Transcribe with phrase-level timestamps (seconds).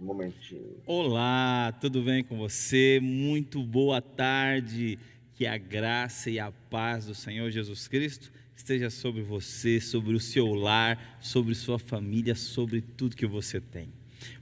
[0.00, 0.76] Um momentinho.
[0.86, 3.00] Olá, tudo bem com você?
[3.02, 4.96] Muito boa tarde.
[5.34, 10.20] Que a graça e a paz do Senhor Jesus Cristo esteja sobre você, sobre o
[10.20, 13.88] seu lar, sobre sua família, sobre tudo que você tem.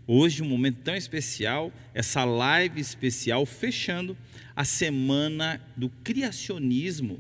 [0.07, 4.15] Hoje, um momento tão especial, essa live especial fechando
[4.55, 7.19] a semana do criacionismo,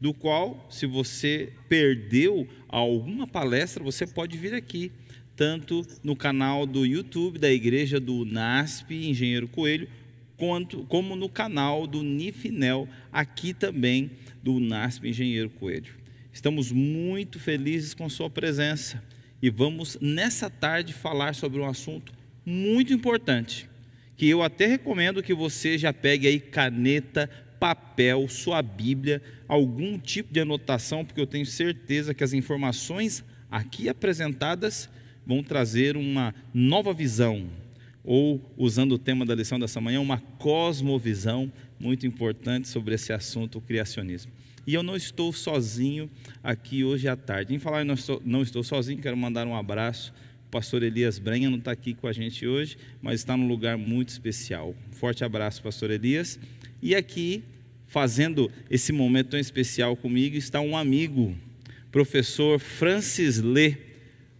[0.00, 4.90] do qual, se você perdeu alguma palestra, você pode vir aqui,
[5.36, 9.88] tanto no canal do YouTube da Igreja do NASP, Engenheiro Coelho,
[10.36, 14.10] quanto, como no canal do Nifinel, aqui também
[14.42, 15.94] do NASP Engenheiro Coelho.
[16.32, 19.02] Estamos muito felizes com sua presença
[19.40, 22.12] e vamos nessa tarde falar sobre um assunto
[22.44, 23.68] muito importante,
[24.16, 30.32] que eu até recomendo que você já pegue aí caneta, papel, sua Bíblia, algum tipo
[30.32, 34.90] de anotação, porque eu tenho certeza que as informações aqui apresentadas
[35.26, 37.48] vão trazer uma nova visão,
[38.04, 41.50] ou usando o tema da lição dessa manhã, uma cosmovisão
[41.80, 44.30] muito importante sobre esse assunto, o criacionismo.
[44.66, 46.10] E eu não estou sozinho
[46.42, 47.54] aqui hoje à tarde.
[47.54, 50.12] Em falar em não estou, não estou sozinho, quero mandar um abraço.
[50.46, 53.76] O pastor Elias Brenha não está aqui com a gente hoje, mas está num lugar
[53.76, 54.74] muito especial.
[54.90, 56.38] Um forte abraço, pastor Elias.
[56.80, 57.42] E aqui,
[57.86, 61.36] fazendo esse momento tão especial comigo, está um amigo,
[61.90, 63.76] professor Francis Lê.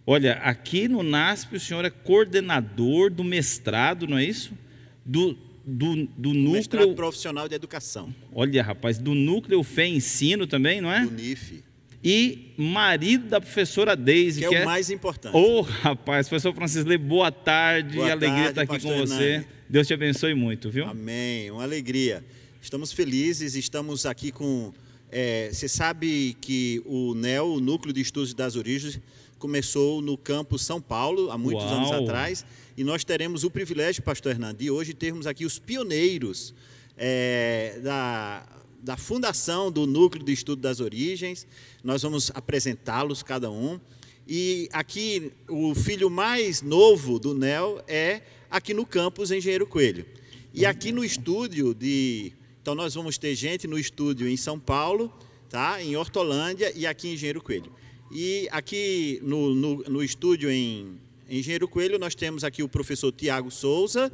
[0.07, 4.53] Olha, aqui no NASP o senhor é coordenador do mestrado, não é isso?
[5.03, 6.51] Do, do, do núcleo.
[6.51, 8.13] Mestrado profissional de educação.
[8.31, 11.05] Olha, rapaz, do núcleo Fé Ensino também, não é?
[11.05, 11.63] Do NIF.
[12.03, 15.35] E marido da professora Deise, que, que é o mais importante.
[15.35, 19.23] Ô, oh, rapaz, professor Francisco Lê, boa tarde, boa alegria tarde, estar aqui com você.
[19.23, 19.47] Hernani.
[19.67, 20.85] Deus te abençoe muito, viu?
[20.85, 22.23] Amém, uma alegria.
[22.61, 24.71] Estamos felizes, estamos aqui com.
[25.11, 28.99] É, você sabe que o NEL, o Núcleo de Estudos das Origens,
[29.45, 31.75] começou no campus São Paulo, há muitos Uau.
[31.75, 32.43] anos atrás,
[32.75, 36.51] e nós teremos o privilégio, pastor Hernando, de hoje termos aqui os pioneiros
[36.97, 38.43] é, da,
[38.81, 41.45] da fundação do Núcleo de Estudo das Origens.
[41.83, 43.79] Nós vamos apresentá-los, cada um.
[44.27, 50.07] E aqui, o filho mais novo do NEL é aqui no campus Engenheiro Coelho.
[50.55, 52.33] E aqui no estúdio de.
[52.63, 55.13] Então, nós vamos ter gente no estúdio em São Paulo,
[55.47, 55.83] tá?
[55.83, 57.71] em Hortolândia e aqui em Engenheiro Coelho.
[58.11, 60.97] E aqui no, no, no estúdio em
[61.29, 64.11] Engenheiro Coelho, nós temos aqui o professor Tiago Souza,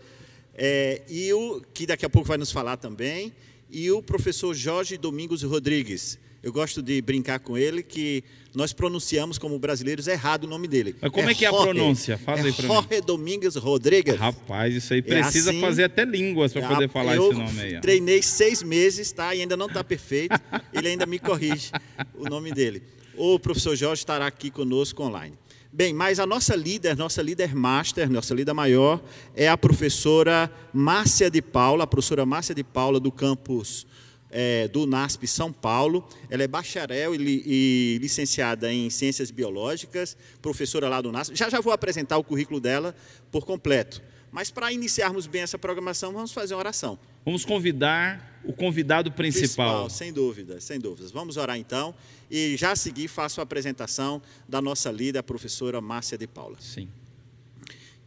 [0.56, 3.34] é, e o, que daqui a pouco vai nos falar também,
[3.70, 6.18] e o professor Jorge Domingos Rodrigues.
[6.44, 8.24] Eu gosto de brincar com ele que
[8.56, 10.96] nós pronunciamos como brasileiros errado o nome dele.
[11.00, 12.18] Mas como é, que é a Jorge, pronúncia?
[12.18, 12.74] Fala é aí pra mim.
[12.74, 14.16] Jorge Domingos Rodrigues.
[14.16, 17.78] Rapaz, isso aí precisa assim, fazer até línguas para poder falar eu esse nome aí.
[17.78, 17.80] ó.
[17.80, 19.36] treinei seis meses, tá?
[19.36, 20.36] E ainda não está perfeito.
[20.74, 21.72] Ele ainda me corrige
[22.16, 22.82] o nome dele.
[23.16, 25.38] O professor Jorge estará aqui conosco online.
[25.74, 29.02] Bem, mas a nossa líder, nossa líder master, nossa líder maior,
[29.36, 33.88] é a professora Márcia de Paula, a professora Márcia de Paula do campus
[34.30, 36.08] é, do NASP São Paulo.
[36.30, 41.36] Ela é bacharel e, e, licenciada em Ciências Biológicas, professora lá do NASP.
[41.36, 42.96] Já já vou apresentar o currículo dela
[43.32, 44.02] por completo.
[44.32, 46.98] Mas para iniciarmos bem essa programação, vamos fazer uma oração.
[47.26, 49.86] Vamos convidar o convidado principal.
[49.86, 49.90] principal.
[49.90, 51.12] Sem dúvidas, sem dúvidas.
[51.12, 51.94] Vamos orar então.
[52.30, 56.56] E já a seguir faço a apresentação da nossa líder, a professora Márcia de Paula.
[56.62, 56.88] Sim.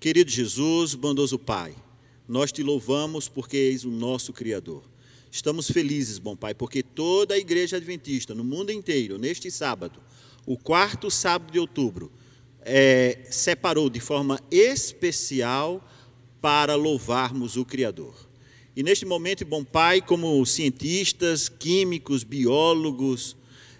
[0.00, 1.74] Querido Jesus, bondoso Pai,
[2.26, 4.82] nós te louvamos porque és o nosso Criador.
[5.30, 10.00] Estamos felizes, bom Pai, porque toda a igreja adventista no mundo inteiro, neste sábado,
[10.46, 12.10] o quarto sábado de outubro,
[12.62, 15.86] é, separou de forma especial
[16.44, 18.14] para louvarmos o Criador.
[18.76, 23.34] E neste momento, bom Pai, como cientistas, químicos, biólogos,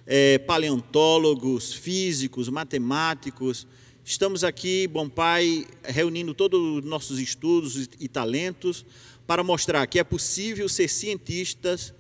[0.07, 3.67] é, paleontólogos, físicos, matemáticos,
[4.03, 8.87] estamos aqui, bom Pai, reunindo todos os nossos estudos e talentos
[9.27, 11.93] para mostrar que é possível ser cientistas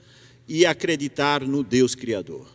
[0.48, 2.48] e acreditar no Deus Criador.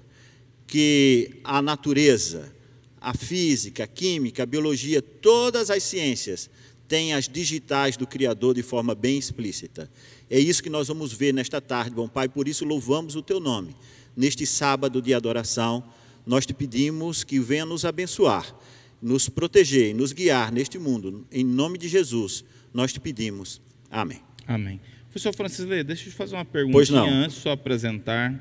[0.66, 2.52] Que a natureza,
[3.00, 6.50] a física, a química, a biologia, todas as ciências
[6.90, 9.90] têm as digitais do Criador de forma bem explícita.
[10.30, 13.40] É isso que nós vamos ver nesta tarde, bom Pai, por isso louvamos o Teu
[13.40, 13.76] nome.
[14.18, 15.84] Neste sábado de adoração,
[16.26, 18.54] nós te pedimos que venha nos abençoar,
[19.02, 21.26] nos proteger, nos guiar neste mundo.
[21.32, 22.44] Em nome de Jesus,
[22.74, 23.62] nós te pedimos.
[23.90, 24.20] Amém.
[24.48, 24.82] Amém.
[25.06, 28.34] Professor Francis Lê, deixa eu te fazer uma perguntinha antes de só apresentar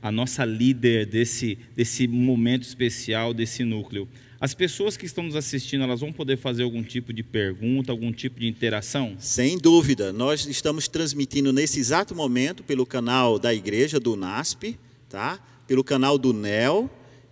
[0.00, 4.06] a nossa líder desse, desse momento especial, desse núcleo.
[4.40, 8.12] As pessoas que estão nos assistindo, elas vão poder fazer algum tipo de pergunta, algum
[8.12, 9.16] tipo de interação?
[9.18, 15.40] Sem dúvida, nós estamos transmitindo nesse exato momento pelo canal da igreja do NASP, tá?
[15.66, 16.88] pelo canal do NEL,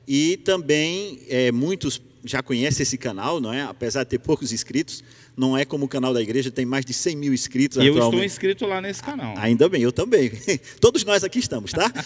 [0.06, 3.62] e também é, muitos já conhecem esse canal, não é?
[3.62, 5.04] apesar de ter poucos inscritos,
[5.36, 7.94] Não é como o canal da igreja, tem mais de 100 mil inscritos E eu
[7.94, 9.34] estou inscrito lá nesse canal.
[9.36, 10.32] Ainda bem, eu também.
[10.80, 11.92] Todos nós aqui estamos, tá?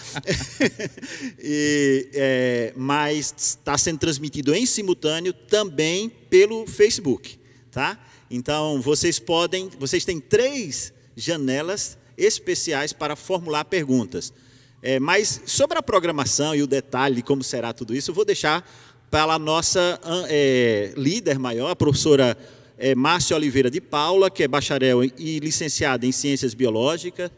[1.39, 7.39] E, é, mas está sendo transmitido em simultâneo também pelo Facebook,
[7.71, 7.97] tá?
[8.29, 14.33] Então vocês podem, vocês têm três janelas especiais para formular perguntas.
[14.81, 18.25] É, mas sobre a programação e o detalhe de como será tudo isso, eu vou
[18.25, 18.67] deixar
[19.09, 19.99] para a nossa
[20.29, 22.37] é, líder maior, a professora
[22.81, 27.29] é, Márcia Oliveira de Paula, que é bacharel e licenciada em Ciências Biológicas,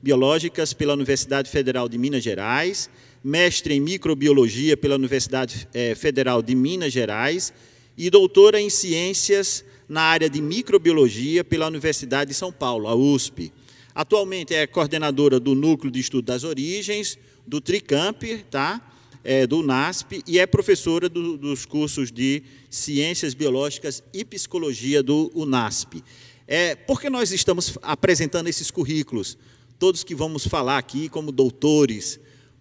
[0.00, 2.88] Biológicas pela Universidade Federal de Minas Gerais,
[3.22, 7.52] mestre em Microbiologia pela Universidade é, Federal de Minas Gerais
[7.98, 13.52] e doutora em Ciências na área de Microbiologia pela Universidade de São Paulo, a USP.
[13.92, 18.80] Atualmente é coordenadora do Núcleo de Estudo das Origens, do Tricamp, tá?
[19.24, 25.30] É, do NASP, e é professora do, dos cursos de Ciências Biológicas e Psicologia do
[25.34, 26.02] UNASP.
[26.46, 29.38] É, por que nós estamos apresentando esses currículos?
[29.78, 32.18] Todos que vamos falar aqui como doutores,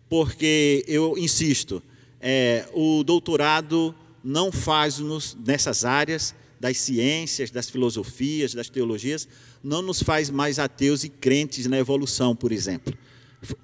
[0.07, 1.81] porque eu insisto,
[2.19, 9.27] é, o doutorado não faz-nos nessas áreas das ciências, das filosofias, das teologias,
[9.63, 12.95] não nos faz mais ateus e crentes na evolução, por exemplo.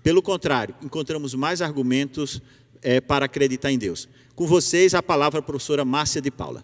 [0.01, 2.41] Pelo contrário, encontramos mais argumentos
[2.81, 4.07] é, para acreditar em Deus.
[4.35, 6.63] Com vocês, a palavra a professora Márcia de Paula.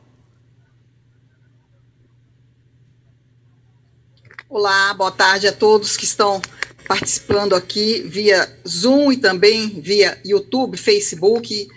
[4.47, 6.39] Olá, boa tarde a todos que estão
[6.87, 11.67] participando aqui via Zoom e também via YouTube, Facebook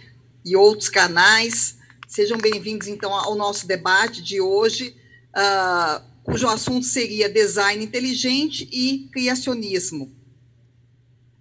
[0.45, 1.79] e outros canais.
[2.07, 4.95] Sejam bem-vindos, então, ao nosso debate de hoje,
[5.35, 10.15] uh, cujo assunto seria design inteligente e criacionismo.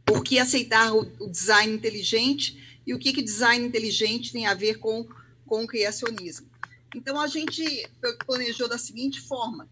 [0.06, 4.54] Por que aceitar o, o design inteligente e o que, que design inteligente tem a
[4.54, 5.08] ver com,
[5.46, 6.48] com o criacionismo?
[6.96, 7.90] Então, a gente
[8.26, 9.68] planejou da seguinte forma: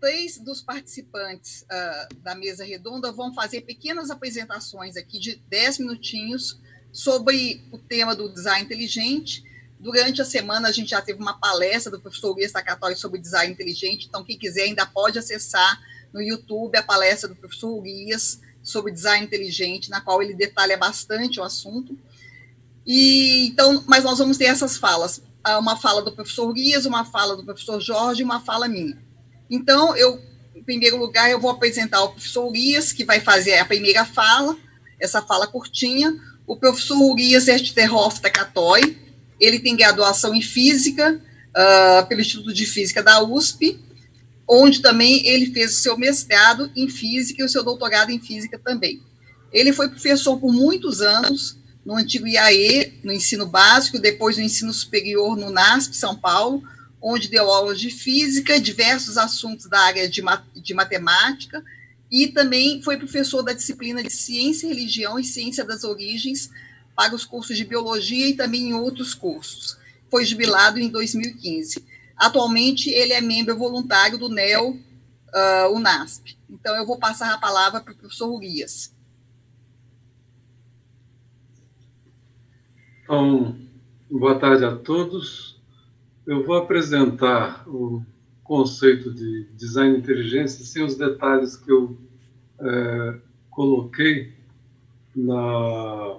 [0.00, 6.58] três dos participantes uh, da mesa redonda vão fazer pequenas apresentações aqui de 10 minutinhos
[6.92, 9.44] sobre o tema do design inteligente.
[9.78, 13.52] Durante a semana, a gente já teve uma palestra do professor Luiz Tacatói sobre design
[13.52, 15.80] inteligente, então, quem quiser ainda pode acessar
[16.12, 21.40] no YouTube a palestra do professor Urias sobre design inteligente, na qual ele detalha bastante
[21.40, 21.98] o assunto.
[22.86, 25.22] E então, mas nós vamos ter essas falas,
[25.58, 28.96] uma fala do professor Urias, uma fala do professor Jorge uma fala minha.
[29.50, 30.20] Então, eu,
[30.54, 34.56] em primeiro lugar, eu vou apresentar o professor Urias, que vai fazer a primeira fala,
[35.00, 36.16] essa fala curtinha.
[36.46, 38.96] O professor Urias Ersterhoff Takatoy,
[39.38, 41.20] ele tem graduação em Física
[41.50, 43.78] uh, pelo Instituto de Física da USP,
[44.48, 48.58] onde também ele fez o seu mestrado em Física e o seu doutorado em Física
[48.58, 49.02] também.
[49.52, 54.72] Ele foi professor por muitos anos no antigo IAE, no ensino básico, depois no ensino
[54.72, 56.62] superior no NASP, São Paulo,
[57.00, 60.22] onde deu aulas de física, diversos assuntos da área de,
[60.54, 61.62] de matemática,
[62.10, 66.50] e também foi professor da disciplina de Ciência, Religião e Ciência das Origens
[66.94, 69.78] para os cursos de Biologia e também em outros cursos.
[70.10, 71.84] Foi jubilado em 2015.
[72.16, 76.36] Atualmente, ele é membro voluntário do NEL uh, UNASP.
[76.50, 78.91] Então, eu vou passar a palavra para o professor Urias.
[83.02, 83.56] Então,
[84.08, 85.60] boa tarde a todos.
[86.24, 88.00] Eu vou apresentar o
[88.44, 91.98] conceito de design inteligência sem os detalhes que eu
[92.60, 93.18] é,
[93.50, 94.32] coloquei
[95.16, 96.16] na,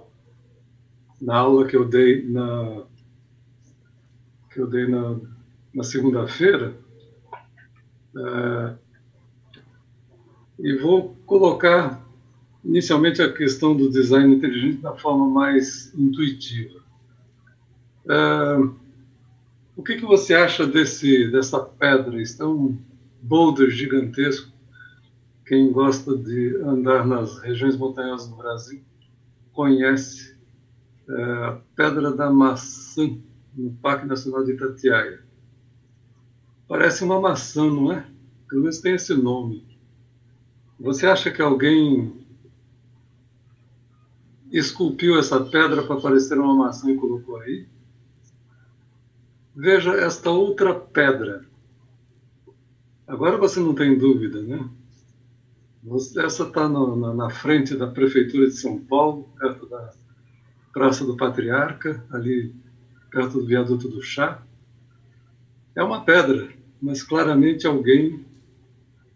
[1.21, 2.83] na aula que eu dei na
[4.51, 5.19] que eu dei na,
[5.73, 6.75] na segunda-feira.
[8.15, 8.73] É,
[10.59, 12.02] e vou colocar
[12.63, 16.81] inicialmente a questão do design inteligente da forma mais intuitiva.
[18.09, 18.57] É,
[19.75, 22.21] o que, que você acha desse, dessa pedra?
[22.21, 22.77] Isso é um
[23.21, 24.51] boulder gigantesco.
[25.45, 28.81] Quem gosta de andar nas regiões montanhosas do Brasil
[29.51, 30.37] conhece
[31.09, 33.17] é, a Pedra da Maçã,
[33.53, 35.21] no Parque Nacional de Itatiaia.
[36.67, 38.05] Parece uma maçã, não é?
[38.47, 39.65] Pelo menos tem esse nome.
[40.79, 42.22] Você acha que alguém
[44.53, 47.65] esculpiu essa pedra para parecer uma maçã e colocou aí?
[49.55, 51.45] Veja esta outra pedra.
[53.07, 54.69] Agora você não tem dúvida, né?
[56.17, 59.91] Essa está na, na, frente da Prefeitura de São Paulo, perto da
[60.71, 62.55] Praça do Patriarca, ali
[63.11, 64.41] perto do Viaduto do Chá.
[65.75, 66.49] É uma pedra,
[66.81, 68.25] mas claramente alguém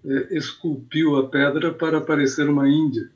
[0.03, 3.09] é, esculpiu a pedra para parecer uma Índia,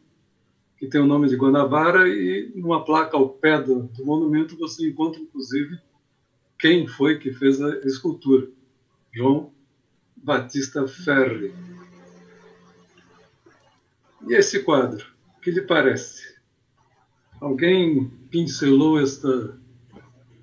[0.82, 4.90] que tem o nome de Guanabara, e numa placa ao pé do, do monumento você
[4.90, 5.80] encontra, inclusive,
[6.58, 8.50] quem foi que fez a escultura.
[9.14, 9.54] João
[10.18, 11.54] Batista Ferri.
[14.28, 15.06] E esse quadro,
[15.38, 16.36] o que lhe parece?
[17.40, 19.56] Alguém pincelou esta,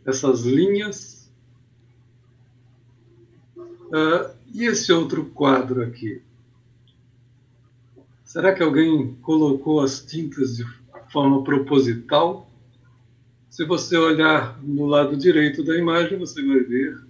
[0.06, 1.32] essas linhas?
[3.56, 6.22] Uh, e esse outro quadro aqui?
[8.38, 10.64] Será que alguém colocou as tintas de
[11.10, 12.48] forma proposital?
[13.50, 17.02] Se você olhar no lado direito da imagem, você vai ver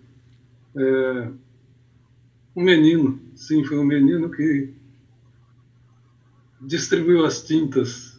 [0.74, 1.30] é,
[2.56, 3.20] um menino.
[3.34, 4.72] Sim, foi um menino que
[6.62, 8.18] distribuiu as tintas,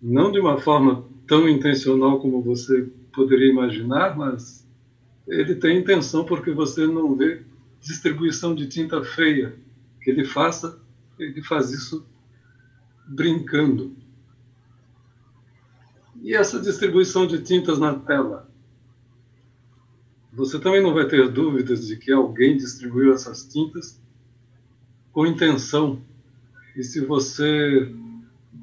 [0.00, 4.64] não de uma forma tão intencional como você poderia imaginar, mas
[5.26, 7.42] ele tem intenção porque você não vê
[7.80, 9.56] distribuição de tinta feia.
[10.00, 10.83] Que ele faça,
[11.18, 12.06] ele faz isso
[13.06, 13.96] brincando.
[16.22, 18.50] E essa distribuição de tintas na tela?
[20.32, 24.00] Você também não vai ter dúvidas de que alguém distribuiu essas tintas
[25.12, 26.02] com intenção.
[26.74, 27.94] E se você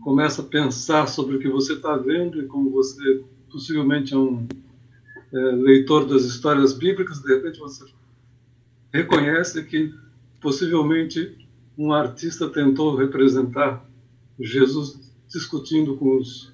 [0.03, 4.47] começa a pensar sobre o que você está vendo e como você possivelmente é um
[5.31, 7.85] é, leitor das histórias bíblicas, de repente você
[8.91, 9.93] reconhece que
[10.41, 11.40] possivelmente
[11.85, 13.83] um artista tentou representar
[14.39, 16.51] Jesus discutindo com os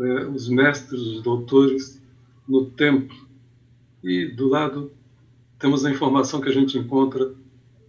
[0.00, 2.00] é, os mestres, os doutores
[2.48, 3.16] no templo.
[4.02, 4.92] E do lado
[5.58, 7.34] temos a informação que a gente encontra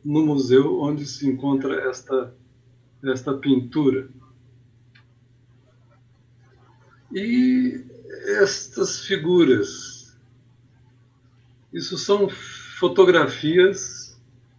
[0.04, 2.34] no museu onde se encontra esta,
[3.04, 4.10] esta pintura.
[7.12, 7.84] E
[8.42, 10.18] estas figuras,
[11.72, 13.99] isso são fotografias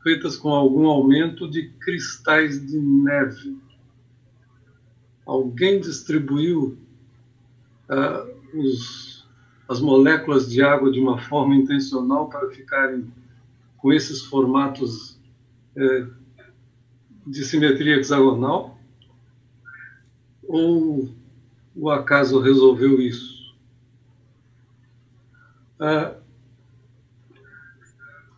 [0.02, 3.58] feitas com algum aumento de cristais de neve.
[5.26, 6.78] Alguém distribuiu
[7.88, 9.28] uh, os,
[9.68, 13.12] as moléculas de água de uma forma intencional para ficarem
[13.76, 15.20] com esses formatos
[15.76, 16.12] uh,
[17.26, 18.78] de simetria hexagonal?
[20.48, 21.14] Ou
[21.76, 23.54] o acaso resolveu isso?
[25.78, 26.18] Uh,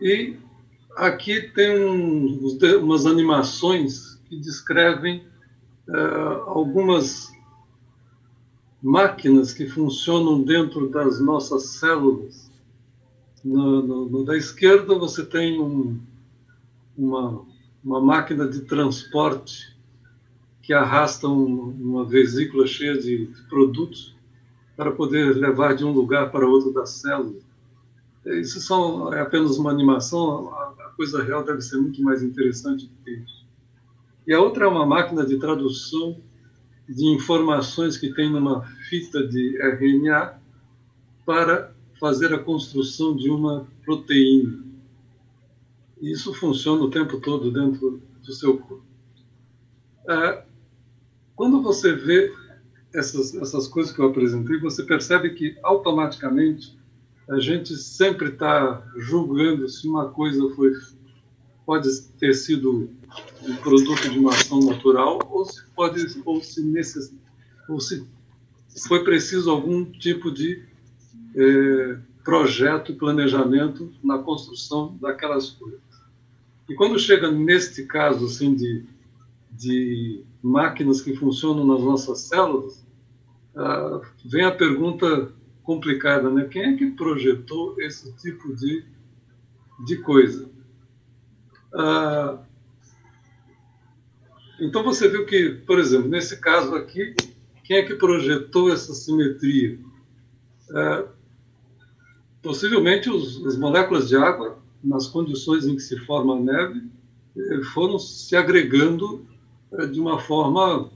[0.01, 0.42] e
[0.97, 2.39] aqui tem um,
[2.81, 5.25] umas animações que descrevem
[5.89, 7.33] uh, algumas
[8.83, 12.51] máquinas que funcionam dentro das nossas células.
[13.45, 16.01] No, no, no da esquerda você tem um,
[16.97, 17.45] uma,
[17.85, 19.77] uma máquina de transporte
[20.63, 24.15] que arrasta um, uma vesícula cheia de produtos
[24.77, 27.41] para poder levar de um lugar para outro da célula.
[28.25, 30.53] Isso são, é apenas uma animação,
[31.03, 33.45] coisa real deve ser muito mais interessante do que isso.
[34.25, 36.23] E a outra é uma máquina de tradução
[36.89, 40.39] de informações que tem numa fita de RNA
[41.27, 44.63] para fazer a construção de uma proteína.
[46.01, 48.85] E isso funciona o tempo todo dentro do seu corpo.
[50.09, 50.45] Ah,
[51.35, 52.33] quando você vê
[52.95, 56.79] essas, essas coisas que eu apresentei, você percebe que automaticamente
[57.33, 60.73] a gente sempre está julgando se uma coisa foi
[61.65, 62.91] pode ter sido
[63.43, 67.15] um produto de uma ação natural ou se pode ou se necess,
[67.69, 68.07] ou se
[68.87, 70.63] foi preciso algum tipo de
[71.35, 75.81] é, projeto planejamento na construção daquelas coisas.
[76.69, 78.85] E quando chega neste caso assim de,
[79.51, 82.85] de máquinas que funcionam nas nossas células,
[83.55, 86.45] ah, vem a pergunta complicada, né?
[86.45, 88.85] Quem é que projetou esse tipo de,
[89.85, 90.51] de coisa?
[91.75, 92.39] Ah,
[94.61, 97.15] então você viu que, por exemplo, nesse caso aqui,
[97.65, 99.79] quem é que projetou essa simetria?
[100.71, 101.07] Ah,
[102.43, 106.91] possivelmente os, as moléculas de água, nas condições em que se forma a neve,
[107.37, 109.25] eh, foram se agregando
[109.73, 110.91] eh, de uma forma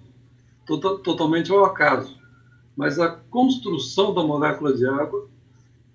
[0.66, 2.18] tota, totalmente ao acaso.
[2.76, 5.28] Mas a construção da molécula de água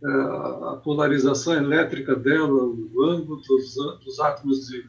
[0.04, 4.86] a polarização elétrica dela, o ângulo dos, dos átomos de,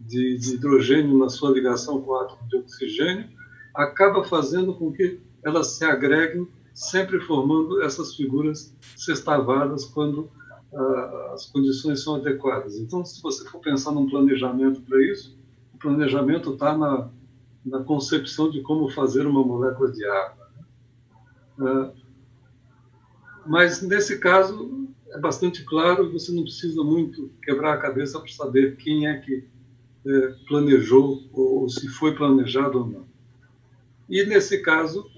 [0.00, 3.28] de, de, hidrogênio na sua ligação com o átomo de oxigênio,
[3.74, 10.30] acaba fazendo com que elas se agreguem, sempre formando essas figuras sextavadas quando
[11.32, 12.76] as condições são adequadas.
[12.76, 15.36] Então, se você for pensar num planejamento para isso,
[15.74, 17.10] o planejamento está na,
[17.64, 20.41] na concepção de como fazer uma molécula de água.
[21.58, 21.92] Ah,
[23.46, 28.76] mas nesse caso é bastante claro, você não precisa muito quebrar a cabeça para saber
[28.76, 29.44] quem é que
[30.06, 33.06] é, planejou ou se foi planejado ou não.
[34.08, 35.10] E nesse caso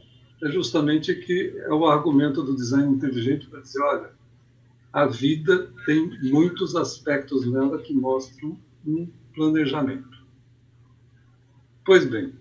[0.42, 4.10] é justamente que é o argumento do design inteligente para dizer, olha,
[4.92, 10.24] a vida tem muitos aspectos nela que mostram um planejamento.
[11.84, 12.34] Pois bem,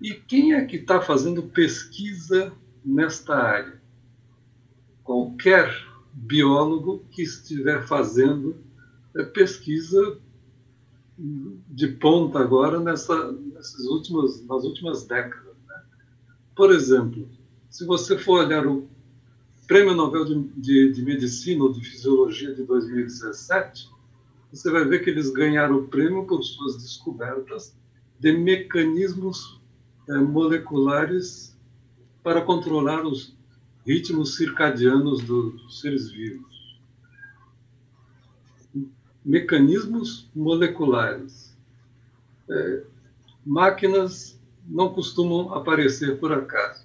[0.00, 2.52] e quem é que está fazendo pesquisa
[2.84, 3.80] nesta área?
[5.02, 5.70] Qualquer
[6.12, 8.56] biólogo que estiver fazendo
[9.32, 10.18] pesquisa
[11.16, 15.54] de ponta agora nessa, nessas últimas, nas últimas décadas.
[15.68, 15.82] Né?
[16.56, 17.28] Por exemplo,
[17.70, 18.88] se você for olhar o
[19.66, 23.90] Prêmio Nobel de, de, de, Medicina ou de Fisiologia de 2017,
[24.52, 27.74] você vai ver que eles ganharam o prêmio por suas descobertas
[28.20, 29.60] de mecanismos
[30.08, 31.53] é, moleculares
[32.24, 33.36] para controlar os
[33.86, 36.80] ritmos circadianos do, dos seres vivos.
[39.22, 41.54] Mecanismos moleculares.
[42.48, 42.82] É,
[43.44, 46.84] máquinas não costumam aparecer por acaso.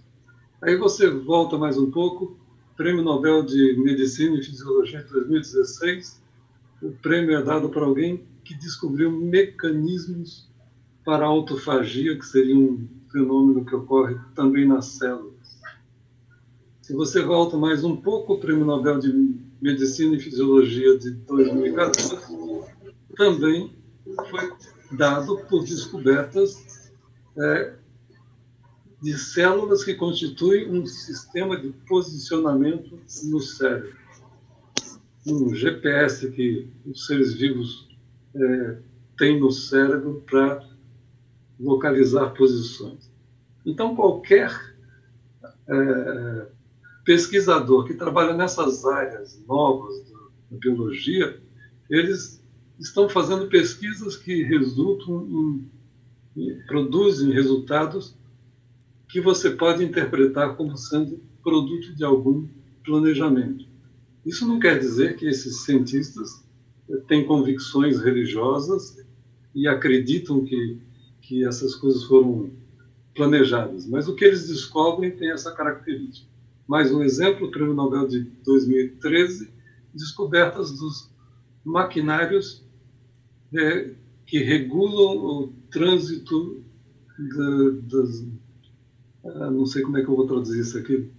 [0.61, 2.37] Aí você volta mais um pouco,
[2.75, 6.21] Prêmio Nobel de Medicina e Fisiologia de 2016,
[6.81, 10.49] o prêmio é dado para alguém que descobriu mecanismos
[11.05, 15.59] para autofagia, que seria um fenômeno que ocorre também nas células.
[16.81, 22.17] Se você volta mais um pouco, o Prêmio Nobel de Medicina e Fisiologia de 2014
[23.15, 23.75] também
[24.29, 24.51] foi
[24.91, 26.89] dado por descobertas
[27.37, 27.75] é,
[29.01, 33.97] de células que constituem um sistema de posicionamento no cérebro.
[35.27, 37.87] Um GPS que os seres vivos
[38.35, 38.77] é,
[39.17, 40.68] têm no cérebro para
[41.59, 43.11] localizar posições.
[43.65, 44.51] Então, qualquer
[45.67, 46.47] é,
[47.03, 50.09] pesquisador que trabalha nessas áreas novas
[50.49, 51.39] da biologia,
[51.89, 52.41] eles
[52.79, 55.71] estão fazendo pesquisas que resultam em,
[56.37, 58.15] em, produzem resultados
[59.09, 62.47] que você pode interpretar como sendo produto de algum
[62.83, 63.65] planejamento.
[64.25, 66.43] Isso não quer dizer que esses cientistas
[67.07, 69.03] têm convicções religiosas
[69.53, 70.79] e acreditam que
[71.29, 72.49] que essas coisas foram
[73.15, 76.27] planejadas, mas o que eles descobrem tem essa característica.
[76.67, 79.53] Mais um exemplo, o Prêmio Nobel de 2013,
[79.93, 81.13] descobertas dos
[81.63, 82.65] maquinários
[83.53, 83.93] é,
[84.25, 86.63] que regulam o trânsito
[87.83, 88.25] das,
[89.23, 91.11] ah, não sei como é que eu vou traduzir isso aqui,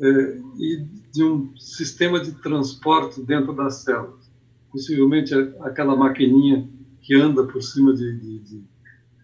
[0.00, 4.30] é, e de um sistema de transporte dentro das células.
[4.70, 6.70] Possivelmente aquela maquininha
[7.00, 8.69] que anda por cima de, de, de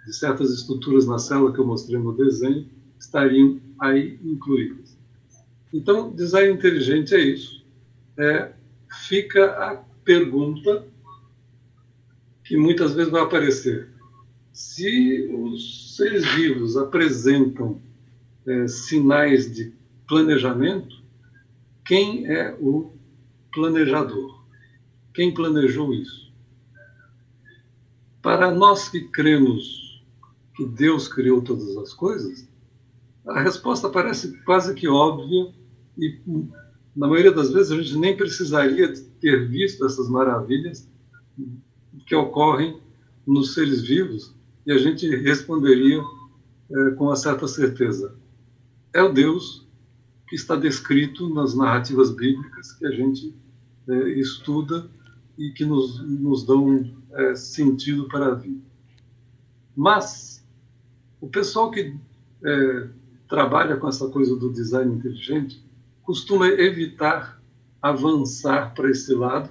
[0.07, 4.97] de certas estruturas na célula que eu mostrei no desenho estariam aí incluídas.
[5.73, 7.66] Então, design inteligente é isso.
[8.16, 8.53] É,
[9.09, 10.87] fica a pergunta
[12.45, 13.88] que muitas vezes vai aparecer.
[14.53, 17.81] Se os seres vivos apresentam
[18.47, 19.73] é, sinais de
[20.07, 21.03] planejamento,
[21.85, 22.92] quem é o
[23.53, 24.40] planejador?
[25.12, 26.33] Quem planejou isso?
[28.23, 29.86] Para nós que cremos
[30.57, 32.49] que Deus criou todas as coisas,
[33.27, 35.53] a resposta parece quase que óbvia
[35.99, 36.19] e,
[36.95, 40.88] na maioria das vezes, a gente nem precisaria ter visto essas maravilhas
[42.07, 42.81] que ocorrem
[43.27, 46.01] nos seres vivos e a gente responderia
[46.71, 48.16] é, com uma certa certeza.
[48.92, 49.66] É o Deus
[50.29, 53.35] que está descrito nas narrativas bíblicas que a gente
[53.88, 54.88] é, estuda
[55.37, 58.61] e que nos, nos dão é, sentido para a vida.
[59.77, 60.26] Mas
[61.20, 61.96] o pessoal que
[62.44, 62.88] é,
[63.29, 65.64] trabalha com essa coisa do design inteligente
[66.02, 67.40] costuma evitar
[67.81, 69.50] avançar para esse lado,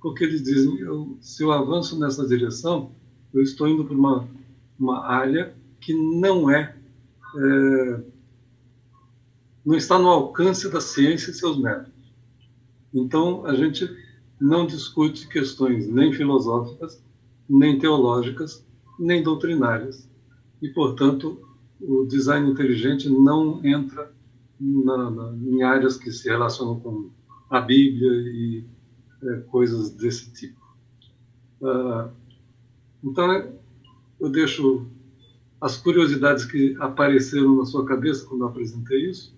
[0.00, 2.92] porque eles dizem: eu, se eu avanço nessa direção,
[3.32, 4.28] eu estou indo para uma,
[4.78, 6.76] uma área que não é,
[7.36, 8.00] é
[9.64, 11.92] não está no alcance da ciência e seus métodos.
[12.92, 13.88] Então, a gente
[14.38, 17.02] não discute questões nem filosóficas,
[17.48, 18.62] nem teológicas,
[18.98, 20.06] nem doutrinárias
[20.60, 21.38] e, portanto,
[21.80, 24.12] o design inteligente não entra
[24.58, 27.10] na, na, em áreas que se relacionam com
[27.50, 28.64] a Bíblia e
[29.22, 30.60] é, coisas desse tipo.
[31.60, 32.10] Uh,
[33.02, 33.52] então,
[34.20, 34.86] eu deixo
[35.60, 39.34] as curiosidades que apareceram na sua cabeça quando eu apresentei isso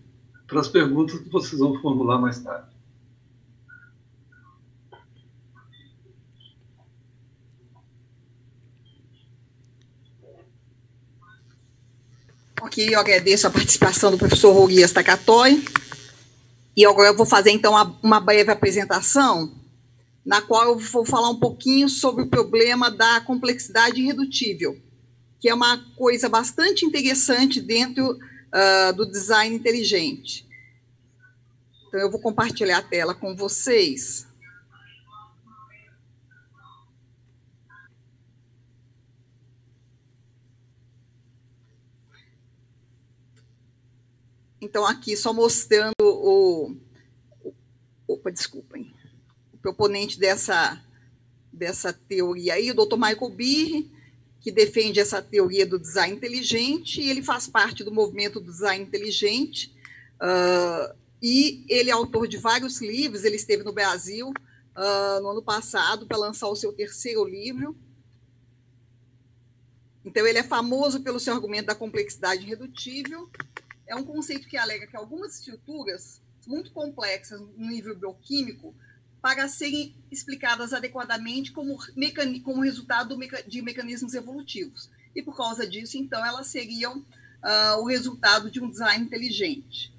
[0.46, 2.75] para as perguntas que vocês vão formular mais tarde.
[12.64, 15.62] Aqui, eu agradeço a participação do professor Rorias Takatoy.
[16.76, 19.54] E agora eu vou fazer, então, uma breve apresentação,
[20.24, 24.76] na qual eu vou falar um pouquinho sobre o problema da complexidade irredutível,
[25.40, 30.46] que é uma coisa bastante interessante dentro uh, do design inteligente.
[31.88, 34.25] Então, eu vou compartilhar a tela com vocês.
[44.60, 46.76] Então, aqui só mostrando o.
[48.08, 48.94] Opa, desculpem.
[49.52, 50.82] O proponente dessa,
[51.52, 52.96] dessa teoria aí, o Dr.
[52.96, 53.86] Michael Beer,
[54.40, 58.84] que defende essa teoria do design inteligente, e ele faz parte do movimento do design
[58.84, 59.74] inteligente,
[60.22, 65.42] uh, e ele é autor de vários livros, ele esteve no Brasil uh, no ano
[65.42, 67.76] passado para lançar o seu terceiro livro.
[70.04, 73.28] Então, ele é famoso pelo seu argumento da complexidade irredutível.
[73.86, 78.74] É um conceito que alega que algumas estruturas muito complexas no nível bioquímico
[79.20, 81.76] para serem explicadas adequadamente como,
[82.44, 84.88] como resultado de mecanismos evolutivos.
[85.14, 89.92] E por causa disso, então, elas seriam uh, o resultado de um design inteligente.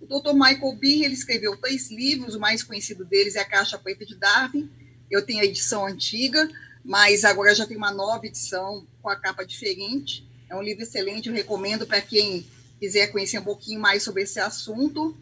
[0.00, 0.32] O Dr.
[0.32, 4.14] Michael Beer ele escreveu três livros, o mais conhecido deles é A Caixa Preta de
[4.14, 4.70] Darwin.
[5.10, 6.48] Eu tenho a edição antiga,
[6.84, 10.26] mas agora já tem uma nova edição com a capa diferente.
[10.48, 12.46] É um livro excelente, eu recomendo para quem
[12.80, 15.14] quiser conhecer um pouquinho mais sobre esse assunto.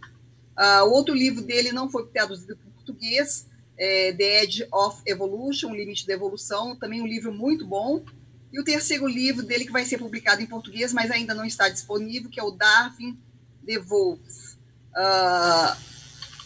[0.57, 5.71] Uh, o outro livro dele não foi traduzido para português, é The Edge of Evolution,
[5.71, 8.05] O Limite da Evolução, também um livro muito bom.
[8.53, 11.69] E o terceiro livro dele, que vai ser publicado em português, mas ainda não está
[11.69, 13.19] disponível, que é o Darwin
[13.63, 14.57] Devolves.
[14.97, 15.77] Uh,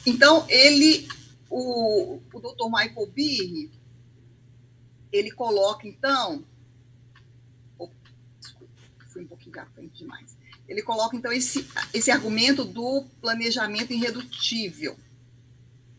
[0.04, 1.08] então, ele,
[1.48, 2.66] o, o Dr.
[2.66, 3.70] Michael Beer,
[5.12, 6.44] ele coloca, então.
[8.40, 8.74] Desculpa,
[9.12, 10.31] fui um pouquinho à frente demais.
[10.72, 14.96] Ele coloca, então, esse, esse argumento do planejamento irredutível.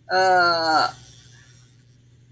[0.05, 0.95] Uh,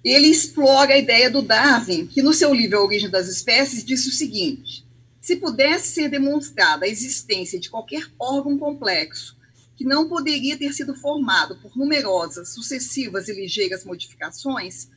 [0.04, 4.10] ele explora a ideia do Darwin, que no seu livro A Origem das Espécies disse
[4.10, 4.84] o seguinte:
[5.22, 9.38] se pudesse ser demonstrada a existência de qualquer órgão complexo
[9.78, 14.90] que não poderia ter sido formado por numerosas, sucessivas e ligeiras modificações,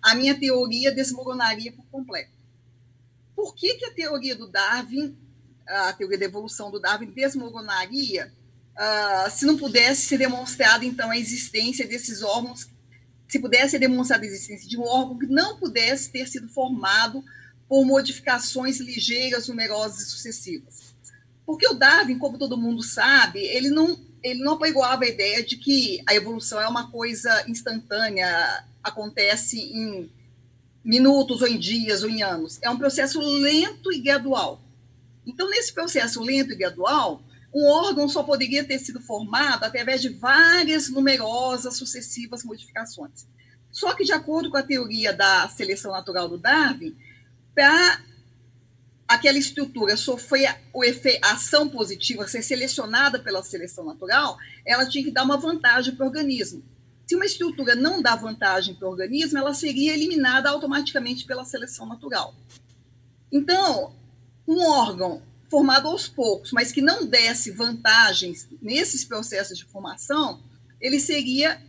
[0.00, 2.30] a minha teoria desmoronaria por completo.
[3.34, 5.16] Por que, que a teoria do Darwin,
[5.66, 8.32] a teoria da evolução do Darwin, desmoronaria
[8.72, 12.68] uh, se não pudesse ser demonstrada, então, a existência desses órgãos,
[13.28, 17.24] se pudesse ser demonstrada a existência de um órgão que não pudesse ter sido formado
[17.68, 20.94] por modificações ligeiras, numerosas e sucessivas?
[21.46, 25.56] Porque o Darwin, como todo mundo sabe, ele não, ele não apoiava a ideia de
[25.56, 30.10] que a evolução é uma coisa instantânea, acontece em
[30.84, 32.58] minutos ou em dias ou em anos.
[32.62, 34.60] É um processo lento e gradual.
[35.26, 37.22] Então, nesse processo lento e gradual,
[37.54, 43.26] um órgão só poderia ter sido formado através de várias numerosas sucessivas modificações.
[43.70, 46.96] Só que, de acordo com a teoria da seleção natural do Darwin,
[47.54, 48.02] para
[49.06, 55.04] aquela estrutura sofrer o efeito, a ação positiva, ser selecionada pela seleção natural, ela tinha
[55.04, 56.62] que dar uma vantagem para o organismo.
[57.06, 61.86] Se uma estrutura não dá vantagem para o organismo, ela seria eliminada automaticamente pela seleção
[61.86, 62.34] natural.
[63.30, 63.94] Então,
[64.46, 70.42] um órgão formado aos poucos, mas que não desse vantagens nesses processos de formação,
[70.80, 71.62] ele seria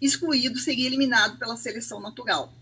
[0.00, 2.52] excluído, seria eliminado pela seleção natural.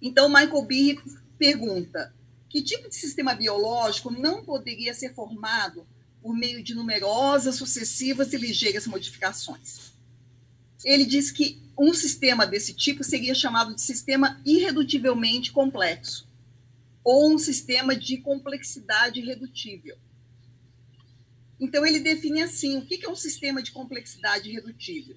[0.00, 0.98] Então, Michael Behe
[1.38, 2.14] pergunta:
[2.48, 5.86] que tipo de sistema biológico não poderia ser formado
[6.22, 9.94] por meio de numerosas, sucessivas e ligeiras modificações?
[10.84, 16.28] ele diz que um sistema desse tipo seria chamado de sistema irredutivelmente complexo,
[17.04, 19.96] ou um sistema de complexidade irredutível.
[21.60, 25.16] Então, ele define assim: o que é um sistema de complexidade irredutível?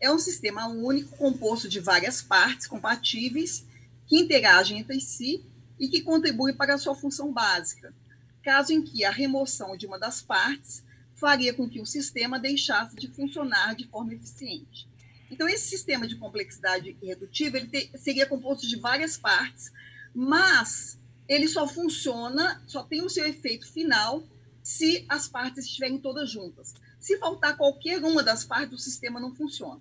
[0.00, 3.64] É um sistema único composto de várias partes compatíveis
[4.06, 5.44] que interagem entre si
[5.78, 7.94] e que contribuem para a sua função básica,
[8.42, 10.82] caso em que a remoção de uma das partes
[11.14, 14.88] faria com que o sistema deixasse de funcionar de forma eficiente.
[15.30, 19.72] Então, esse sistema de complexidade irredutível ele te, seria composto de várias partes,
[20.14, 20.98] mas
[21.32, 24.22] ele só funciona, só tem o seu efeito final
[24.62, 26.74] se as partes estiverem todas juntas.
[27.00, 29.80] Se faltar qualquer uma das partes, o sistema não funciona.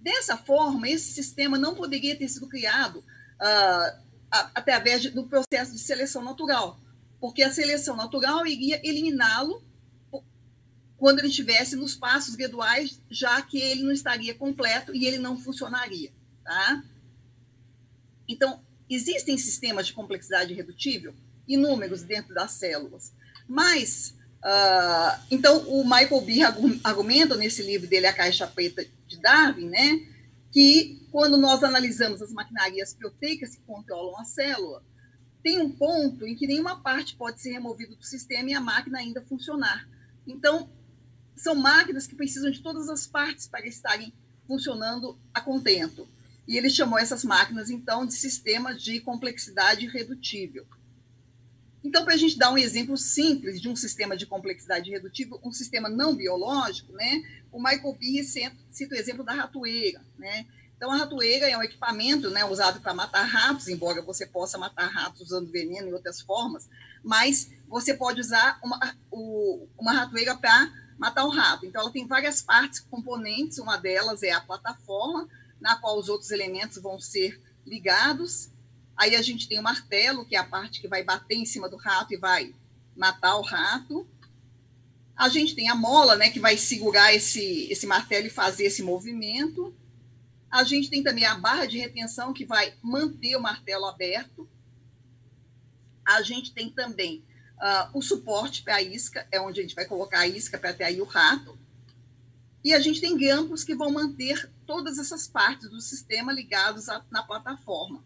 [0.00, 6.22] Dessa forma, esse sistema não poderia ter sido criado uh, através do processo de seleção
[6.22, 6.80] natural,
[7.20, 9.62] porque a seleção natural iria eliminá-lo
[10.96, 15.38] quando ele estivesse nos passos graduais, já que ele não estaria completo e ele não
[15.38, 16.82] funcionaria, tá?
[18.28, 21.14] Então, existem sistemas de complexidade irredutível,
[21.46, 23.12] inúmeros dentro das células,
[23.48, 29.68] mas, uh, então, o Michael Beer argumenta nesse livro dele, A Caixa Preta de Darwin,
[29.68, 30.06] né,
[30.52, 34.82] que quando nós analisamos as maquinarias proteicas que controlam a célula,
[35.42, 38.98] tem um ponto em que nenhuma parte pode ser removida do sistema e a máquina
[38.98, 39.88] ainda funcionar.
[40.26, 40.68] Então,
[41.36, 44.12] são máquinas que precisam de todas as partes para estarem
[44.46, 46.08] funcionando a contento.
[46.48, 50.66] E ele chamou essas máquinas, então, de sistemas de complexidade irredutível.
[51.84, 55.52] Então, para a gente dar um exemplo simples de um sistema de complexidade redutível, um
[55.52, 60.02] sistema não biológico, né, o Michael Behe cita o exemplo da ratoeira.
[60.18, 60.46] Né?
[60.74, 64.86] Então, a ratoeira é um equipamento né, usado para matar ratos, embora você possa matar
[64.86, 66.66] ratos usando veneno e outras formas,
[67.04, 71.66] mas você pode usar uma, o, uma ratoeira para matar o rato.
[71.66, 75.28] Então, ela tem várias partes, componentes, uma delas é a plataforma,
[75.60, 78.50] na qual os outros elementos vão ser ligados.
[78.96, 81.68] Aí a gente tem o martelo, que é a parte que vai bater em cima
[81.68, 82.54] do rato e vai
[82.96, 84.08] matar o rato.
[85.16, 88.82] A gente tem a mola, né, que vai segurar esse, esse martelo e fazer esse
[88.82, 89.74] movimento.
[90.50, 94.48] A gente tem também a barra de retenção, que vai manter o martelo aberto.
[96.06, 97.24] A gente tem também
[97.58, 100.70] uh, o suporte para a isca, é onde a gente vai colocar a isca para
[100.70, 101.57] atrair o rato.
[102.64, 107.04] E a gente tem grampos que vão manter todas essas partes do sistema ligados a,
[107.10, 108.02] na plataforma.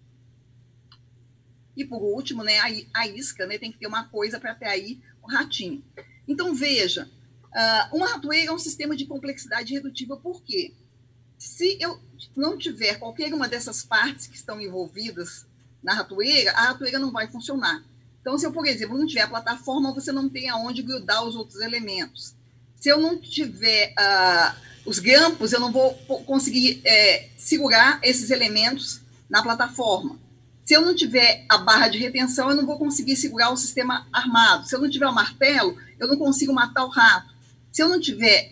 [1.77, 5.01] E por último, né, a, a isca né, tem que ter uma coisa para atrair
[5.23, 5.83] o ratinho.
[6.29, 7.11] Então, veja,
[7.47, 10.75] uh, uma ratoeira é um sistema de complexidade redutiva, por quê?
[11.39, 12.01] Se eu
[12.37, 15.47] não tiver qualquer uma dessas partes que estão envolvidas
[15.83, 17.83] na ratoeira, a ratoeira não vai funcionar.
[18.21, 21.35] Então, se eu, por exemplo, não tiver a plataforma, você não tem aonde grudar os
[21.35, 22.37] outros elementos.
[22.83, 25.95] Se eu não tiver uh, os grampos, eu não vou
[26.27, 30.19] conseguir é, segurar esses elementos na plataforma.
[30.65, 34.09] Se eu não tiver a barra de retenção, eu não vou conseguir segurar o sistema
[34.13, 34.67] armado.
[34.67, 37.33] Se eu não tiver o martelo, eu não consigo matar o rato.
[37.71, 38.51] Se eu não tiver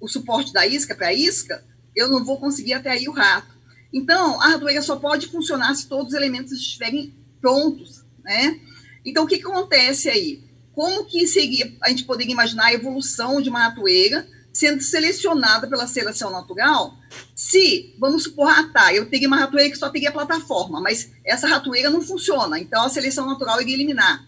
[0.00, 1.62] o suporte da isca para a isca,
[1.94, 3.54] eu não vou conseguir atrair o rato.
[3.92, 8.58] Então, a ratoeira só pode funcionar se todos os elementos estiverem prontos, né?
[9.04, 10.45] Então, o que, que acontece aí?
[10.76, 15.86] Como que seria, a gente poderia imaginar a evolução de uma ratoeira sendo selecionada pela
[15.86, 16.94] seleção natural,
[17.34, 21.48] se, vamos supor, ah, tá, eu teria uma ratoeira que só teria plataforma, mas essa
[21.48, 24.22] ratoeira não funciona, então a seleção natural iria eliminar.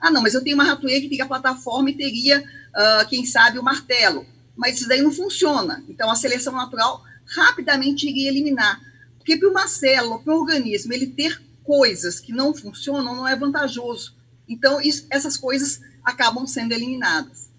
[0.00, 3.58] Ah, não, mas eu tenho uma ratoeira que teria plataforma e teria, uh, quem sabe,
[3.58, 4.24] o martelo,
[4.56, 8.80] mas isso daí não funciona, então a seleção natural rapidamente iria eliminar.
[9.18, 13.36] Porque para uma célula, para um organismo, ele ter coisas que não funcionam não é
[13.36, 14.18] vantajoso.
[14.50, 17.50] Então, isso, essas coisas acabam sendo eliminadas.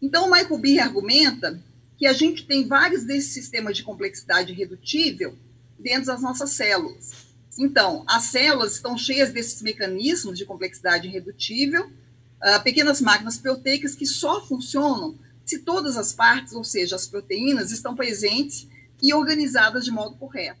[0.00, 1.60] Então, o Michael Behe argumenta
[1.96, 5.36] que a gente tem vários desses sistemas de complexidade redutível
[5.78, 7.28] dentro das nossas células.
[7.58, 14.06] Então, as células estão cheias desses mecanismos de complexidade redutível, uh, pequenas máquinas proteicas que
[14.06, 18.68] só funcionam se todas as partes, ou seja, as proteínas, estão presentes
[19.02, 20.60] e organizadas de modo correto.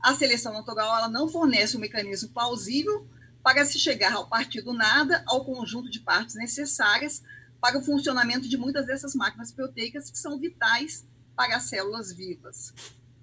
[0.00, 3.04] A seleção natural ela não fornece um mecanismo plausível
[3.42, 7.22] para se chegar ao partir do nada ao conjunto de partes necessárias
[7.60, 12.72] para o funcionamento de muitas dessas máquinas proteicas que são vitais para as células vivas.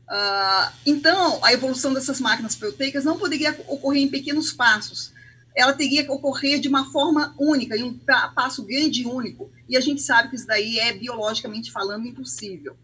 [0.07, 5.13] Uh, então, a evolução dessas máquinas proteicas não poderia ocorrer em pequenos passos.
[5.55, 7.99] Ela teria que ocorrer de uma forma única, em um
[8.33, 9.51] passo grande e único.
[9.67, 12.77] E a gente sabe que isso daí é, biologicamente falando, impossível.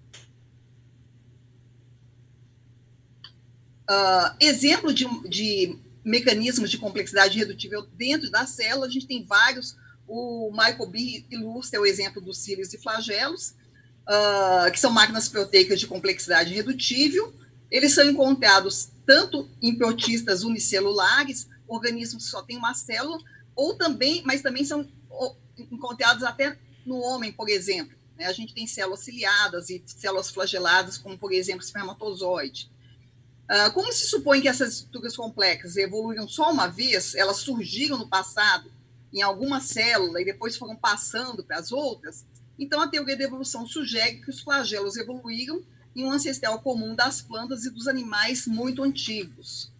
[3.89, 9.75] Uh, exemplo de, de mecanismos de complexidade redutível dentro da célula, a gente tem vários
[10.07, 11.25] o Michael B.
[11.29, 13.55] ilustra o exemplo dos cílios e flagelos,
[14.07, 17.33] uh, que são máquinas proteicas de complexidade redutível.
[17.71, 23.17] Eles são encontrados tanto em protistas unicelulares, organismos que só têm uma célula,
[23.55, 24.87] ou também, mas também são
[25.57, 27.95] encontrados até no homem, por exemplo.
[28.17, 28.25] Né?
[28.25, 32.71] A gente tem células ciliadas e células flageladas, como, por exemplo, espermatozoide.
[33.49, 38.07] Uh, como se supõe que essas estruturas complexas evoluíram só uma vez, elas surgiram no
[38.07, 38.71] passado
[39.13, 42.25] em alguma célula e depois foram passando para as outras,
[42.57, 45.63] então a teoria da evolução sugere que os flagelos evoluíram
[45.95, 49.71] em um ancestral comum das plantas e dos animais muito antigos.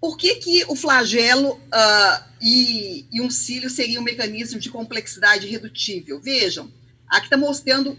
[0.00, 5.46] Por que, que o flagelo uh, e, e, um cílio seria um mecanismo de complexidade
[5.46, 6.20] redutível?
[6.20, 6.72] Vejam,
[7.06, 7.98] aqui está mostrando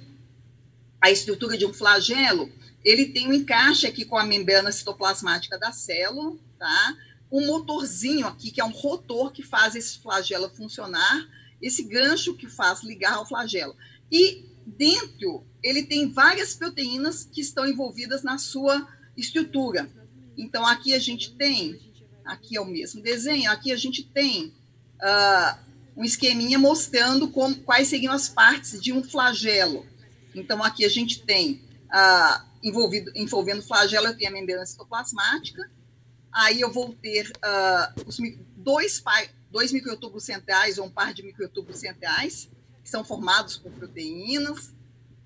[0.99, 2.51] a estrutura de um flagelo.
[2.83, 6.97] Ele tem um encaixe aqui com a membrana citoplasmática da célula, tá?
[7.31, 11.27] um motorzinho aqui, que é um rotor que faz esse flagelo funcionar,
[11.61, 13.75] esse gancho que faz ligar ao flagelo.
[14.11, 19.89] E dentro, ele tem várias proteínas que estão envolvidas na sua estrutura.
[20.37, 21.79] Então, aqui a gente tem,
[22.25, 24.53] aqui é o mesmo desenho, aqui a gente tem
[25.01, 25.57] uh,
[25.95, 29.85] um esqueminha mostrando como, quais seriam as partes de um flagelo.
[30.35, 35.69] Então, aqui a gente tem, uh, envolvido, envolvendo flagelo, eu tenho a membrana citoplasmática,
[36.31, 38.17] aí eu vou ter uh, os,
[38.55, 39.03] dois,
[39.49, 42.49] dois microtúbulos centrais ou um par de microtúbulos centrais,
[42.83, 44.73] que são formados por proteínas.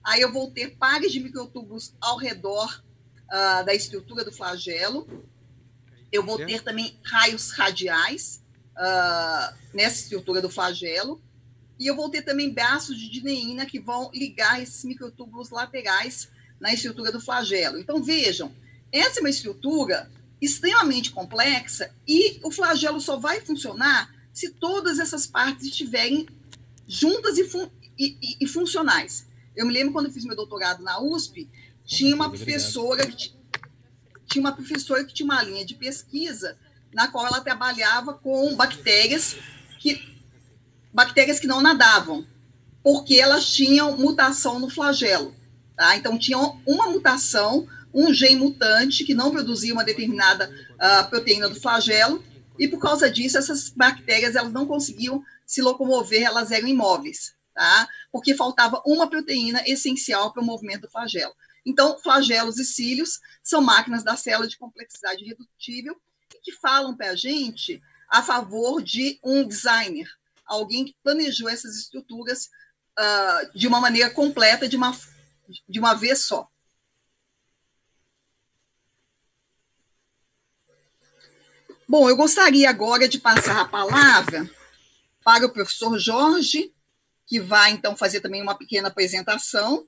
[0.04, 2.84] Aí eu vou ter pares de microtúbulos ao redor
[3.26, 5.08] uh, da estrutura do flagelo.
[6.12, 8.44] Eu vou ter também raios radiais,
[8.76, 11.22] uh, nessa estrutura do flagelo.
[11.78, 16.74] E eu vou ter também braços de dineína que vão ligar esses microtúbulos laterais na
[16.74, 17.78] estrutura do flagelo.
[17.78, 18.52] Então, vejam,
[18.92, 20.10] essa é uma estrutura
[20.42, 26.28] extremamente complexa e o flagelo só vai funcionar se todas essas partes estiverem
[26.88, 29.26] juntas e, fun e, e, e funcionais.
[29.56, 31.50] Eu me lembro quando eu fiz meu doutorado na USP,
[31.86, 33.34] tinha uma professora que
[34.26, 36.58] tinha uma professora que tinha uma linha de pesquisa
[36.94, 39.38] na qual ela trabalhava com bactérias
[39.80, 40.16] que
[40.94, 42.26] bactérias que não nadavam,
[42.82, 45.36] porque elas tinham mutação no flagelo.
[45.76, 45.96] Tá?
[45.96, 51.60] Então, tinham uma mutação, um gene mutante que não produzia uma determinada uh, proteína do
[51.60, 52.24] flagelo,
[52.58, 57.88] e por causa disso, essas bactérias elas não conseguiam se locomover, elas eram imóveis, tá?
[58.12, 61.34] porque faltava uma proteína essencial para o movimento do flagelo.
[61.66, 66.00] Então, flagelos e cílios são máquinas da célula de complexidade redutível
[66.44, 70.08] que falam para a gente a favor de um designer,
[70.46, 72.50] alguém que planejou essas estruturas
[72.98, 74.96] uh, de uma maneira completa, de uma,
[75.68, 76.50] de uma vez só.
[81.88, 84.50] Bom, eu gostaria agora de passar a palavra
[85.24, 86.74] para o professor Jorge,
[87.28, 89.88] que vai então fazer também uma pequena apresentação.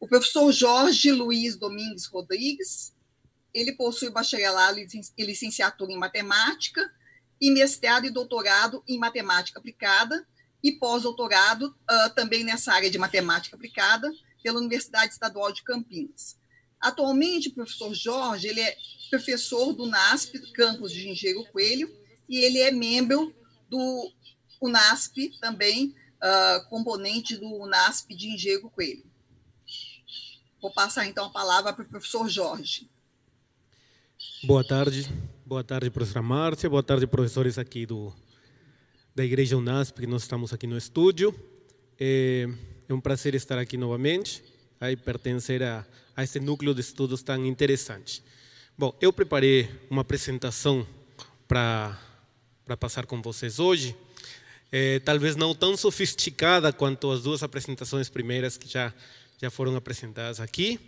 [0.00, 2.94] O professor Jorge Luiz Domingues Rodrigues,
[3.52, 6.90] ele possui bacharelado e licenciatura em matemática,
[7.40, 10.26] e mestrado e doutorado em matemática aplicada,
[10.62, 14.10] e pós-doutorado uh, também nessa área de matemática aplicada
[14.44, 16.36] pela Universidade Estadual de Campinas.
[16.78, 18.76] Atualmente, o professor Jorge ele é
[19.10, 21.90] professor do NASP, campus de Engenheiro Coelho,
[22.28, 23.34] e ele é membro
[23.70, 24.12] do
[24.60, 29.04] UNASP também, uh, componente do UNASP de Engenheiro Coelho.
[30.60, 32.90] Vou passar então a palavra para o professor Jorge.
[34.44, 35.08] Boa tarde,
[35.46, 38.14] boa tarde, professora Márcia, boa tarde, professores aqui do,
[39.14, 41.34] da Igreja Unasp, que nós estamos aqui no estúdio.
[41.98, 42.46] É,
[42.88, 44.42] é um prazer estar aqui novamente
[44.80, 45.84] e pertencer a,
[46.16, 48.22] a esse núcleo de estudos tão interessante.
[48.76, 50.86] Bom, eu preparei uma apresentação
[51.46, 51.96] para
[52.78, 53.96] passar com vocês hoje,
[54.70, 58.92] é, talvez não tão sofisticada quanto as duas apresentações primeiras que já,
[59.40, 60.80] já foram apresentadas aqui,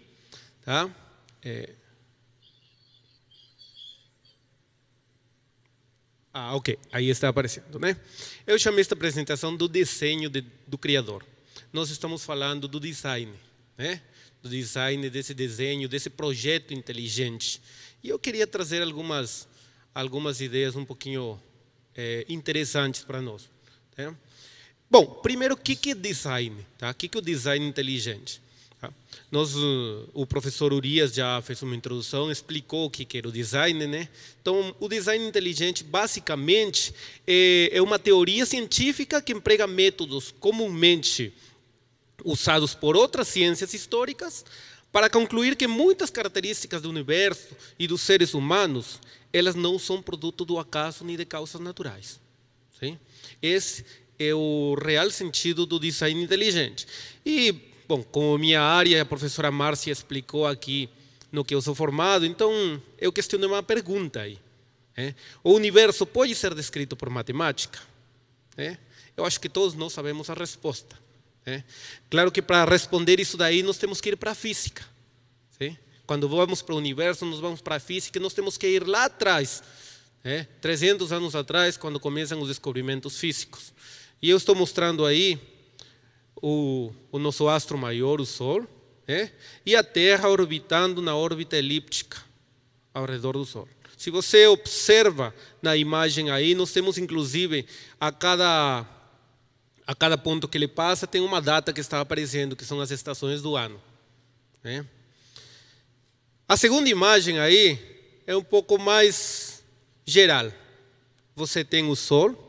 [0.65, 0.91] tá?
[1.43, 1.71] É,
[6.39, 7.97] Ah, ok, aí está aparecendo, né?
[8.47, 11.25] Eu chamei esta apresentação do desenho de, do criador.
[11.77, 13.31] Nós estamos falando do design,
[13.77, 14.01] né?
[14.43, 17.61] Do design desse desenho, desse projeto inteligente.
[18.03, 19.47] E eu queria trazer algumas
[19.95, 21.39] algumas ideias um pouquinho
[21.95, 23.51] é, interessantes para nós.
[23.95, 24.17] Né?
[24.91, 26.67] Bom, primeiro, o que é design?
[26.79, 26.93] Tá?
[26.93, 28.41] O que é o design inteligente?
[28.81, 28.91] Tá?
[29.31, 29.55] Nós,
[30.15, 33.87] o professor Urias já fez uma introdução, explicou o que era o design.
[33.87, 34.09] Né?
[34.41, 36.95] Então, o design inteligente, basicamente,
[37.27, 41.35] é, é uma teoria científica que emprega métodos comumente
[42.25, 44.45] usados por outras ciências históricas
[44.93, 49.01] para concluir que muitas características do universo e dos seres humanos,
[49.33, 52.21] elas não são produto do acaso nem de causas naturais.
[52.79, 52.99] Sim?
[53.43, 53.85] Esse
[54.19, 56.87] é o real sentido do design inteligente.
[57.25, 60.89] E Bom, como minha área, a professora Márcia explicou aqui
[61.31, 64.41] no que eu sou formado, então eu questionei uma pergunta aí.
[64.97, 65.15] É?
[65.45, 67.79] O universo pode ser descrito por matemática?
[68.57, 68.77] É?
[69.17, 70.99] Eu acho que todos nós sabemos a resposta.
[71.47, 71.63] É?
[72.11, 74.85] Claro que para responder isso daí, nós temos que ir para a física.
[75.57, 75.79] Sim?
[76.05, 79.05] Quando vamos para o universo, nós vamos para a física nós temos que ir lá
[79.05, 79.63] atrás.
[80.25, 80.45] É?
[80.61, 83.73] 300 anos atrás, quando começam os descobrimentos físicos.
[84.21, 85.39] E eu estou mostrando aí
[86.43, 88.67] o, o nosso astro maior, o Sol,
[89.07, 89.31] né?
[89.65, 92.19] e a Terra orbitando na órbita elíptica
[92.93, 93.69] ao redor do Sol.
[93.97, 95.33] Se você observa
[95.63, 97.65] na imagem aí, nós temos inclusive
[98.01, 98.85] a cada
[99.87, 102.91] a cada ponto que ele passa tem uma data que está aparecendo, que são as
[102.91, 103.81] estações do ano.
[104.63, 104.85] Né?
[106.49, 107.79] A segunda imagem aí
[108.27, 109.63] é um pouco mais
[110.05, 110.53] geral.
[111.35, 112.47] Você tem o Sol,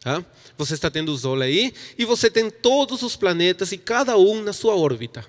[0.00, 0.24] Tá?
[0.56, 4.42] Você está tendo o Sol aí e você tem todos os planetas e cada um
[4.42, 5.26] na sua órbita.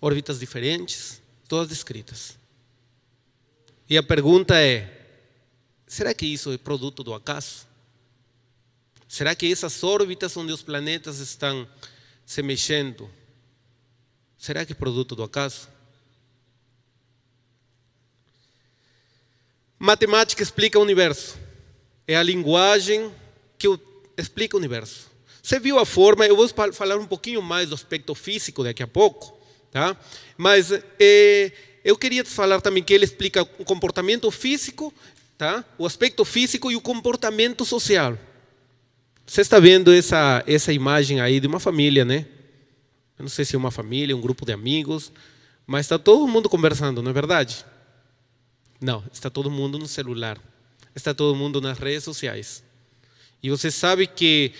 [0.00, 2.38] Órbitas diferentes, todas descritas.
[3.88, 4.90] E a pergunta é:
[5.86, 7.65] será que isso é produto do acaso?
[9.08, 11.68] Será que essas órbitas onde os planetas estão
[12.24, 13.08] se mexendo,
[14.36, 15.68] será que é produto do acaso?
[19.78, 21.38] Matemática explica o universo.
[22.08, 23.12] É a linguagem
[23.58, 23.68] que
[24.16, 25.10] explica o universo.
[25.42, 28.86] Você viu a forma, eu vou falar um pouquinho mais do aspecto físico daqui a
[28.86, 29.38] pouco,
[29.70, 29.96] tá?
[30.36, 31.52] mas é,
[31.84, 34.92] eu queria falar também que ele explica o comportamento físico
[35.36, 35.64] tá?
[35.78, 38.18] o aspecto físico e o comportamento social.
[39.26, 42.26] Você está vendo essa, essa imagem aí de uma família, né?
[43.18, 45.12] Eu não sei se é uma família, um grupo de amigos,
[45.66, 47.64] mas está todo mundo conversando, não é verdade?
[48.80, 50.38] Não, está todo mundo no celular,
[50.94, 52.62] está todo mundo nas redes sociais.
[53.42, 54.52] E você sabe que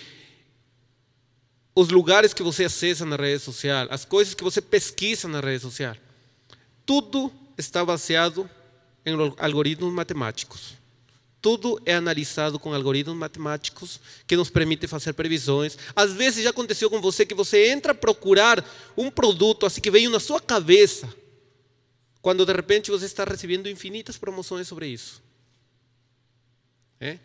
[1.73, 5.61] os lugares que você acessa na rede social, as coisas que você pesquisa na rede
[5.61, 5.95] social,
[6.85, 8.49] tudo está baseado
[9.05, 10.76] em algoritmos matemáticos.
[11.47, 15.77] Tudo é analisado com algoritmos matemáticos que nos permitem fazer previsões.
[15.95, 18.61] Às vezes já aconteceu com você que você entra a procurar
[18.97, 21.07] um produto assim que veio na sua cabeça,
[22.21, 25.23] quando de repente você está recebendo infinitas promoções sobre isso.
[26.99, 27.17] É?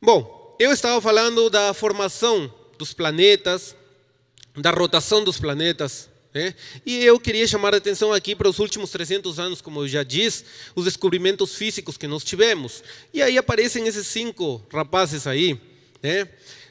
[0.00, 3.76] Bom, eu estava falando da formação dos planetas,
[4.56, 6.08] da rotação dos planetas.
[6.38, 6.54] Né?
[6.86, 10.04] E eu queria chamar a atenção aqui para os últimos 300 anos, como eu já
[10.04, 12.84] disse, os descobrimentos físicos que nós tivemos.
[13.12, 15.60] E aí aparecem esses cinco rapazes aí,
[16.00, 16.28] né?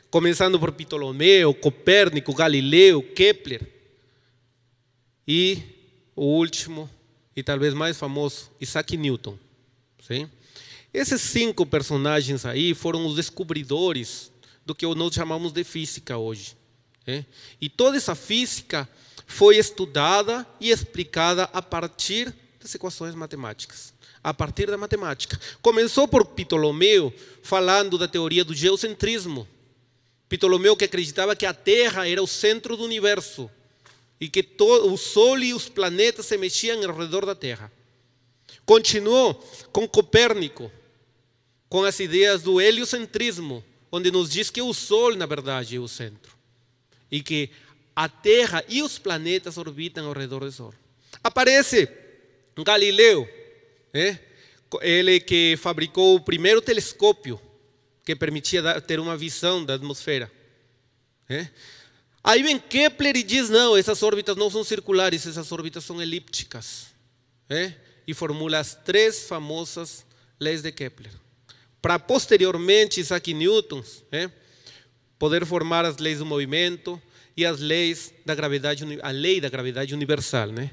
[0.10, 3.62] começando por Ptolomeu, Copérnico, Galileu, Kepler.
[5.28, 5.62] E
[6.16, 6.90] o último,
[7.36, 9.38] e talvez mais famoso, Isaac Newton.
[10.00, 10.30] Sim?
[10.94, 14.32] Esses cinco personagens aí foram os descobridores
[14.66, 16.56] do que nós chamamos de física hoje.
[17.06, 17.26] Né?
[17.60, 18.88] E toda essa física
[19.28, 25.40] foi estudada e explicada a partir das equações matemáticas, a partir da matemática.
[25.62, 27.14] Começou por Ptolomeu
[27.44, 29.48] falando da teoria do geocentrismo.
[30.30, 33.52] Ptolomeu que acreditava que a Terra era o centro do universo
[34.20, 37.72] e que todo, o Sol e os planetas se mexiam ao redor da Terra.
[38.66, 39.36] Continuou
[39.72, 40.72] com Copérnico,
[41.70, 45.88] com as ideias do heliocentrismo, onde nos diz que o Sol, na verdade, é o
[45.88, 46.36] centro.
[47.10, 47.50] E que
[47.98, 50.72] a Terra e os planetas orbitam ao redor do Sol.
[51.24, 51.90] Aparece
[52.56, 53.28] Galileu,
[53.92, 54.20] né?
[54.84, 57.42] ele que fabricou o primeiro telescópio
[58.06, 60.32] que permitia ter uma visão da atmosfera.
[61.28, 61.50] Né?
[62.24, 66.90] Aí vem Kepler e diz: não, essas órbitas não são circulares, essas órbitas são elípticas.
[67.50, 67.76] Né?
[68.06, 70.06] E formula as três famosas
[70.40, 71.14] leis de Kepler.
[71.82, 73.84] Para posteriormente Isaac Newton
[75.18, 77.02] poder formar as leis do movimento,
[77.38, 80.72] e as leis da gravidade, a lei da gravidade universal, né?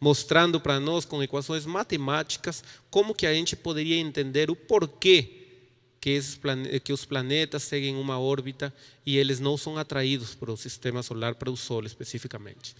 [0.00, 5.44] mostrando para nós com equações matemáticas como que a gente poderia entender o porquê
[6.00, 6.38] que, esses
[6.84, 8.72] que os planetas seguem uma órbita
[9.06, 12.76] e eles não são atraídos para o sistema solar, para o Sol especificamente.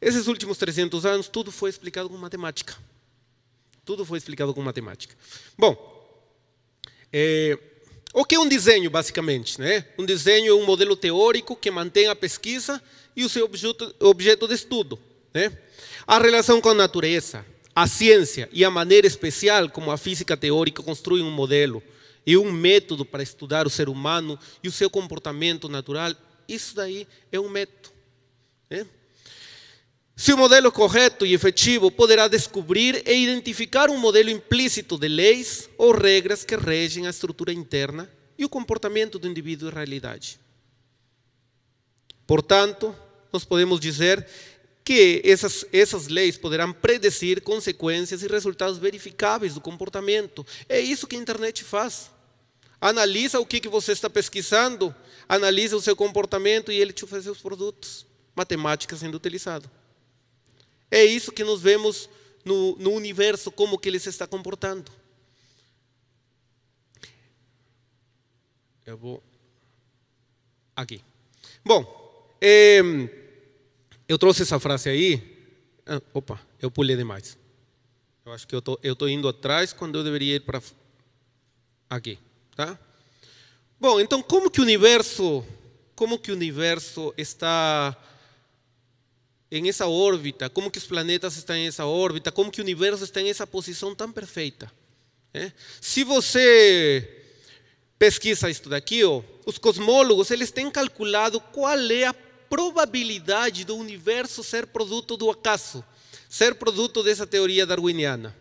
[0.00, 2.76] Esses últimos 300 anos, tudo foi explicado com matemática.
[3.84, 5.14] Tudo foi explicado com matemática.
[5.56, 5.76] Bom,
[7.12, 7.56] é,
[8.12, 9.58] o que é um desenho, basicamente?
[9.58, 9.84] Né?
[9.98, 12.82] Um desenho é um modelo teórico que mantém a pesquisa
[13.16, 14.98] e o seu objeto, objeto de estudo.
[15.32, 15.56] Né?
[16.06, 17.44] A relação com a natureza,
[17.74, 21.82] a ciência e a maneira especial como a física teórica construi um modelo
[22.26, 26.12] e um método para estudar o ser humano e o seu comportamento natural,
[26.46, 27.94] isso daí é um método.
[28.68, 28.86] Né?
[30.22, 35.68] Se o modelo correto e efetivo poderá descobrir e identificar um modelo implícito de leis
[35.76, 38.08] ou regras que regem a estrutura interna
[38.38, 40.38] e o comportamento do indivíduo em realidade.
[42.24, 42.94] Portanto,
[43.32, 44.24] nós podemos dizer
[44.84, 50.46] que essas, essas leis poderão predecir consequências e resultados verificáveis do comportamento.
[50.68, 52.12] É isso que a internet faz.
[52.80, 54.94] Analisa o que, que você está pesquisando,
[55.28, 58.06] analisa o seu comportamento e ele te oferece os produtos.
[58.36, 59.81] Matemática sendo utilizada.
[60.92, 62.06] É isso que nós vemos
[62.44, 64.92] no, no universo, como que ele se está comportando.
[68.84, 69.22] Eu vou
[70.76, 71.02] aqui.
[71.64, 72.28] Bom,
[74.06, 75.48] eu trouxe essa frase aí.
[75.86, 77.38] Ah, opa, eu pulei demais.
[78.26, 80.60] Eu acho que eu tô, estou indo atrás quando eu deveria ir para
[81.88, 82.18] aqui,
[82.54, 82.78] tá?
[83.80, 85.42] Bom, então como que o universo,
[85.96, 87.96] como que o universo está
[89.58, 93.04] em essa órbita, como que os planetas estão em essa órbita, como que o universo
[93.04, 94.72] está em essa posição tão perfeita.
[95.34, 95.52] É?
[95.78, 97.20] Se você
[97.98, 104.66] pesquisa isso daqui, os cosmólogos eles têm calculado qual é a probabilidade do universo ser
[104.66, 105.84] produto do acaso,
[106.30, 108.34] ser produto dessa teoria darwiniana.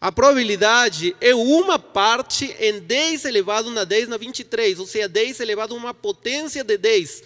[0.00, 5.40] A probabilidade é uma parte em 10 elevado na 10 na 23, ou seja, 10
[5.40, 7.22] elevado a uma potência de 10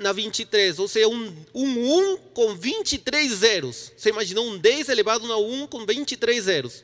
[0.00, 3.92] na 23, ou seja, um, um 1 com 23 zeros.
[3.96, 6.82] Você imaginou um 10 elevado a 1 com 23 zeros.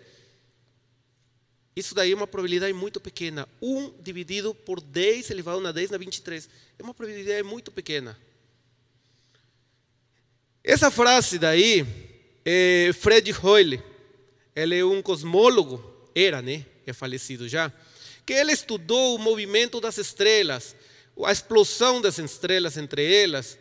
[1.75, 3.49] Isso daí é uma probabilidade muito pequena.
[3.61, 6.49] 1 dividido por 10 elevado a 10 na 23.
[6.79, 8.19] É uma probabilidade muito pequena.
[10.62, 11.87] Essa frase daí,
[12.45, 13.83] é Fred Hoyle,
[14.55, 15.83] ele é um cosmólogo,
[16.14, 16.67] era, né?
[16.87, 17.73] É falecido já.
[18.27, 20.77] Que ele estudou o movimento das estrelas,
[21.25, 23.59] a explosão das estrelas entre elas.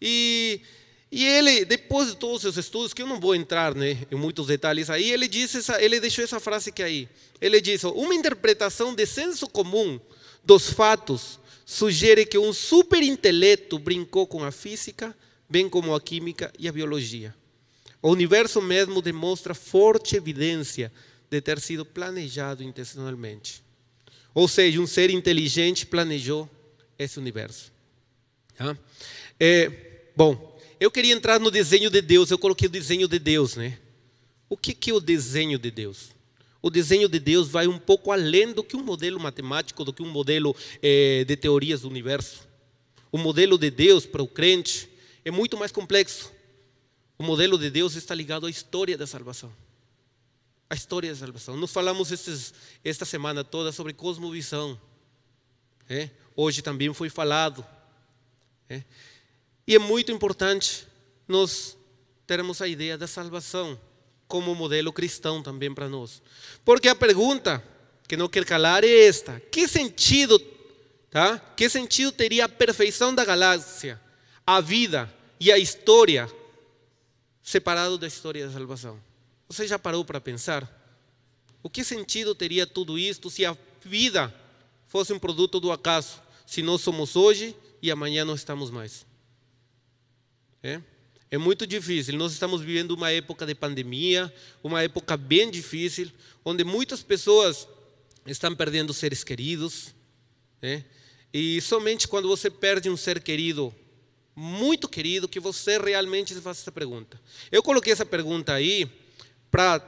[0.00, 0.60] E,
[1.10, 4.14] e ele, depois de todos os seus estudos, que eu não vou entrar né, em
[4.14, 7.08] muitos detalhes aí, ele, disse essa, ele deixou essa frase que aí.
[7.40, 10.00] Ele disse: uma interpretação de senso comum
[10.44, 15.16] dos fatos sugere que um superintelecto brincou com a física,
[15.48, 17.34] bem como a química e a biologia.
[18.02, 20.90] O universo mesmo demonstra forte evidência
[21.30, 23.62] de ter sido planejado intencionalmente.
[24.34, 26.48] Ou seja, um ser inteligente planejou
[27.04, 27.72] esse universo.
[29.38, 29.70] É,
[30.14, 33.78] bom, eu queria entrar no desenho de Deus, eu coloquei o desenho de Deus, né?
[34.48, 36.10] O que, que é o desenho de Deus?
[36.62, 40.02] O desenho de Deus vai um pouco além do que um modelo matemático, do que
[40.02, 42.46] um modelo é, de teorias do universo.
[43.10, 44.88] O modelo de Deus para o crente
[45.24, 46.30] é muito mais complexo.
[47.18, 49.50] O modelo de Deus está ligado à história da salvação.
[50.68, 51.56] A história da salvação.
[51.56, 52.10] Nós falamos
[52.84, 54.78] esta semana toda sobre cosmovisão.
[55.88, 56.10] É?
[56.36, 57.64] Hoje também foi falado.
[58.68, 58.82] É?
[59.66, 60.86] E é muito importante
[61.26, 61.76] nós
[62.26, 63.78] termos a ideia da salvação
[64.26, 66.22] como modelo cristão também para nós.
[66.64, 67.62] Porque a pergunta
[68.08, 70.40] que não quer calar é esta: que sentido,
[71.10, 71.38] tá?
[71.56, 74.00] Que sentido teria a perfeição da galáxia,
[74.46, 76.30] a vida e a história
[77.42, 79.00] separado da história da salvação?
[79.48, 80.68] Você já parou para pensar?
[81.62, 84.32] O que sentido teria tudo isto se a vida
[84.90, 86.20] fosse um produto do acaso?
[86.44, 89.06] Se nós somos hoje e amanhã não estamos mais.
[90.60, 90.82] É?
[91.30, 92.18] É muito difícil.
[92.18, 94.34] Nós estamos vivendo uma época de pandemia,
[94.64, 96.10] uma época bem difícil,
[96.44, 97.68] onde muitas pessoas
[98.26, 99.94] estão perdendo seres queridos.
[100.60, 100.84] Né?
[101.32, 103.72] E somente quando você perde um ser querido,
[104.34, 107.20] muito querido, que você realmente se faz essa pergunta.
[107.52, 108.90] Eu coloquei essa pergunta aí
[109.52, 109.78] para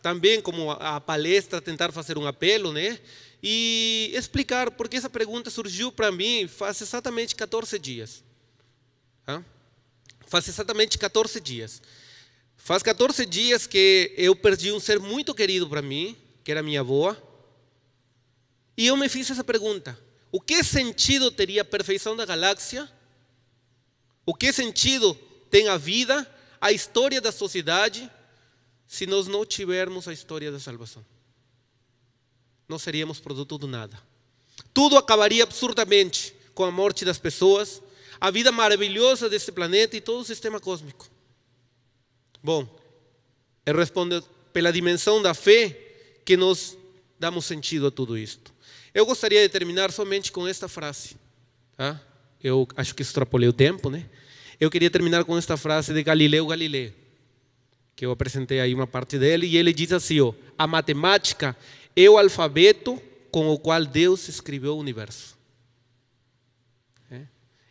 [0.00, 3.00] também, como a palestra, tentar fazer um apelo, né?
[3.46, 8.24] E explicar porque essa pergunta surgiu para mim faz exatamente 14 dias.
[10.26, 11.82] Faz exatamente 14 dias.
[12.56, 16.80] Faz 14 dias que eu perdi um ser muito querido para mim, que era minha
[16.80, 17.14] avó.
[18.78, 19.98] E eu me fiz essa pergunta:
[20.32, 22.90] o que sentido teria a perfeição da galáxia?
[24.24, 25.14] O que sentido
[25.50, 26.26] tem a vida,
[26.58, 28.10] a história da sociedade,
[28.88, 31.04] se nós não tivermos a história da salvação?
[32.68, 33.98] Não seríamos produto do nada.
[34.72, 37.82] Tudo acabaria absurdamente com a morte das pessoas,
[38.20, 41.08] a vida maravilhosa desse planeta e todo o sistema cósmico.
[42.42, 42.68] Bom,
[43.66, 45.78] é responder pela dimensão da fé
[46.24, 46.76] que nós
[47.18, 48.52] damos sentido a tudo isto.
[48.94, 51.16] Eu gostaria de terminar somente com esta frase.
[51.76, 52.00] Tá?
[52.42, 54.06] Eu acho que extrapolei o tempo, né?
[54.60, 56.94] Eu queria terminar com esta frase de Galileu Galilei,
[57.96, 61.56] que eu apresentei aí uma parte dele, e ele diz assim: ó, a matemática
[61.96, 65.34] é o alfabeto com o qual Deus escreveu o universo.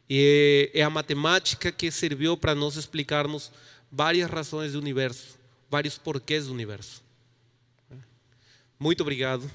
[0.09, 3.51] E é a matemática que serviu para nós explicarmos
[3.91, 7.01] várias razões do universo, vários porquês do universo.
[8.77, 9.49] Muito obrigado.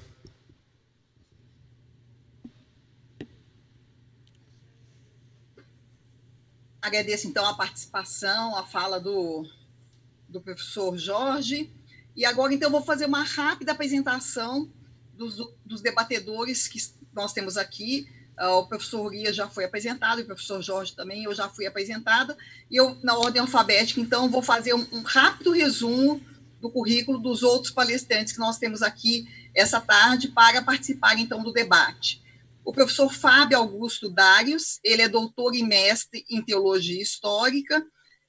[6.81, 9.47] Agradeço então a participação, a fala do,
[10.27, 11.71] do professor Jorge.
[12.19, 14.69] E agora, então, vou fazer uma rápida apresentação
[15.13, 16.77] dos, dos debatedores que
[17.13, 18.09] nós temos aqui.
[18.35, 22.37] Ah, o professor Guia já foi apresentado, o professor Jorge também, eu já fui apresentada,
[22.69, 26.21] e eu, na ordem alfabética, então, vou fazer um, um rápido resumo
[26.59, 31.53] do currículo dos outros palestrantes que nós temos aqui essa tarde para participar, então, do
[31.53, 32.21] debate.
[32.65, 37.81] O professor Fábio Augusto Dários, ele é doutor e mestre em teologia histórica,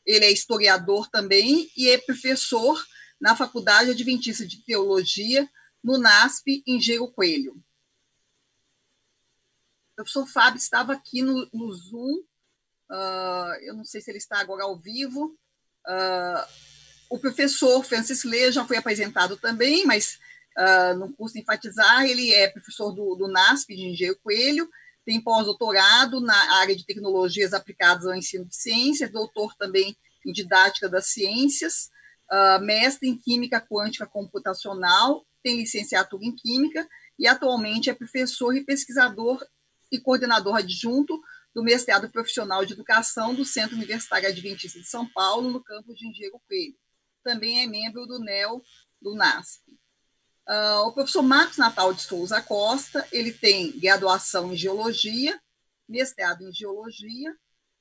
[0.06, 2.80] ele é historiador também e é professor
[3.20, 5.48] na Faculdade Adventista de Teologia,
[5.82, 7.62] no NASP, em Gero Coelho.
[9.94, 12.22] Professor Fábio estava aqui no, no Zoom,
[12.90, 15.38] uh, eu não sei se ele está agora ao vivo.
[15.86, 16.70] Uh,
[17.10, 20.18] o professor Francis Lê já foi apresentado também, mas
[20.56, 24.70] uh, não custa enfatizar, ele é professor do, do NASP, de Engenheiro Coelho,
[25.04, 30.88] tem pós-doutorado na área de tecnologias aplicadas ao ensino de ciências, doutor também em didática
[30.88, 31.90] das ciências,
[32.30, 38.64] uh, mestre em química quântica computacional, tem licenciatura em química e atualmente é professor e
[38.64, 39.44] pesquisador
[39.90, 41.20] e coordenador adjunto
[41.54, 46.06] do mestrado profissional de educação do Centro Universitário Adventista de São Paulo, no campus de
[46.06, 46.76] Engenheiro Coelho.
[47.24, 48.62] Também é membro do NEL
[49.02, 49.78] do NASP.
[50.48, 55.40] Uh, o professor Marcos Natal de Souza Costa, ele tem graduação em Geologia,
[55.88, 57.36] mestrado em Geologia,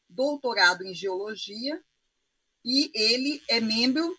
[0.08, 1.82] doutorado em Geologia,
[2.66, 4.18] e ele é membro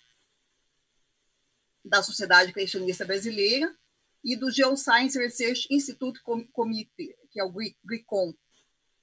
[1.84, 3.74] da Sociedade Cristianista Brasileira
[4.22, 6.20] e do Geoscience Research Institute
[6.52, 7.52] Committee, que é o
[7.84, 8.34] GRICOM.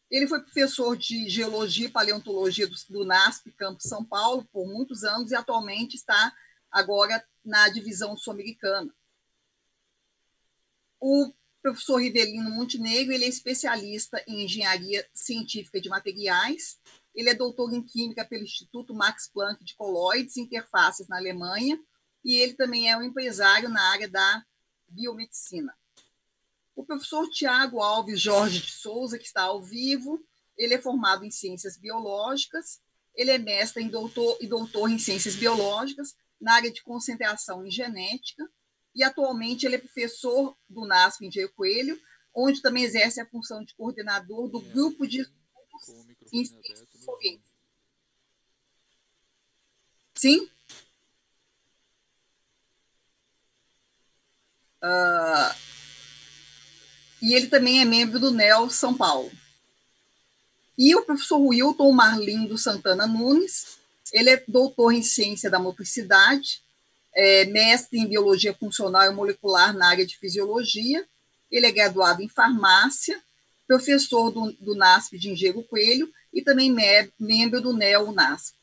[0.10, 5.04] Ele foi professor de Geologia e Paleontologia do, do NASP, Campo São Paulo, por muitos
[5.04, 6.34] anos e atualmente está
[6.72, 8.94] agora na divisão sul-americana.
[11.00, 16.80] O professor Rivelino Montenegro ele é especialista em engenharia científica de materiais.
[17.14, 21.78] Ele é doutor em química pelo Instituto Max Planck de Colloides e Interfaces na Alemanha.
[22.28, 24.46] E ele também é um empresário na área da
[24.90, 25.74] biomedicina.
[26.76, 30.22] O professor Tiago Alves Jorge de Souza, que está ao vivo,
[30.58, 32.82] ele é formado em ciências biológicas,
[33.16, 37.72] ele é mestre em doutor, e doutor em ciências biológicas, na área de concentração em
[37.72, 38.46] genética,
[38.94, 41.98] e atualmente ele é professor do NASP em Diego Coelho,
[42.36, 47.54] onde também exerce a função de coordenador do grupo de estudos em ciências forenses.
[50.14, 50.52] Sim?
[54.84, 55.56] Uh,
[57.22, 59.32] e ele também é membro do NEL São Paulo.
[60.78, 63.80] E o professor Wilton Marlindo Santana Nunes,
[64.14, 66.62] ele é doutor em ciência da motricidade,
[67.16, 71.04] é mestre em biologia funcional e molecular na área de fisiologia,
[71.52, 73.20] ele é graduado em farmácia,
[73.68, 78.56] professor do, do NASP de Engenheiro Coelho e também me, membro do NEO-NASP.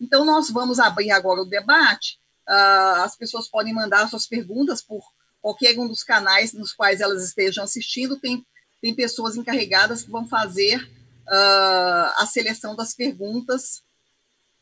[0.00, 2.18] Então, nós vamos abrir agora o debate.
[2.48, 5.00] Uh, as pessoas podem mandar suas perguntas por
[5.42, 8.46] qualquer um dos canais nos quais elas estejam assistindo, tem,
[8.80, 13.82] tem pessoas encarregadas que vão fazer uh, a seleção das perguntas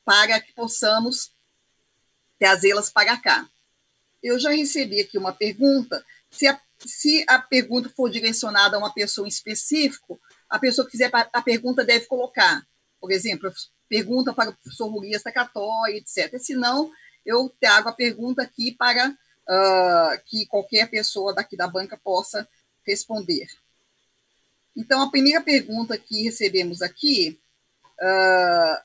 [0.05, 1.31] para que possamos
[2.39, 3.47] trazê-las para cá.
[4.23, 6.05] Eu já recebi aqui uma pergunta.
[6.31, 10.19] Se a, se a pergunta for direcionada a uma pessoa em específico,
[10.49, 12.67] a pessoa que fizer a pergunta deve colocar,
[12.99, 13.53] por exemplo,
[13.89, 16.39] pergunta para o professor Ruias Tacatói, etc.
[16.39, 16.91] Se não,
[17.25, 19.15] eu trago a pergunta aqui para
[19.51, 22.49] uh, que qualquer pessoa daqui da banca possa
[22.87, 23.49] responder.
[24.77, 27.41] Então, a primeira pergunta que recebemos aqui,
[28.01, 28.83] uh,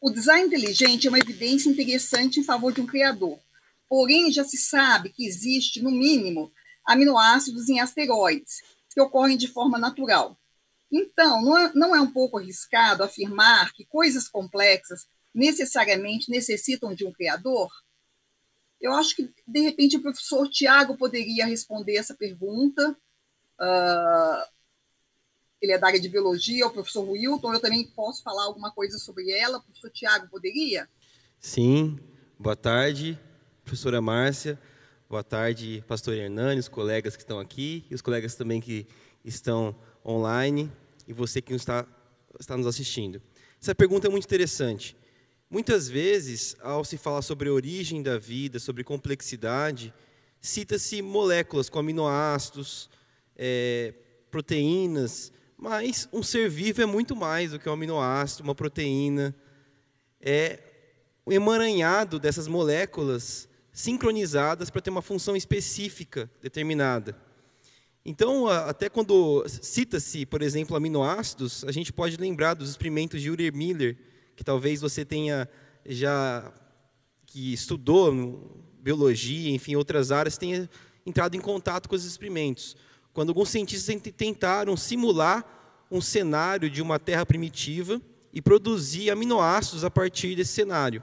[0.00, 3.38] o design inteligente é uma evidência interessante em favor de um criador.
[3.88, 6.50] Porém, já se sabe que existe, no mínimo,
[6.84, 10.38] aminoácidos em asteroides, que ocorrem de forma natural.
[10.90, 17.04] Então, não é, não é um pouco arriscado afirmar que coisas complexas necessariamente necessitam de
[17.04, 17.70] um criador?
[18.80, 22.96] Eu acho que, de repente, o professor Tiago poderia responder essa pergunta.
[23.58, 24.54] Uh,
[25.60, 28.98] ele é da área de biologia, o professor Wilton, eu também posso falar alguma coisa
[28.98, 29.58] sobre ela.
[29.58, 30.88] O professor Tiago poderia?
[31.40, 31.98] Sim.
[32.38, 33.18] Boa tarde,
[33.64, 34.60] professora Márcia.
[35.08, 38.86] Boa tarde, pastor Hernani, os colegas que estão aqui e os colegas também que
[39.24, 39.74] estão
[40.04, 40.70] online
[41.06, 41.86] e você que está,
[42.38, 43.22] está nos assistindo.
[43.60, 44.96] Essa pergunta é muito interessante.
[45.54, 49.94] Muitas vezes, ao se falar sobre a origem da vida, sobre complexidade,
[50.40, 52.90] cita-se moléculas com aminoácidos,
[53.36, 53.94] é,
[54.32, 59.32] proteínas, mas um ser vivo é muito mais do que um aminoácido, uma proteína.
[60.20, 60.58] É
[61.24, 67.16] o emaranhado dessas moléculas sincronizadas para ter uma função específica determinada.
[68.04, 73.52] Então, até quando cita-se, por exemplo, aminoácidos, a gente pode lembrar dos experimentos de Uri
[73.52, 73.96] Miller,
[74.36, 75.48] que talvez você tenha
[75.86, 76.52] já
[77.26, 80.68] que estudou biologia, enfim, outras áreas, tenha
[81.06, 82.76] entrado em contato com esses experimentos.
[83.12, 85.44] Quando alguns cientistas tentaram simular
[85.90, 88.00] um cenário de uma Terra primitiva
[88.32, 91.02] e produzir aminoácidos a partir desse cenário.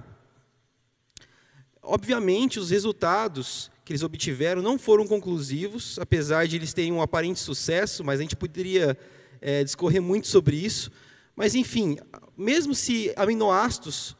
[1.81, 7.39] Obviamente, os resultados que eles obtiveram não foram conclusivos, apesar de eles terem um aparente
[7.39, 8.97] sucesso, mas a gente poderia
[9.39, 10.91] é, discorrer muito sobre isso.
[11.35, 11.97] Mas, enfim,
[12.37, 14.15] mesmo se aminoácidos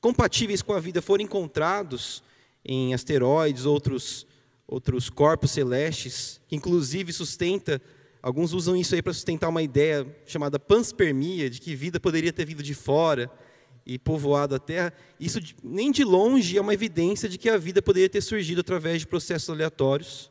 [0.00, 2.22] compatíveis com a vida forem encontrados
[2.64, 4.26] em asteroides, outros,
[4.66, 7.80] outros corpos celestes, que inclusive sustenta,
[8.22, 12.44] alguns usam isso aí para sustentar uma ideia chamada panspermia, de que vida poderia ter
[12.44, 13.30] vindo de fora
[13.86, 17.80] e povoado a Terra, isso nem de longe é uma evidência de que a vida
[17.80, 20.30] poderia ter surgido através de processos aleatórios.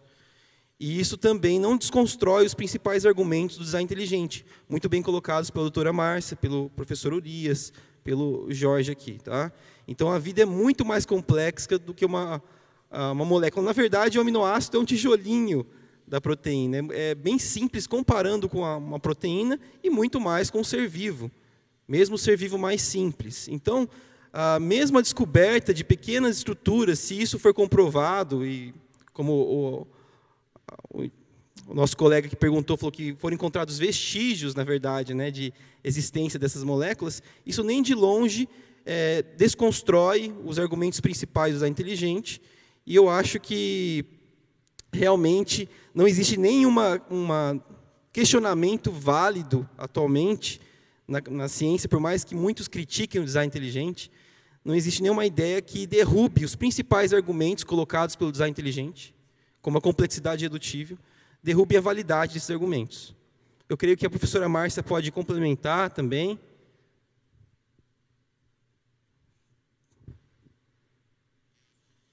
[0.80, 5.64] E isso também não desconstrói os principais argumentos do design inteligente, muito bem colocados pela
[5.64, 7.74] doutora Márcia, pelo professor Urias,
[8.04, 9.18] pelo Jorge aqui.
[9.24, 9.52] Tá?
[9.88, 12.44] Então, a vida é muito mais complexa do que uma,
[12.92, 13.66] uma molécula.
[13.66, 15.66] Na verdade, o aminoácido é um tijolinho
[16.08, 16.88] da proteína.
[16.92, 21.32] É bem simples comparando com uma proteína e muito mais com o ser vivo,
[21.88, 23.48] mesmo o ser vivo mais simples.
[23.48, 23.90] Então,
[24.32, 28.76] a mesma descoberta de pequenas estruturas, se isso for comprovado, e
[29.12, 29.88] como o
[31.68, 35.54] o nosso colega que perguntou falou que foram encontrados vestígios, na verdade, né, de
[35.84, 37.22] existência dessas moléculas.
[37.46, 38.48] Isso nem de longe
[38.86, 42.42] é, desconstrói os argumentos principais do design inteligente,
[42.86, 44.06] e eu acho que
[44.94, 46.74] realmente não existe nenhum
[48.14, 50.62] questionamento válido atualmente
[51.06, 54.10] na, na ciência, por mais que muitos critiquem o design inteligente,
[54.64, 59.14] não existe nenhuma ideia que derrube os principais argumentos colocados pelo design inteligente,
[59.68, 60.98] como a complexidade redutível,
[61.44, 63.14] derrube a validade desses argumentos.
[63.68, 66.40] Eu creio que a professora Márcia pode complementar também.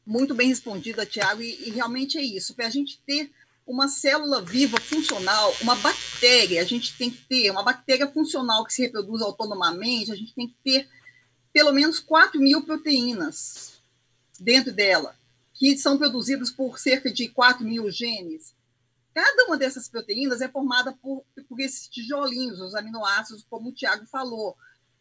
[0.04, 2.56] Muito bem respondida, Tiago, e, e realmente é isso.
[2.56, 3.30] Para a gente ter
[3.64, 8.74] uma célula viva funcional, uma bactéria, a gente tem que ter uma bactéria funcional que
[8.74, 10.88] se reproduz autonomamente, a gente tem que ter
[11.52, 13.80] pelo menos 4 mil proteínas
[14.40, 15.14] dentro dela,
[15.54, 18.54] que são produzidas por cerca de 4 mil genes.
[19.14, 24.04] Cada uma dessas proteínas é formada por, por esses tijolinhos, os aminoácidos, como o Tiago
[24.06, 24.56] falou.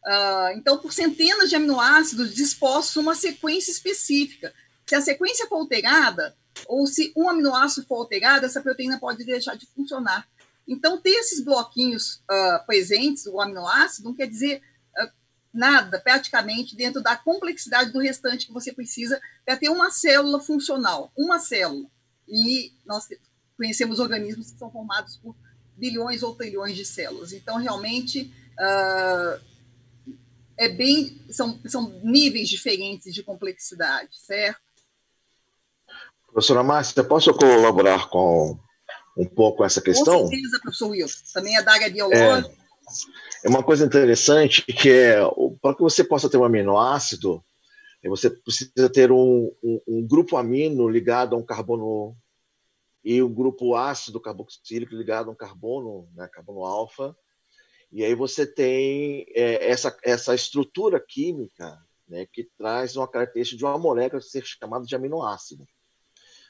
[0.06, 4.54] Uh, então, por centenas de aminoácidos dispostos numa sequência específica.
[4.86, 6.36] Se a sequência for alterada,
[6.68, 10.28] ou se um aminoácido for alterado, essa proteína pode deixar de funcionar.
[10.68, 14.62] Então, ter esses bloquinhos uh, presentes, o aminoácido, não quer dizer
[15.54, 21.12] nada, praticamente, dentro da complexidade do restante que você precisa para ter uma célula funcional,
[21.16, 21.86] uma célula.
[22.28, 23.06] E nós
[23.56, 25.36] conhecemos organismos que são formados por
[25.76, 27.32] bilhões ou trilhões de células.
[27.32, 29.40] Então, realmente, uh,
[30.56, 34.60] é bem, são, são níveis diferentes de complexidade, certo?
[36.26, 38.58] Professora Márcia, posso colaborar com
[39.16, 40.22] um pouco essa questão?
[40.22, 41.24] Com certeza, professor Wilson.
[41.32, 42.52] Também é da área biológica.
[42.52, 42.64] É,
[43.44, 45.18] é uma coisa interessante que é,
[45.60, 47.44] para que você possa ter um aminoácido,
[48.02, 52.16] você precisa ter um, um, um grupo amino ligado a um carbono
[53.04, 57.14] e o grupo ácido carboxílico ligado a um carbono, né, carbono alfa.
[57.92, 61.78] E aí você tem é, essa, essa estrutura química
[62.08, 65.66] né, que traz uma característica de uma molécula ser chamada de aminoácido.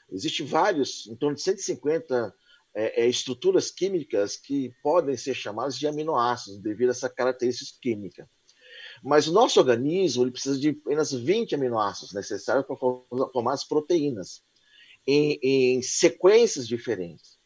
[0.09, 2.33] Existem vários, em torno de 150
[2.75, 8.29] é, é, estruturas químicas que podem ser chamadas de aminoácidos devido a essa característica química.
[9.01, 14.41] Mas o nosso organismo ele precisa de apenas 20 aminoácidos necessários para formar as proteínas
[15.07, 17.37] em, em sequências diferentes.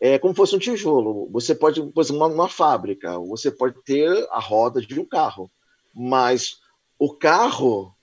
[0.00, 1.28] É como se fosse um tijolo.
[1.32, 5.50] Você pode, por exemplo, uma fábrica, você pode ter a roda de um carro,
[5.94, 6.58] mas
[6.98, 7.94] o carro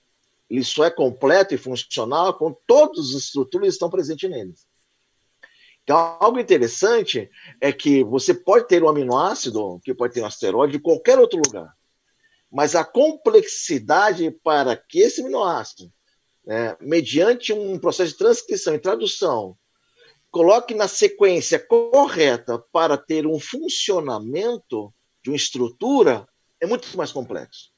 [0.48, 4.66] ele só é completo e funcional quando todas as estruturas estão presentes neles.
[5.84, 7.30] Então, algo interessante
[7.60, 11.40] é que você pode ter um aminoácido, que pode ter um asteroide, de qualquer outro
[11.44, 11.72] lugar.
[12.50, 15.92] Mas a complexidade para que esse aminoácido
[16.46, 19.56] né, mediante um processo de transcrição e tradução,
[20.30, 26.26] coloque na sequência correta para ter um funcionamento de uma estrutura,
[26.60, 27.72] é muito mais complexo.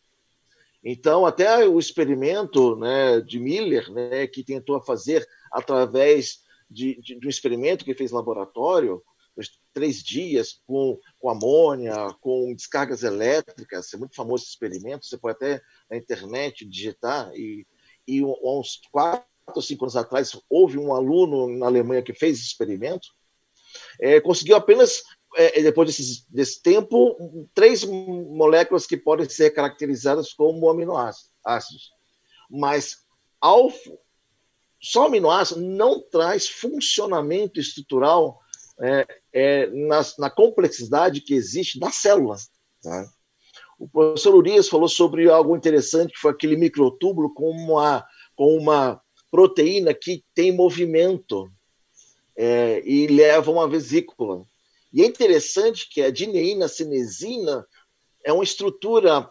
[0.82, 6.40] Então, até o experimento né, de Miller, né, que tentou fazer através
[6.70, 9.02] de, de, de um experimento que fez laboratório,
[9.74, 15.36] três dias com, com amônia, com descargas elétricas, é muito famoso esse experimento, você pode
[15.36, 17.30] até na internet digitar.
[17.34, 17.66] E
[18.06, 22.48] e uns quatro ou cinco anos atrás houve um aluno na Alemanha que fez esse
[22.48, 23.08] experimento,
[24.00, 25.02] é, conseguiu apenas,
[25.36, 31.92] é, depois desse, desse tempo, três moléculas que podem ser caracterizadas como aminoácidos.
[32.50, 33.04] Mas
[33.40, 33.70] ao,
[34.80, 38.40] só aminoácido não traz funcionamento estrutural
[38.80, 42.36] é, é, na, na, complexidade que existe na célula.
[42.82, 43.08] Tá?
[43.78, 48.04] O professor Urias falou sobre algo interessante, que foi aquele microtúbulo com uma,
[48.34, 49.00] com uma
[49.30, 51.50] proteína que tem movimento
[52.36, 54.44] é, e leva uma vesícula.
[54.92, 57.66] E é interessante que a dineína cinesina
[58.24, 59.30] é uma estrutura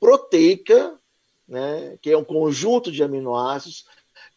[0.00, 0.98] proteica,
[1.46, 3.86] né, que é um conjunto de aminoácidos,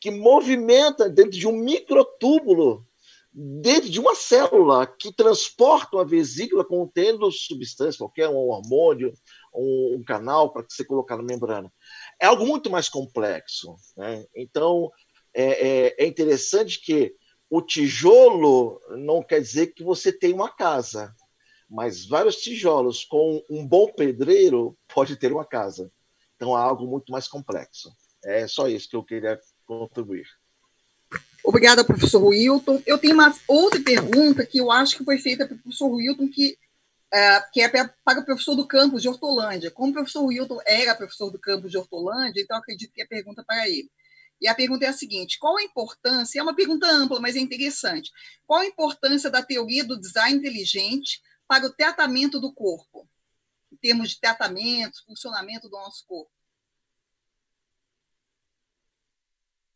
[0.01, 2.83] que movimenta dentro de um microtúbulo,
[3.31, 9.13] dentro de uma célula, que transporta uma vesícula contendo substância, qualquer um hormônio,
[9.53, 11.71] um, um canal para você colocar na membrana.
[12.19, 13.75] É algo muito mais complexo.
[13.95, 14.25] Né?
[14.35, 14.91] Então,
[15.35, 17.15] é, é, é interessante que
[17.47, 21.13] o tijolo não quer dizer que você tem uma casa,
[21.69, 25.91] mas vários tijolos com um bom pedreiro pode ter uma casa.
[26.35, 27.91] Então, é algo muito mais complexo.
[28.25, 29.39] É só isso que eu queria
[29.79, 30.27] contribuir.
[31.43, 32.81] Obrigada, professor Wilton.
[32.85, 36.57] Eu tenho uma outra pergunta que eu acho que foi feita pelo professor Wilton, que
[37.13, 39.71] é, que é para o professor do campus de Hortolândia.
[39.71, 43.41] Como o professor Wilton era professor do campus de Hortolândia, então acredito que a pergunta
[43.41, 43.91] é para ele.
[44.39, 46.39] E a pergunta é a seguinte: qual a importância?
[46.39, 48.11] É uma pergunta ampla, mas é interessante.
[48.47, 53.07] Qual a importância da teoria do design inteligente para o tratamento do corpo,
[53.71, 56.31] em termos de tratamento, funcionamento do nosso corpo?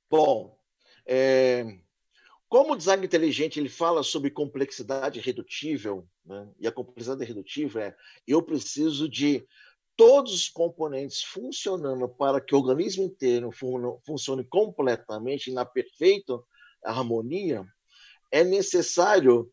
[0.10, 0.58] Bom,
[1.06, 1.78] é,
[2.48, 6.48] como o design inteligente ele fala sobre complexidade redutível, né?
[6.60, 7.96] e a complexidade redutível é
[8.28, 9.46] eu preciso de
[9.96, 16.40] todos os componentes funcionando para que o organismo inteiro fun funcione completamente na perfeita
[16.84, 17.66] harmonia,
[18.32, 19.52] é necessário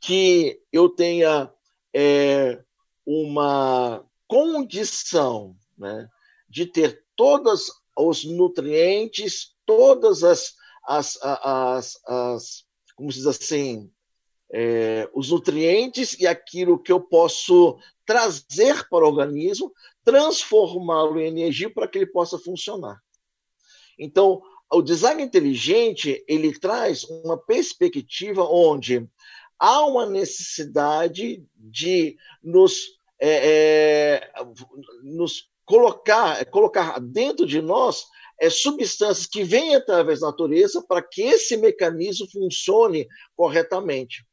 [0.00, 1.50] que eu tenha
[1.94, 2.62] é,
[3.04, 6.08] uma condição né,
[6.48, 10.54] de ter todos os nutrientes, todas as,
[10.86, 12.64] as, as, as
[12.96, 13.90] como se diz assim,
[14.52, 19.72] é, os nutrientes e aquilo que eu posso trazer para o organismo,
[20.04, 23.00] transformá-lo em energia para que ele possa funcionar.
[23.98, 24.40] Então,
[24.72, 29.08] o design inteligente ele traz uma perspectiva onde
[29.58, 34.44] há uma necessidade de nos, é, é,
[35.02, 38.04] nos colocar, colocar dentro de nós
[38.40, 44.24] é, substâncias que vêm através da natureza para que esse mecanismo funcione corretamente.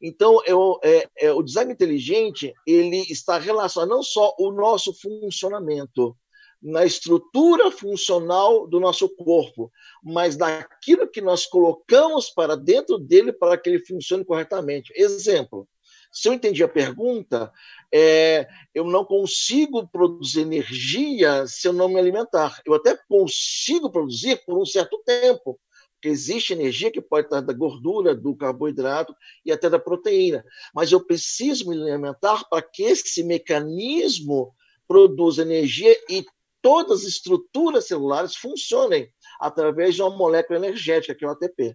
[0.00, 6.16] Então, eu, é, é, o design inteligente ele está relacionado não só o nosso funcionamento,
[6.62, 9.70] na estrutura funcional do nosso corpo,
[10.02, 14.92] mas daquilo que nós colocamos para dentro dele para que ele funcione corretamente.
[14.94, 15.68] Exemplo,
[16.12, 17.50] se eu entendi a pergunta,
[17.92, 22.60] é, eu não consigo produzir energia se eu não me alimentar.
[22.66, 25.58] Eu até consigo produzir por um certo tempo,
[25.94, 30.44] porque existe energia que pode estar da gordura, do carboidrato e até da proteína.
[30.74, 34.54] Mas eu preciso me alimentar para que esse mecanismo
[34.86, 36.26] produza energia e
[36.60, 39.10] todas as estruturas celulares funcionem
[39.40, 41.74] através de uma molécula energética, que é o ATP.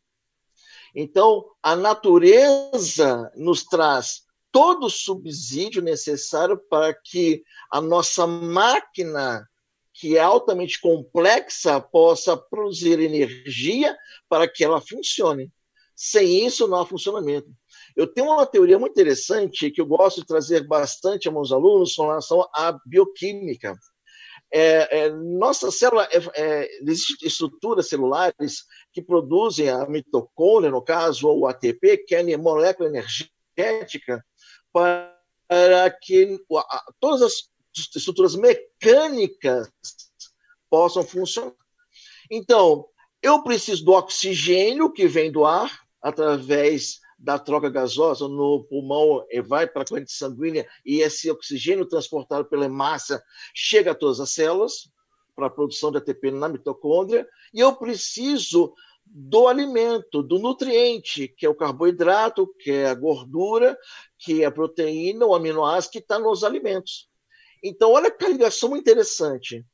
[0.96, 4.27] Então, a natureza nos traz
[4.58, 9.48] todo o subsídio necessário para que a nossa máquina,
[9.94, 13.96] que é altamente complexa, possa produzir energia
[14.28, 15.54] para que ela funcione.
[15.96, 17.48] Sem isso, não há funcionamento.
[17.96, 21.94] Eu tenho uma teoria muito interessante que eu gosto de trazer bastante aos meus alunos
[21.94, 23.78] com relação à bioquímica.
[24.52, 31.28] É, é, nossa célula, é, é, existem estruturas celulares que produzem a mitocôndria, no caso,
[31.28, 34.26] ou o ATP, que é a molécula energética,
[35.48, 36.40] para que
[37.00, 37.50] todas as
[37.96, 39.70] estruturas mecânicas
[40.70, 41.54] possam funcionar.
[42.30, 42.88] Então,
[43.22, 49.42] eu preciso do oxigênio que vem do ar através da troca gasosa no pulmão e
[49.42, 53.22] vai para a corrente sanguínea e esse oxigênio transportado pela hemácia
[53.56, 54.90] chega a todas as células
[55.36, 58.74] para a produção de ATP na mitocôndria e eu preciso
[59.10, 63.78] do alimento, do nutriente, que é o carboidrato, que é a gordura,
[64.20, 67.10] que é a proteína, o aminoácido que está nos alimentos.
[67.64, 69.66] Então, olha que ligação interessante.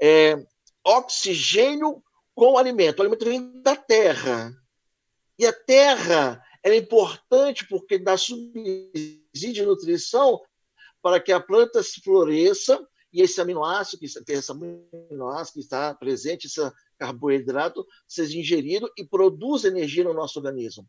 [0.00, 0.36] É,
[0.84, 2.02] oxigênio
[2.34, 2.98] com alimento.
[2.98, 4.52] O alimento vem da terra.
[5.38, 10.40] E a terra é importante porque dá subsídio de nutrição
[11.02, 16.46] para que a planta se floresça e esse aminoácido, que, esse aminoácido que está presente,
[16.46, 16.60] esse
[16.98, 20.88] carboidrato, seja ingerido e produza energia no nosso organismo.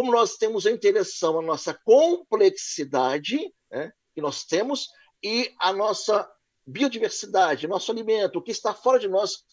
[0.00, 4.88] Como nós temos a interação, a nossa complexidade né, que nós temos
[5.22, 6.26] e a nossa
[6.66, 9.44] biodiversidade, nosso alimento, o que está fora de nós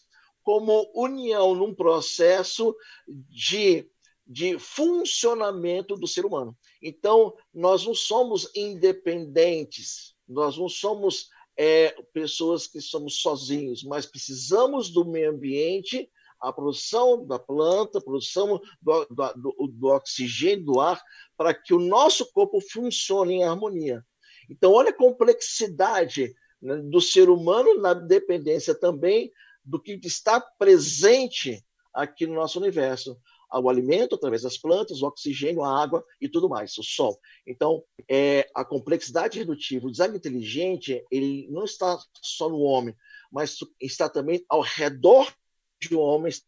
[0.42, 2.74] como união num processo
[3.06, 3.90] de,
[4.26, 6.56] de funcionamento do ser humano.
[6.82, 11.28] Então, nós não somos independentes, nós não somos
[11.58, 18.02] é, pessoas que somos sozinhos, mas precisamos do meio ambiente, a produção da planta, a
[18.02, 21.02] produção do, do, do oxigênio, do ar,
[21.36, 24.04] para que o nosso corpo funcione em harmonia.
[24.50, 29.32] Então, olha a complexidade né, do ser humano na dependência também
[29.64, 31.62] do que está presente
[31.92, 33.18] aqui no nosso universo
[33.50, 37.18] ao alimento através das plantas, o oxigênio, a água e tudo mais, o sol.
[37.46, 42.94] Então, é, a complexidade redutiva, o design inteligente, ele não está só no homem,
[43.32, 45.32] mas está também ao redor
[45.80, 46.44] de homens.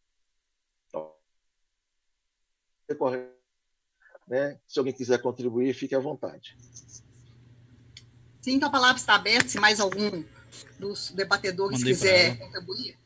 [4.26, 4.60] Né?
[4.66, 6.56] Se alguém quiser contribuir, fique à vontade.
[8.40, 9.48] Sim, então a palavra está aberta.
[9.48, 10.24] Se mais algum
[10.78, 12.98] dos debatedores mandei quiser contribuir.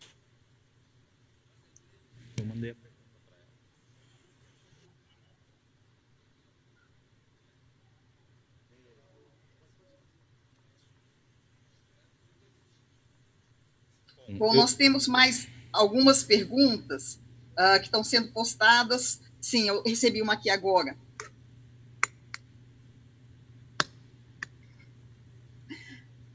[2.38, 2.76] Eu mandei
[14.38, 17.20] Bom, nós temos mais algumas perguntas
[17.52, 19.20] uh, que estão sendo postadas.
[19.40, 20.96] Sim, eu recebi uma aqui agora.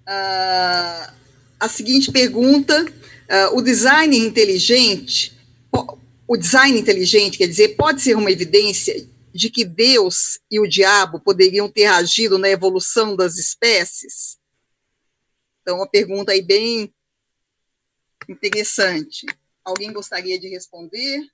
[0.08, 1.14] Uh,
[1.60, 5.40] a seguinte pergunta: uh, o design inteligente
[6.30, 11.20] o design inteligente, quer dizer, pode ser uma evidência de que Deus e o diabo
[11.20, 14.38] poderiam ter agido na evolução das espécies?
[15.62, 16.94] Então, uma pergunta aí bem
[18.32, 19.26] interessante.
[19.64, 21.28] Alguém gostaria de responder?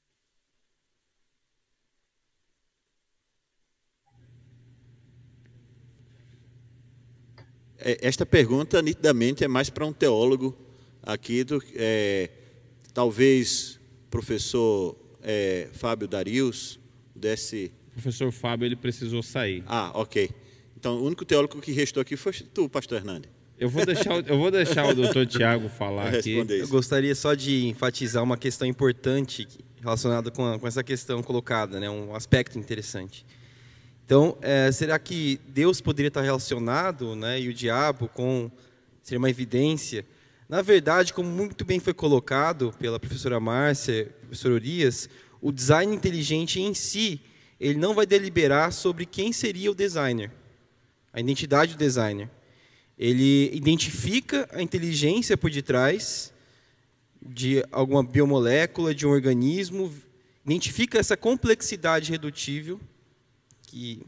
[7.78, 10.58] É, esta pergunta, nitidamente, é mais para um teólogo
[11.04, 12.32] aqui, do, é,
[12.94, 13.80] talvez
[14.10, 16.80] professor é, Fábio Darius
[17.14, 17.72] desse...
[17.90, 19.64] O professor Fábio, ele precisou sair.
[19.68, 20.30] Ah, ok.
[20.76, 23.35] Então, o único teólogo que restou aqui foi tu, pastor Hernandes.
[23.58, 26.46] Eu vou deixar, eu vou deixar o doutor Tiago falar aqui.
[26.50, 29.48] Eu gostaria só de enfatizar uma questão importante
[29.82, 31.90] relacionada com, a, com essa questão colocada, né?
[31.90, 33.26] um aspecto interessante.
[34.06, 38.52] Então, é, será que Deus poderia estar relacionado, né, e o diabo com
[39.02, 40.06] seria uma evidência?
[40.48, 45.10] Na verdade, como muito bem foi colocado pela professora Márcia, professor Urias,
[45.42, 47.20] o design inteligente em si,
[47.60, 50.30] ele não vai deliberar sobre quem seria o designer,
[51.12, 52.30] a identidade do designer.
[52.98, 56.34] Ele identifica a inteligência por detrás
[57.22, 59.92] de alguma biomolécula, de um organismo,
[60.46, 62.80] identifica essa complexidade redutível,
[63.64, 64.02] que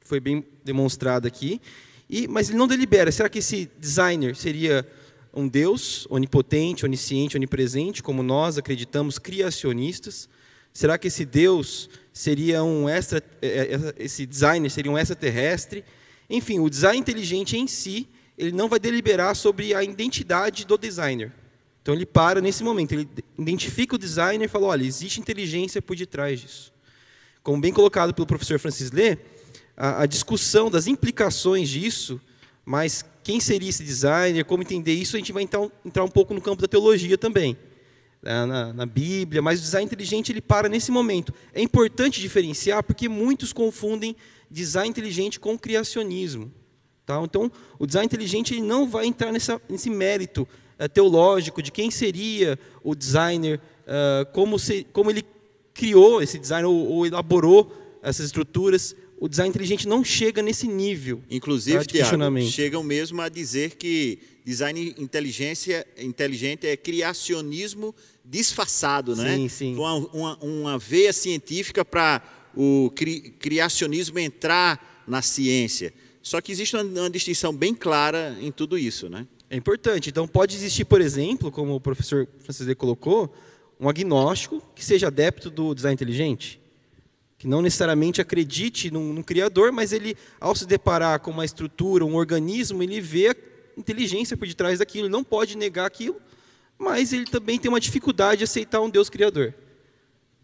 [0.00, 1.60] foi bem demonstrada aqui,
[2.08, 3.10] e, mas ele não delibera.
[3.10, 4.86] Será que esse designer seria
[5.34, 10.28] um Deus onipotente, onisciente, onipresente, como nós acreditamos, criacionistas?
[10.72, 15.84] Será que esse Deus seria um extra, é, é, esse designer seria um extraterrestre?
[16.30, 18.08] Enfim, o design inteligente em si
[18.42, 21.32] ele não vai deliberar sobre a identidade do designer.
[21.80, 25.94] Então ele para nesse momento, ele identifica o designer e fala: olha, existe inteligência por
[25.94, 26.72] detrás disso.
[27.42, 29.16] Como bem colocado pelo professor Francis Lê,
[29.76, 32.20] a, a discussão das implicações disso,
[32.64, 36.34] mas quem seria esse designer, como entender isso, a gente vai então, entrar um pouco
[36.34, 37.56] no campo da teologia também,
[38.20, 41.32] né, na, na Bíblia, mas o design inteligente ele para nesse momento.
[41.52, 44.16] É importante diferenciar porque muitos confundem
[44.50, 46.52] design inteligente com criacionismo.
[47.04, 47.20] Tá?
[47.22, 50.46] Então, o design inteligente não vai entrar nessa, nesse mérito
[50.78, 55.24] uh, teológico de quem seria o designer, uh, como, se, como ele
[55.74, 57.72] criou esse design ou, ou, elaborou
[58.02, 58.94] essas estruturas.
[59.18, 61.22] O design inteligente não chega nesse nível.
[61.30, 67.94] Inclusive, tá, Tiago, chegam mesmo a dizer que design inteligência, inteligente é criacionismo
[68.24, 69.36] disfarçado, né?
[69.36, 69.74] Sim, sim.
[69.76, 72.22] Uma, uma, uma veia científica para
[72.54, 75.92] o cri, criacionismo entrar na ciência.
[76.22, 79.26] Só que existe uma, uma distinção bem clara em tudo isso, né?
[79.50, 80.08] É importante.
[80.08, 83.34] Então, pode existir, por exemplo, como o professor Francisco colocou,
[83.78, 86.60] um agnóstico que seja adepto do design inteligente,
[87.36, 92.04] que não necessariamente acredite num, num, criador, mas ele, ao se deparar com uma estrutura,
[92.04, 93.36] um organismo, ele vê a
[93.76, 96.16] inteligência por detrás daquilo, ele não pode negar aquilo,
[96.78, 99.52] mas ele também tem uma dificuldade de aceitar um Deus criador.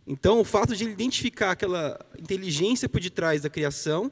[0.05, 4.11] Então, o fato de ele identificar aquela inteligência por detrás da criação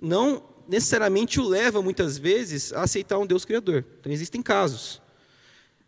[0.00, 3.84] não necessariamente o leva, muitas vezes, a aceitar um Deus criador.
[4.00, 5.00] Então, existem casos.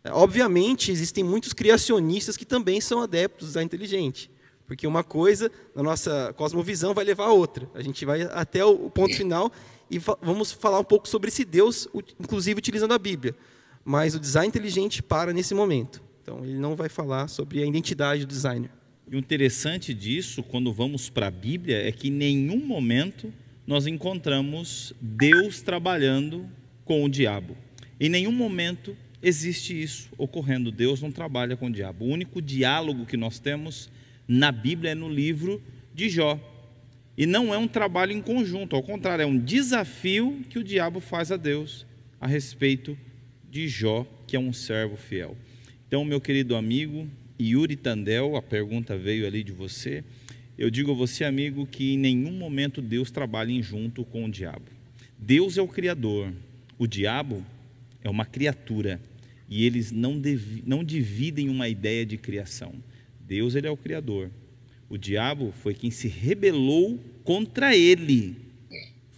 [0.03, 4.31] É, obviamente, existem muitos criacionistas que também são adeptos da inteligente.
[4.65, 7.69] Porque uma coisa, na nossa cosmovisão, vai levar a outra.
[7.73, 9.51] A gente vai até o ponto final
[9.89, 11.87] e vamos falar um pouco sobre esse Deus,
[12.19, 13.33] inclusive utilizando a Bíblia.
[13.83, 16.03] Mas o design inteligente para nesse momento.
[16.21, 18.69] Então, ele não vai falar sobre a identidade do designer.
[19.09, 23.33] E o interessante disso, quando vamos para a Bíblia, é que em nenhum momento
[23.67, 26.49] nós encontramos Deus trabalhando
[26.85, 27.57] com o diabo.
[27.99, 30.71] Em nenhum momento existe isso ocorrendo.
[30.71, 32.05] Deus não trabalha com o diabo.
[32.05, 33.89] O único diálogo que nós temos
[34.25, 35.61] na Bíblia é no livro
[35.93, 36.39] de Jó.
[37.17, 40.99] E não é um trabalho em conjunto, ao contrário, é um desafio que o diabo
[40.99, 41.85] faz a Deus
[42.21, 42.97] a respeito
[43.49, 45.35] de Jó, que é um servo fiel.
[45.87, 47.07] Então, meu querido amigo
[47.41, 50.03] Yuri Tandel, a pergunta veio ali de você.
[50.57, 54.31] Eu digo a você, amigo, que em nenhum momento Deus trabalha em junto com o
[54.31, 54.65] diabo.
[55.19, 56.33] Deus é o Criador,
[56.79, 57.45] o diabo
[58.03, 58.99] é uma criatura
[59.47, 60.19] e eles não,
[60.65, 62.73] não dividem uma ideia de criação.
[63.19, 64.31] Deus ele é o Criador.
[64.89, 68.35] O diabo foi quem se rebelou contra ele,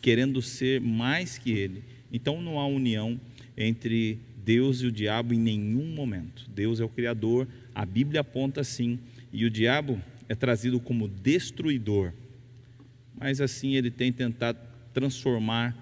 [0.01, 1.83] querendo ser mais que ele.
[2.11, 3.19] Então não há união
[3.57, 6.49] entre Deus e o diabo em nenhum momento.
[6.49, 8.99] Deus é o Criador, a Bíblia aponta assim,
[9.31, 12.13] e o diabo é trazido como destruidor,
[13.19, 14.59] mas assim ele tem tentado
[14.93, 15.75] transformar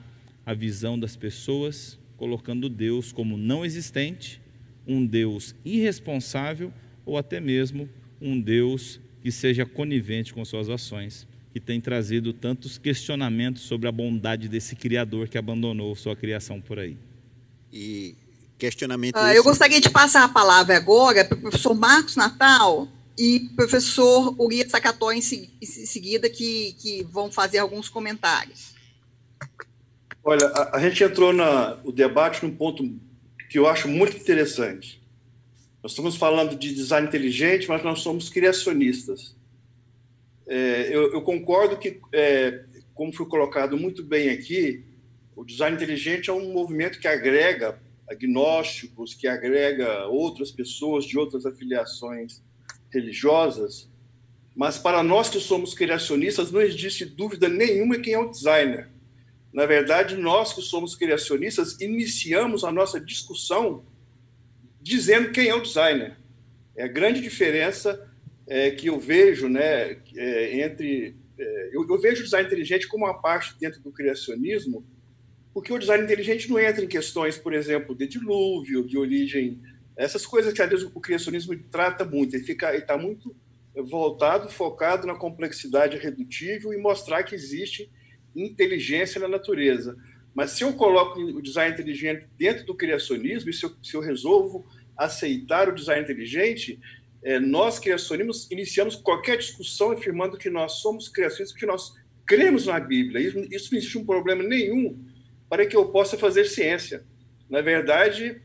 [0.45, 4.41] a visão das pessoas, colocando Deus como não existente,
[4.87, 6.71] um Deus irresponsável
[7.05, 7.89] ou até mesmo
[8.21, 13.91] um Deus que seja conivente com suas ações, que tem trazido tantos questionamentos sobre a
[13.91, 16.97] bondade desse Criador que abandonou sua criação por aí.
[17.71, 18.15] E
[18.57, 19.17] questionamento.
[19.17, 22.87] Ah, eu gostaria de passar a palavra agora para o professor Marcos Natal,
[23.17, 28.75] e professor Urias Sacató em, seguida, que, que vão fazer alguns comentários.
[30.23, 32.83] Olha, a, a gente entrou no debate num ponto
[33.49, 35.01] que eu acho muito interessante.
[35.81, 39.35] Nós estamos falando de design inteligente, mas nós somos criacionistas.
[40.45, 44.83] É, eu, eu, concordo que, é, como foi colocado muito bem aqui,
[45.35, 51.45] o design inteligente é um movimento que agrega agnósticos, que agrega outras pessoas de outras
[51.45, 52.41] afiliações
[52.91, 53.89] religiosas,
[54.55, 58.89] mas para nós que somos criacionistas não existe dúvida nenhuma quem é o designer.
[59.53, 63.85] Na verdade, nós que somos criacionistas iniciamos a nossa discussão
[64.81, 66.17] dizendo quem é o designer.
[66.75, 68.09] É a grande diferença
[68.47, 73.05] é, que eu vejo, né, é, entre é, eu, eu, vejo o design inteligente como
[73.05, 74.83] uma parte dentro do criacionismo,
[75.53, 79.59] porque o design inteligente não entra em questões, por exemplo, de dilúvio, de origem
[79.97, 83.35] essas coisas que às vezes o criacionismo trata muito, ele está muito
[83.75, 87.91] voltado, focado na complexidade redutível e mostrar que existe
[88.35, 89.97] inteligência na natureza.
[90.33, 94.01] Mas se eu coloco o design inteligente dentro do criacionismo, e se eu, se eu
[94.01, 96.79] resolvo aceitar o design inteligente,
[97.23, 101.93] é, nós criacionistas iniciamos qualquer discussão afirmando que nós somos criacionistas, porque nós
[102.25, 103.19] cremos na Bíblia.
[103.19, 105.03] Isso, isso não existe um problema nenhum
[105.49, 107.03] para que eu possa fazer ciência.
[107.49, 108.41] Na verdade,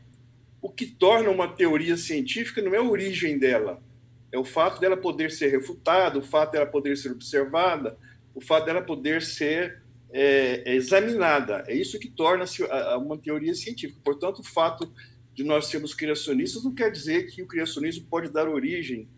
[0.63, 3.83] o que torna uma teoria científica não é a origem dela,
[4.31, 7.97] é o fato dela poder ser refutada, o fato dela poder ser observada,
[8.33, 11.65] o fato dela poder ser é, examinada.
[11.67, 12.63] É isso que torna-se
[12.97, 13.99] uma teoria científica.
[14.01, 14.89] Portanto, o fato
[15.35, 19.09] de nós sermos criacionistas não quer dizer que o criacionismo pode dar origem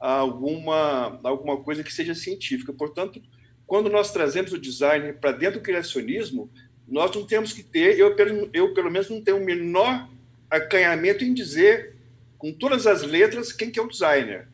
[0.00, 2.72] a alguma, a alguma coisa que seja científica.
[2.72, 3.20] Portanto,
[3.66, 6.50] quando nós trazemos o design para dentro do criacionismo,
[6.88, 8.16] nós não temos que ter, eu,
[8.54, 10.08] eu pelo menos não tenho o menor
[10.50, 11.94] acanhamento em dizer
[12.38, 14.48] com todas as letras quem que é o designer.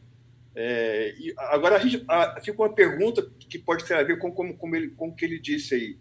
[0.54, 4.52] É, agora, a gente, a, fica uma pergunta que pode ter a ver com, com,
[4.56, 5.96] com, ele, com o que ele disse aí.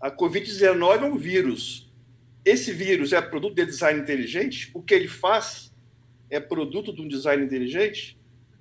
[0.00, 1.90] A Covid-19 é um vírus.
[2.44, 4.70] Esse vírus é produto de design inteligente?
[4.74, 5.72] O que ele faz
[6.28, 8.18] é produto de um design inteligente?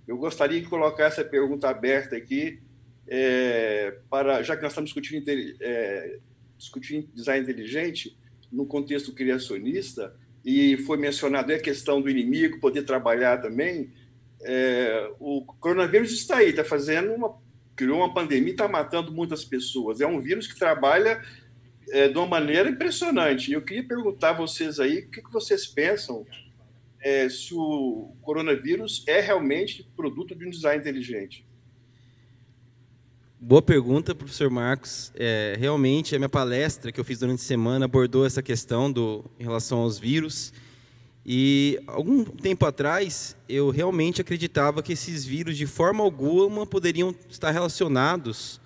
[0.08, 2.60] Eu gostaria de colocar essa pergunta aberta aqui,
[3.08, 6.20] é, para, já que nós estamos discutindo, é,
[6.58, 8.18] discutindo design inteligente
[8.52, 13.92] no contexto criacionista, e foi mencionado a questão do inimigo poder trabalhar também.
[14.42, 17.42] É, o coronavírus está aí, está fazendo uma
[17.76, 20.02] criou uma pandemia, está matando muitas pessoas.
[20.02, 21.22] É um vírus que trabalha
[21.90, 23.52] é, de uma maneira impressionante.
[23.52, 26.26] Eu queria perguntar a vocês aí o que, que vocês pensam
[27.02, 31.46] é, se o coronavírus é realmente produto de um design inteligente.
[33.46, 35.12] Boa pergunta, professor Marcos.
[35.14, 39.26] É, realmente, a minha palestra que eu fiz durante a semana abordou essa questão do,
[39.38, 40.54] em relação aos vírus.
[41.26, 47.52] E, algum tempo atrás, eu realmente acreditava que esses vírus, de forma alguma, poderiam estar
[47.52, 48.62] relacionados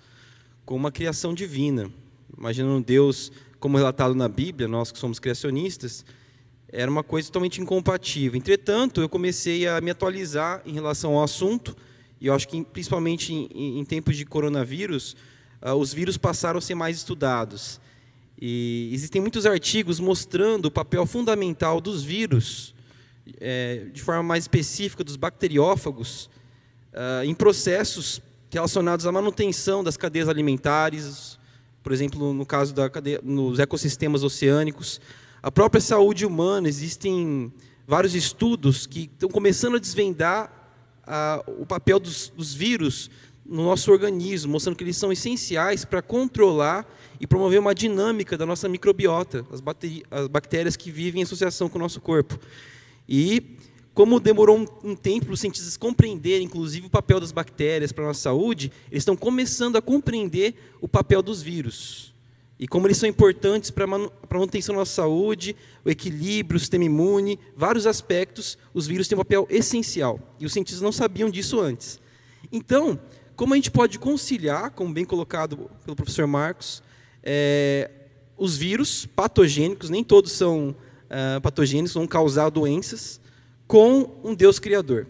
[0.64, 1.90] com uma criação divina.
[2.38, 6.04] Imaginando Deus, como relatado na Bíblia, nós que somos criacionistas,
[6.68, 8.38] era uma coisa totalmente incompatível.
[8.38, 11.76] Entretanto, eu comecei a me atualizar em relação ao assunto
[12.20, 15.16] e eu acho que, principalmente em, em tempos de coronavírus,
[15.62, 17.80] uh, os vírus passaram a ser mais estudados.
[18.40, 22.74] E existem muitos artigos mostrando o papel fundamental dos vírus,
[23.40, 26.30] é, de forma mais específica, dos bacteriófagos,
[26.92, 31.38] uh, em processos relacionados à manutenção das cadeias alimentares,
[31.82, 35.00] por exemplo, no caso da cadeia, nos ecossistemas oceânicos,
[35.42, 37.52] a própria saúde humana, existem
[37.86, 40.57] vários estudos que estão começando a desvendar
[41.46, 43.10] o papel dos, dos vírus
[43.44, 46.86] no nosso organismo, mostrando que eles são essenciais para controlar
[47.18, 49.62] e promover uma dinâmica da nossa microbiota, as,
[50.10, 52.38] as, bactérias que vivem em associação com o nosso corpo.
[53.08, 53.56] E
[53.94, 58.04] como demorou um, um tempo para os cientistas compreenderem, inclusive, o papel das bactérias para
[58.04, 62.14] a nossa saúde, eles estão começando a compreender o papel dos vírus.
[62.58, 63.88] E como eles são importantes para a
[64.30, 65.54] manutenção da nossa saúde,
[65.84, 70.18] o equilíbrio, o sistema imune, vários aspectos, os vírus têm um papel essencial.
[70.40, 72.00] E os cientistas não sabiam disso antes.
[72.50, 72.98] Então,
[73.36, 76.82] como a gente pode conciliar, como bem colocado pelo professor Marcos,
[77.22, 77.90] é,
[78.36, 83.20] os vírus patogênicos, nem todos são uh, patogênicos, vão causar doenças,
[83.66, 85.06] com um Deus Criador.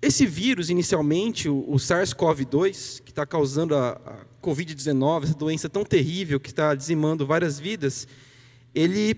[0.00, 5.84] Esse vírus, inicialmente, o, o SARS-CoV-2, que está causando a, a Covid-19, essa doença tão
[5.84, 8.08] terrível que está dizimando várias vidas,
[8.74, 9.14] ele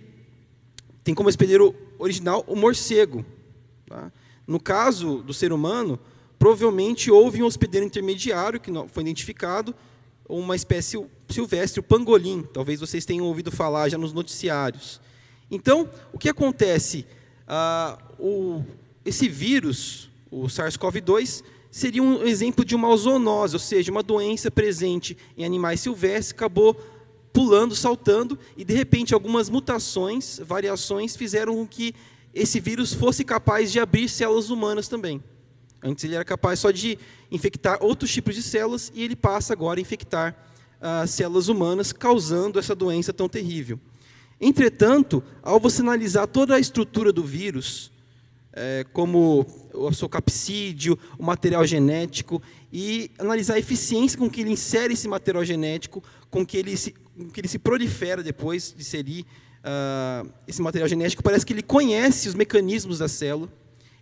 [1.04, 3.24] tem como hospedeiro original o morcego.
[3.86, 4.10] Tá?
[4.46, 5.98] No caso do ser humano,
[6.38, 9.74] provavelmente houve um hospedeiro intermediário que foi identificado,
[10.28, 12.42] uma espécie silvestre, o pangolim.
[12.52, 15.00] Talvez vocês tenham ouvido falar já nos noticiários.
[15.50, 17.06] Então, o que acontece?
[17.46, 18.64] Ah, o,
[19.04, 25.16] esse vírus, o SARS-CoV-2, seria um exemplo de uma zoonose, ou seja, uma doença presente
[25.38, 26.74] em animais silvestres, acabou
[27.32, 31.94] pulando, saltando, e de repente algumas mutações, variações, fizeram com que
[32.34, 35.24] esse vírus fosse capaz de abrir células humanas também.
[35.82, 36.98] Antes ele era capaz só de
[37.30, 40.36] infectar outros tipos de células, e ele passa agora a infectar
[40.78, 43.80] ah, células humanas, causando essa doença tão terrível.
[44.38, 47.91] Entretanto, ao você analisar toda a estrutura do vírus,
[48.52, 52.42] é, como o seu capsídeo, o material genético,
[52.72, 56.94] e analisar a eficiência com que ele insere esse material genético, com que ele se,
[57.32, 59.26] que ele se prolifera depois de inserir
[59.62, 61.22] uh, esse material genético.
[61.22, 63.48] Parece que ele conhece os mecanismos da célula,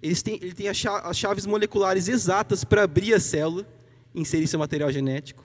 [0.03, 0.15] ele
[0.55, 3.67] tem, as chaves moleculares exatas para abrir a célula,
[4.15, 5.45] inserir seu material genético.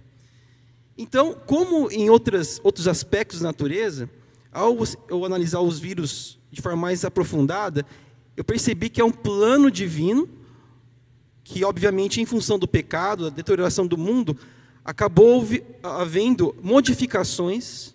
[0.98, 4.10] Então, como em outras, outros aspectos da natureza,
[4.52, 4.78] ao
[5.10, 7.86] eu analisar os vírus de forma mais aprofundada,
[8.36, 10.30] eu percebi que é um plano divino
[11.44, 14.38] que, obviamente, em função do pecado, da deterioração do mundo,
[14.84, 15.46] acabou
[15.84, 17.94] havendo modificações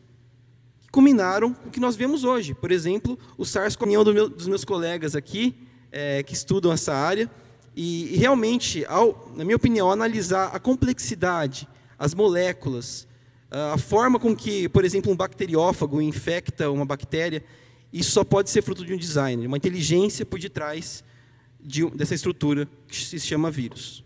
[0.81, 2.55] que culminaram com o que nós vemos hoje.
[2.55, 5.55] Por exemplo, o SARS-CoV do meu, dos meus colegas aqui,
[5.91, 7.31] é, que estudam essa área,
[7.75, 11.69] e, realmente, ao, na minha opinião, analisar a complexidade,
[11.99, 13.07] as moléculas,
[13.51, 17.45] a forma com que, por exemplo, um bacteriófago infecta uma bactéria,
[17.93, 21.03] isso só pode ser fruto de um design, uma inteligência por detrás
[21.61, 24.05] de, dessa estrutura que se chama vírus.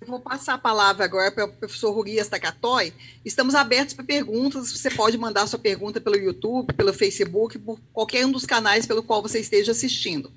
[0.00, 2.92] Eu vou passar a palavra agora para o professor Rurias Takatoy.
[3.24, 4.70] Estamos abertos para perguntas.
[4.70, 9.02] Você pode mandar sua pergunta pelo YouTube, pelo Facebook, por qualquer um dos canais pelo
[9.02, 10.30] qual você esteja assistindo.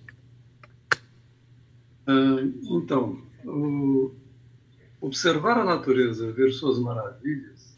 [2.07, 3.22] Uh, então,
[5.01, 7.77] observar a natureza, ver suas maravilhas,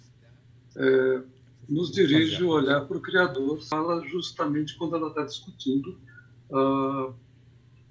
[0.75, 1.21] é,
[1.69, 5.97] nos dirige o olhar para o Criador, fala justamente quando ela está discutindo
[6.49, 7.13] uh,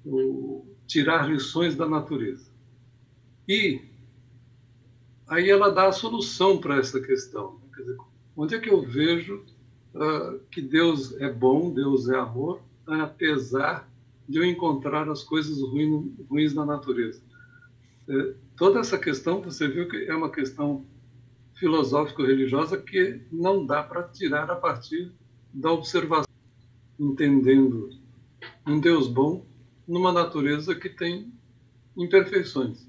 [0.05, 2.51] o, tirar lições da natureza.
[3.47, 3.81] E
[5.29, 7.61] aí ela dá a solução para essa questão.
[7.75, 7.97] Quer dizer,
[8.37, 9.45] onde é que eu vejo
[9.95, 13.89] uh, que Deus é bom, Deus é amor, apesar
[14.29, 17.23] de eu encontrar as coisas ruins, ruins na natureza?
[18.09, 20.85] É, toda essa questão, você viu que é uma questão
[21.59, 25.13] filosófico-religiosa que não dá para tirar a partir
[25.53, 26.25] da observação,
[26.99, 27.91] entendendo
[28.67, 29.45] um Deus bom
[29.87, 31.33] numa natureza que tem
[31.97, 32.87] imperfeições.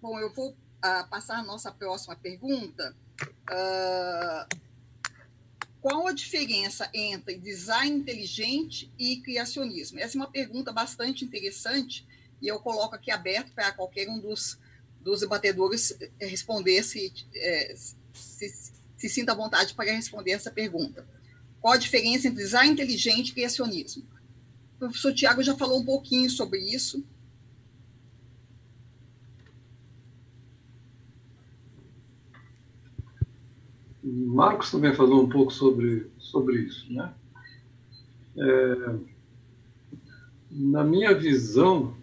[0.00, 2.96] Bom, eu vou uh, passar a nossa próxima pergunta.
[3.48, 4.71] Uh,
[5.82, 9.98] qual a diferença entre design inteligente e criacionismo?
[9.98, 12.06] Essa é uma pergunta bastante interessante
[12.40, 14.56] e eu coloco aqui aberto para qualquer um dos,
[15.00, 17.74] dos debatedores responder se, é,
[18.12, 21.04] se, se sinta à vontade para responder essa pergunta.
[21.60, 24.04] Qual a diferença entre design inteligente e criacionismo?
[24.76, 27.04] O professor Tiago já falou um pouquinho sobre isso,
[34.02, 36.92] Marcos também falou um pouco sobre, sobre isso.
[36.92, 37.12] Né?
[38.36, 38.94] É,
[40.50, 41.94] na minha visão,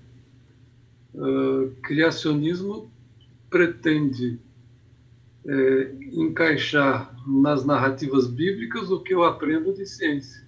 [1.13, 2.89] uh, criacionismo
[3.49, 4.39] pretende
[5.45, 10.47] é, encaixar nas narrativas bíblicas o que eu aprendo de ciência.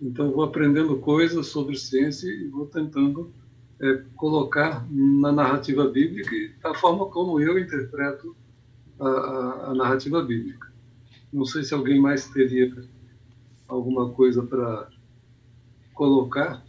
[0.00, 3.32] Então, vou aprendendo coisas sobre ciência e vou tentando
[3.80, 8.34] é, colocar na narrativa bíblica da forma como eu interpreto
[9.00, 10.72] a, a, narrativa bíblica.
[11.32, 12.74] Não sei se alguém mais teria
[13.66, 14.88] alguma coisa para
[15.94, 16.64] colocar,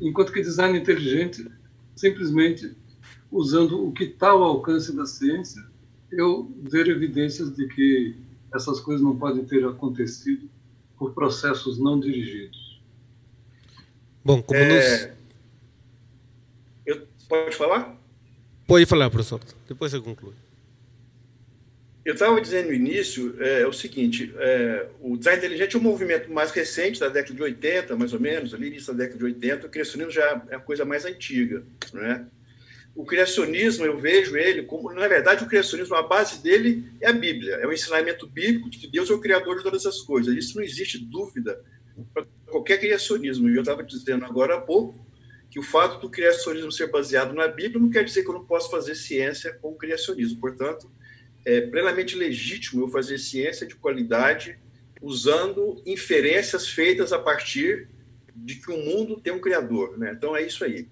[0.00, 1.50] enquanto que design inteligente,
[1.96, 2.76] simplesmente
[3.30, 5.64] usando o que está ao alcance da ciência,
[6.10, 8.16] eu ver evidências de que
[8.54, 10.48] essas coisas não podem ter acontecido
[10.96, 12.80] por processos não dirigidos.
[14.24, 14.68] Bom, como é...
[14.76, 15.14] nos...
[16.86, 17.06] Eu...
[17.28, 17.96] Pode falar?
[18.66, 19.40] Pode falar, professor.
[19.68, 20.34] Depois você conclui.
[22.04, 25.82] Eu estava dizendo no início é, é o seguinte: é, o design inteligente é um
[25.82, 29.24] movimento mais recente, da década de 80, mais ou menos, ali início da década de
[29.24, 29.66] 80.
[29.66, 31.64] O criacionismo já é a coisa mais antiga.
[31.94, 32.26] Né?
[32.94, 37.12] O criacionismo, eu vejo ele como, na verdade, o criacionismo, a base dele é a
[37.12, 40.36] Bíblia, é o ensinamento bíblico de que Deus é o criador de todas as coisas.
[40.36, 41.58] Isso não existe dúvida
[42.12, 43.48] para qualquer criacionismo.
[43.48, 45.04] E eu estava dizendo agora há pouco
[45.50, 48.44] que o fato do criacionismo ser baseado na Bíblia não quer dizer que eu não
[48.44, 50.38] posso fazer ciência com o criacionismo.
[50.38, 50.90] Portanto,
[51.44, 54.58] é plenamente legítimo eu fazer ciência de qualidade
[55.00, 57.88] usando inferências feitas a partir
[58.34, 59.98] de que o mundo tem um criador.
[59.98, 60.12] Né?
[60.16, 60.88] Então, é isso aí.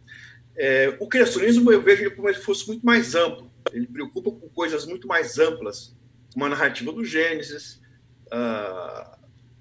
[0.54, 3.50] É, o criacionismo, eu vejo ele como se fosse muito mais amplo.
[3.72, 5.96] Ele preocupa com coisas muito mais amplas
[6.34, 7.80] uma narrativa do Gênesis,
[8.28, 9.16] uh,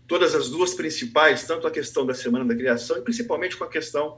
[0.07, 3.69] todas as duas principais, tanto a questão da Semana da Criação e principalmente com a
[3.69, 4.18] questão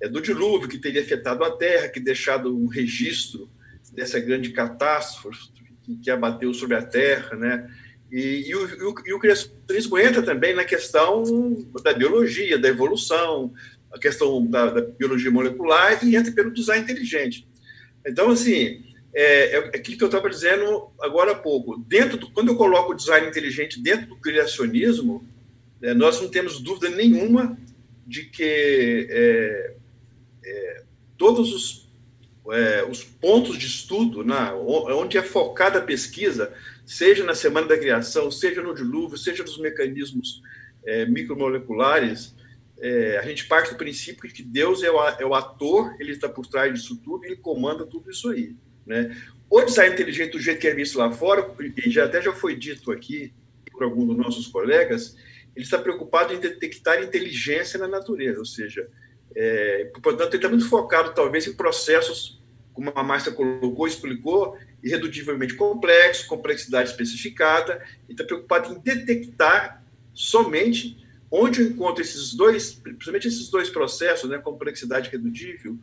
[0.00, 3.50] é, do dilúvio, que teria afetado a Terra, que deixado um registro
[3.92, 5.53] dessa grande catástrofe
[5.84, 7.70] que, que abateu sobre a Terra, né?
[8.10, 8.68] E, e, o,
[9.06, 11.24] e, o, criacionismo entra também na questão
[11.82, 13.52] da biologia, da evolução,
[13.92, 17.46] a questão da, da biologia molecular e entra pelo design inteligente.
[18.06, 21.78] Então, assim, é, é aquilo que eu estava dizendo agora há pouco.
[21.78, 25.26] Dentro do, quando eu coloco o design inteligente dentro do criacionismo,
[25.82, 27.58] é, nós não temos dúvida nenhuma
[28.06, 29.74] de que é,
[30.44, 30.82] é
[31.16, 31.83] todos os,
[32.52, 36.52] é, os pontos de estudo, né, onde é focada a pesquisa,
[36.84, 40.42] seja na Semana da Criação, seja no dilúvio, seja nos mecanismos
[40.84, 42.34] é, micromoleculares,
[42.78, 46.28] é, a gente parte do princípio que Deus é o, é o ator, ele está
[46.28, 48.54] por trás disso tudo, ele comanda tudo isso aí.
[48.86, 49.16] Né?
[49.48, 52.56] O design inteligente, do jeito que é visto lá fora, e já até já foi
[52.56, 53.32] dito aqui
[53.72, 55.16] por algum dos nossos colegas,
[55.54, 58.88] ele está preocupado em detectar inteligência na natureza, ou seja,
[59.36, 62.40] é, portanto, ele está muito focado, talvez, em processos,
[62.72, 69.82] como a Márcia colocou, explicou, irredutivelmente complexo, complexidade especificada, e está preocupado em detectar
[70.12, 75.76] somente onde eu encontro esses dois, principalmente esses dois processos, né, complexidade redutível,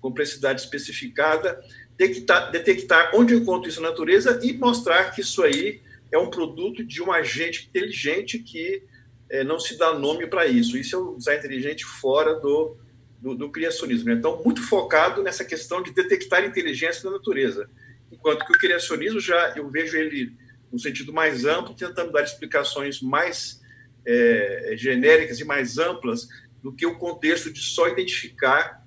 [0.00, 1.62] complexidade especificada,
[1.96, 5.80] detectar, detectar onde eu encontro isso na natureza e mostrar que isso aí
[6.10, 8.82] é um produto de um agente inteligente que
[9.30, 10.76] é, não se dá nome para isso.
[10.76, 12.76] Isso é design inteligente fora do,
[13.20, 14.10] do, do criacionismo.
[14.10, 17.68] Então, muito focado nessa questão de detectar inteligência na natureza
[18.10, 20.32] enquanto que o criacionismo já eu vejo ele
[20.72, 23.60] no sentido mais amplo, tentando dar explicações mais
[24.04, 26.28] é, genéricas e mais amplas
[26.62, 28.84] do que o contexto de só identificar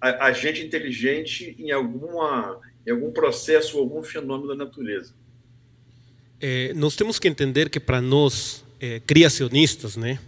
[0.00, 5.14] a, agente inteligente em alguma em algum processo ou algum fenômeno da natureza.
[6.38, 10.18] É, nós temos que entender que para nós é, criacionistas, né?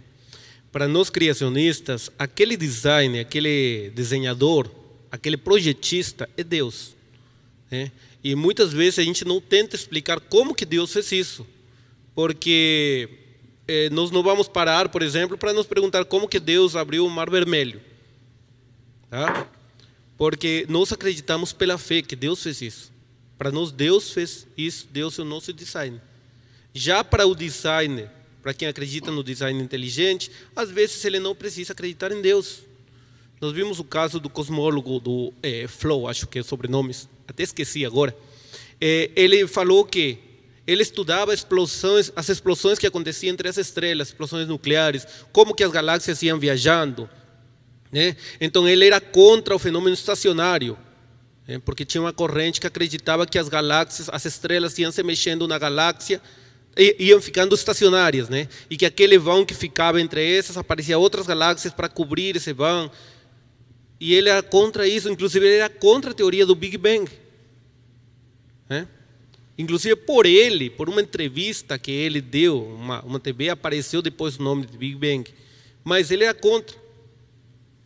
[0.77, 4.69] Para nós criacionistas, aquele design, aquele desenhador,
[5.11, 6.95] aquele projetista é Deus.
[7.71, 7.91] Né?
[8.23, 11.47] E muitas vezes a gente não tenta explicar como que Deus fez isso,
[12.13, 13.09] porque
[13.67, 17.09] eh, nós não vamos parar, por exemplo, para nos perguntar como que Deus abriu o
[17.09, 17.81] Mar Vermelho,
[19.09, 19.47] tá?
[20.15, 22.91] Porque nós acreditamos pela fé que Deus fez isso.
[23.35, 25.99] Para nós Deus fez isso, Deus é o nosso design.
[26.71, 28.07] Já para o design,
[28.47, 32.59] para quem acredita no design inteligente, às vezes ele não precisa acreditar em Deus.
[33.41, 36.95] Nós vimos o caso do cosmólogo do é, Flow, acho que é sobrenome,
[37.27, 38.15] até esqueci agora.
[38.79, 40.17] É, ele falou que
[40.65, 45.71] ele estudava explosões, as explosões que aconteciam entre as estrelas, explosões nucleares, como que as
[45.73, 47.09] galáxias iam viajando.
[47.91, 48.15] Né?
[48.39, 50.77] Então ele era contra o fenômeno estacionário,
[51.45, 51.59] né?
[51.65, 55.59] porque tinha uma corrente que acreditava que as galáxias, as estrelas iam se mexendo na
[55.59, 56.21] galáxia
[56.77, 58.47] iam ficando estacionárias, né?
[58.69, 62.91] E que aquele vão que ficava entre essas aparecia outras galáxias para cobrir esse vão.
[63.99, 67.09] E ele era contra isso, inclusive ele era contra a teoria do Big Bang.
[68.69, 68.85] É?
[69.57, 74.43] Inclusive por ele, por uma entrevista que ele deu, uma, uma TV apareceu depois o
[74.43, 75.27] nome de Big Bang.
[75.83, 76.77] Mas ele era contra.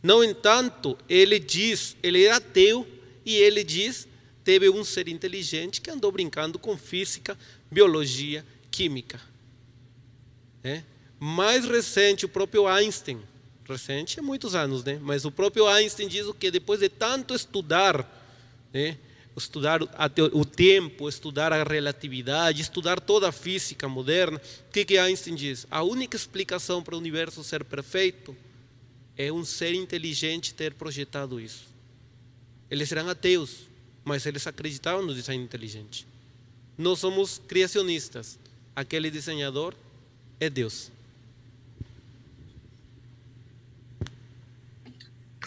[0.02, 2.86] No entanto, ele diz, ele era ateu
[3.24, 4.06] e ele diz,
[4.44, 7.38] teve um ser inteligente que andou brincando com física,
[7.70, 9.20] biologia, química.
[10.64, 10.82] É?
[11.20, 13.20] Mais recente, o próprio Einstein
[13.68, 14.98] recente, é muitos anos, né?
[15.00, 18.06] Mas o próprio Einstein diz que depois de tanto estudar,
[18.72, 18.98] né?
[19.36, 19.80] estudar
[20.32, 25.66] o tempo, estudar a relatividade, estudar toda a física moderna, o que que Einstein diz?
[25.70, 28.36] A única explicação para o universo ser perfeito
[29.16, 31.64] é um ser inteligente ter projetado isso.
[32.70, 33.68] Eles eram ateus,
[34.04, 36.06] mas eles acreditavam no design inteligente.
[36.76, 38.38] Nós somos criacionistas.
[38.74, 39.74] Aquele desenhador
[40.40, 40.90] é Deus.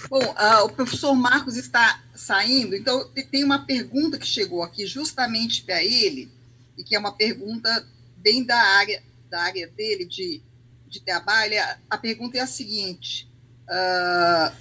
[0.08, 5.64] Bom, uh, o professor Marcos está saindo, então tem uma pergunta que chegou aqui justamente
[5.64, 6.32] para ele,
[6.78, 7.88] e que é uma pergunta
[8.18, 10.42] bem da área, da área dele de,
[10.88, 11.56] de trabalho.
[11.90, 13.28] A pergunta é a seguinte:
[13.68, 14.56] uh,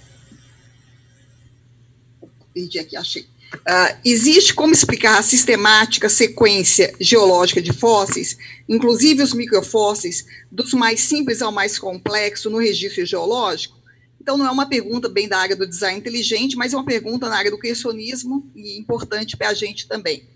[2.53, 3.27] perdi aqui, achei.
[3.55, 8.37] Uh, existe como explicar a sistemática sequência geológica de fósseis,
[8.67, 13.75] inclusive os microfósseis, dos mais simples ao mais complexo no registro geológico?
[14.19, 17.29] Então, não é uma pergunta bem da área do design inteligente, mas é uma pergunta
[17.29, 20.27] na área do criacionismo e importante para a gente também.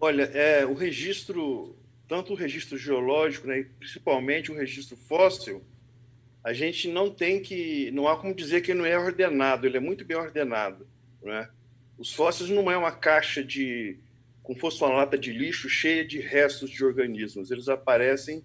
[0.00, 1.76] Olha, é, o registro,
[2.08, 5.62] tanto o registro geológico, né, principalmente o registro fóssil,
[6.48, 9.76] a gente não tem que, não há como dizer que ele não é ordenado, ele
[9.76, 10.88] é muito bem ordenado.
[11.22, 11.46] Né?
[11.98, 13.98] Os fósseis não é uma caixa de
[14.42, 17.50] como fosse uma lata de lixo cheia de restos de organismos.
[17.50, 18.42] Eles aparecem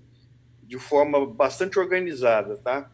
[0.61, 2.91] de forma bastante organizada, tá?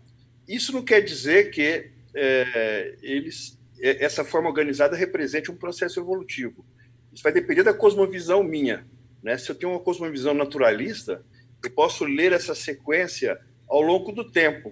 [0.47, 6.63] Isso não quer dizer que é, eles, é, essa forma organizada represente um processo evolutivo.
[7.11, 8.85] Isso vai depender da cosmovisão minha.
[9.23, 9.39] Né?
[9.39, 11.25] Se eu tenho uma cosmovisão naturalista,
[11.63, 14.71] eu posso ler essa sequência ao longo do tempo.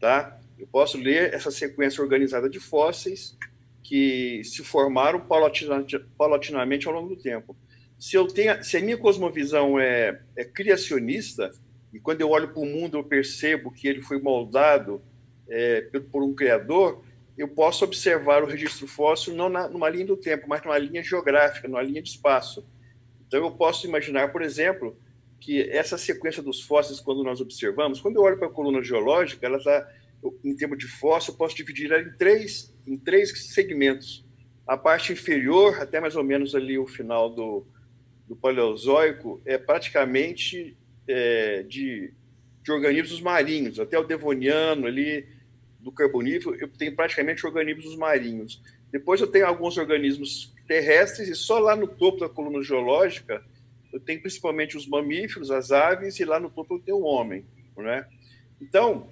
[0.00, 0.38] Tá?
[0.58, 3.36] Eu posso ler essa sequência organizada de fósseis
[3.82, 7.56] que se formaram paulatinamente ao longo do tempo.
[7.98, 11.50] Se, eu tenho, se a minha cosmovisão é, é criacionista,
[11.92, 15.02] e quando eu olho para o mundo eu percebo que ele foi moldado
[15.48, 15.80] é,
[16.12, 17.02] por um criador,
[17.36, 21.02] eu posso observar o registro fóssil não na, numa linha do tempo, mas numa linha
[21.02, 22.66] geográfica, numa linha de espaço.
[23.26, 24.96] Então eu posso imaginar, por exemplo,
[25.40, 29.46] que essa sequência dos fósseis, quando nós observamos, quando eu olho para a coluna geológica,
[29.46, 29.88] ela está,
[30.44, 34.24] em termos de fóssil, eu posso dividir ela em três, em três segmentos.
[34.66, 37.66] A parte inferior, até mais ou menos ali o final do,
[38.26, 42.12] do Paleozoico, é praticamente é, de,
[42.62, 45.26] de organismos marinhos, até o Devoniano ali,
[45.78, 48.60] do Carbonífero, eu tenho praticamente organismos marinhos.
[48.90, 53.42] Depois eu tenho alguns organismos terrestres e só lá no topo da coluna geológica
[53.92, 57.44] eu tenho principalmente os mamíferos, as aves e lá no topo eu tenho o homem,
[57.76, 58.06] né?
[58.60, 59.08] Então,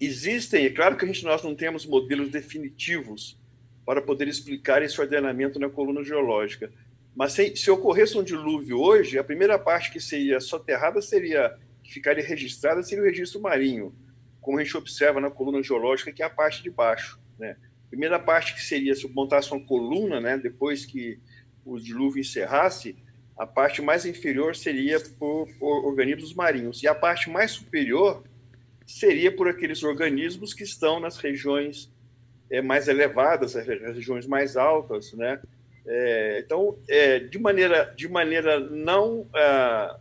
[0.00, 3.38] existem, é claro que a gente nós não temos modelos definitivos
[3.84, 6.70] para poder explicar esse ordenamento na coluna geológica,
[7.16, 11.92] mas se, se ocorresse um dilúvio hoje, a primeira parte que seria soterrada seria que
[11.92, 13.94] ficaria registrada seria o registro marinho,
[14.40, 17.56] como a gente observa na coluna geológica, que é a parte de baixo, né?
[17.88, 21.18] Primeira parte que seria se montasse uma coluna, né, depois que
[21.64, 22.96] o dilúvio encerrasse,
[23.38, 28.24] a parte mais inferior seria por, por, organismos marinhos e a parte mais superior
[28.84, 31.88] seria por aqueles organismos que estão nas regiões
[32.50, 35.40] é, mais elevadas, as regiões mais altas, né?
[35.86, 39.98] É, então, é, de maneira de maneira não ah,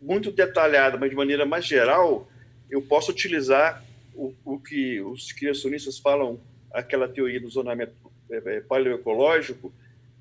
[0.00, 2.28] muito detalhada, mas de maneira mais geral,
[2.70, 3.82] eu posso utilizar
[4.14, 6.38] o, o que os criacionistas falam,
[6.72, 7.92] aquela teoria do zonamento
[8.68, 9.72] paleoecológico,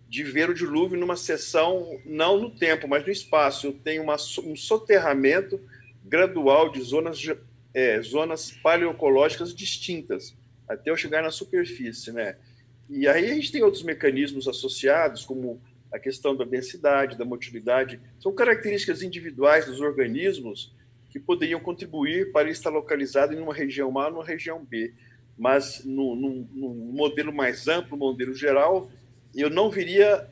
[0.10, 3.68] de ver o dilúvio numa seção, não no tempo, mas no espaço.
[3.68, 5.62] Eu tenho uma, um soterramento
[6.04, 7.22] gradual de zonas,
[7.76, 10.36] é, zonas paleoecológicas distintas,
[10.68, 12.12] até eu chegar na superfície.
[12.12, 12.36] Né?
[12.90, 15.62] E aí a gente tem outros mecanismos associados, como
[15.92, 20.74] a questão da densidade, da motilidade, são características individuais dos organismos
[21.12, 24.92] que poderiam contribuir para estar localizado em uma região A ou região B.
[25.38, 28.92] Mas, no modelo mais amplo, modelo geral,
[29.36, 30.28] eu não viria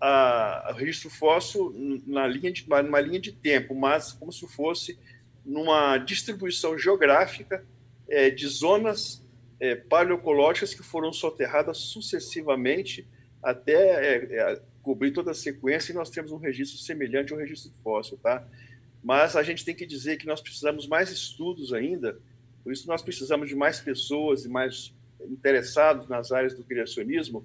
[0.00, 1.74] a, a registro fóssil
[2.06, 4.98] na linha de, numa linha de tempo, mas como se fosse
[5.44, 7.64] numa distribuição geográfica
[8.08, 9.22] é, de zonas
[9.60, 13.06] é, paleocológicas que foram soterradas sucessivamente
[13.42, 17.72] até é, é, cobrir toda a sequência e nós temos um registro semelhante ao registro
[17.82, 18.46] fóssil, tá?
[19.02, 22.18] Mas a gente tem que dizer que nós precisamos mais estudos ainda,
[22.62, 27.44] por isso nós precisamos de mais pessoas e mais interessados nas áreas do criacionismo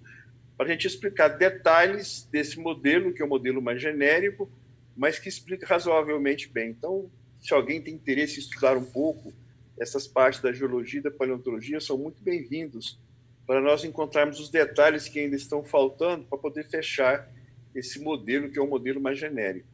[0.57, 4.51] para a gente explicar detalhes desse modelo, que é um modelo mais genérico,
[4.95, 6.69] mas que explica razoavelmente bem.
[6.69, 7.09] Então,
[7.41, 9.33] se alguém tem interesse em estudar um pouco
[9.79, 12.99] essas partes da geologia e da paleontologia, são muito bem-vindos
[13.45, 17.29] para nós encontrarmos os detalhes que ainda estão faltando para poder fechar
[17.75, 19.67] esse modelo, que é um modelo mais genérico.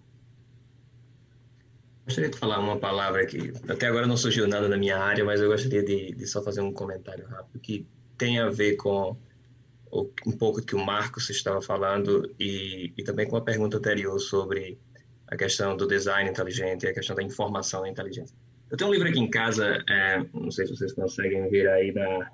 [2.06, 5.42] Gostaria de falar uma palavra que até agora não surgiu nada na minha área, mas
[5.42, 7.86] eu gostaria de, de só fazer um comentário rápido que
[8.18, 9.16] tem a ver com
[9.92, 14.78] um pouco que o Marcos estava falando e, e também com a pergunta anterior sobre
[15.28, 18.34] a questão do design inteligente e a questão da informação inteligente.
[18.70, 21.92] Eu tenho um livro aqui em casa, é, não sei se vocês conseguem ver aí
[21.92, 22.32] na,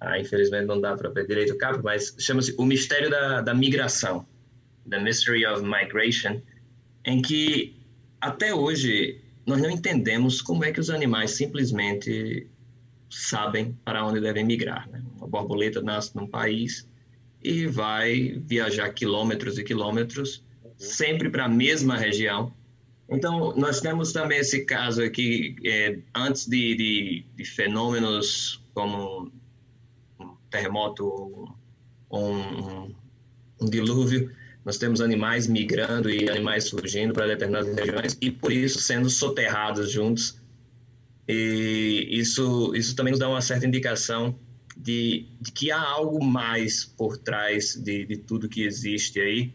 [0.00, 3.54] ah, infelizmente não dá para ver direito o capa, mas chama-se O Mistério da, da
[3.54, 4.26] Migração,
[4.88, 6.40] The Mystery of Migration,
[7.04, 7.76] em que
[8.20, 12.46] até hoje nós não entendemos como é que os animais simplesmente
[13.14, 14.88] sabem para onde devem migrar.
[14.90, 15.02] Né?
[15.18, 16.88] Borboleta nasce num país
[17.42, 20.42] e vai viajar quilômetros e quilômetros,
[20.76, 22.52] sempre para a mesma região.
[23.08, 29.30] Então, nós temos também esse caso aqui, é, antes de, de, de, fenômenos como
[30.18, 31.54] um terremoto
[32.10, 32.94] um,
[33.60, 34.32] um dilúvio,
[34.64, 39.92] nós temos animais migrando e animais surgindo para determinadas regiões e, por isso, sendo soterrados
[39.92, 40.42] juntos
[41.28, 44.38] e isso, isso também nos dá uma certa indicação
[44.76, 49.54] de, de que há algo mais por trás de, de tudo que existe aí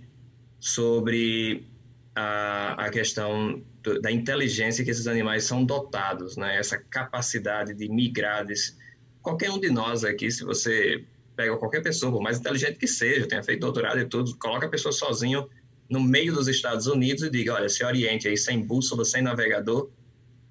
[0.59, 1.67] sobre
[2.15, 6.57] a, a questão do, da inteligência que esses animais são dotados, né?
[6.57, 8.45] essa capacidade de migrar.
[8.45, 8.75] Desse,
[9.21, 11.05] qualquer um de nós aqui, se você
[11.35, 14.69] pega qualquer pessoa, por mais inteligente que seja, tenha feito doutorado e tudo, coloca a
[14.69, 15.47] pessoa sozinho
[15.89, 19.89] no meio dos Estados Unidos e diga, olha, se oriente aí sem bússola, sem navegador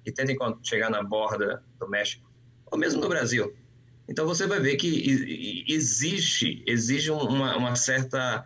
[0.05, 2.29] e tentem chegar na borda do México,
[2.71, 3.53] ou mesmo no Brasil.
[4.07, 8.43] Então você vai ver que existe, exige uma, uma certa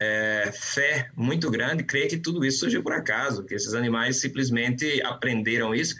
[0.00, 5.02] é, fé muito grande, crer que tudo isso surgiu por acaso, que esses animais simplesmente
[5.02, 5.96] aprenderam isso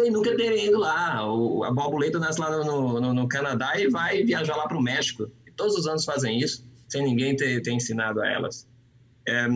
[0.00, 1.26] sem nunca terem ido lá.
[1.30, 4.82] O, a borboleta nasce lá no, no, no Canadá e vai viajar lá para o
[4.82, 5.30] México.
[5.46, 8.66] E todos os anos fazem isso, sem ninguém ter, ter ensinado a elas.
[9.28, 9.46] É,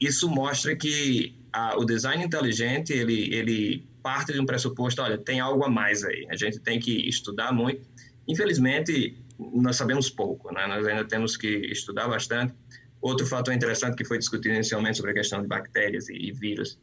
[0.00, 5.40] isso mostra que a, o design inteligente, ele, ele parte de um pressuposto, olha, tem
[5.40, 6.26] algo a mais aí.
[6.30, 7.86] A gente tem que estudar muito.
[8.28, 10.66] Infelizmente, nós sabemos pouco, né?
[10.66, 12.54] Nós ainda temos que estudar bastante.
[13.00, 16.78] Outro fator interessante que foi discutido inicialmente sobre a questão de bactérias e, e vírus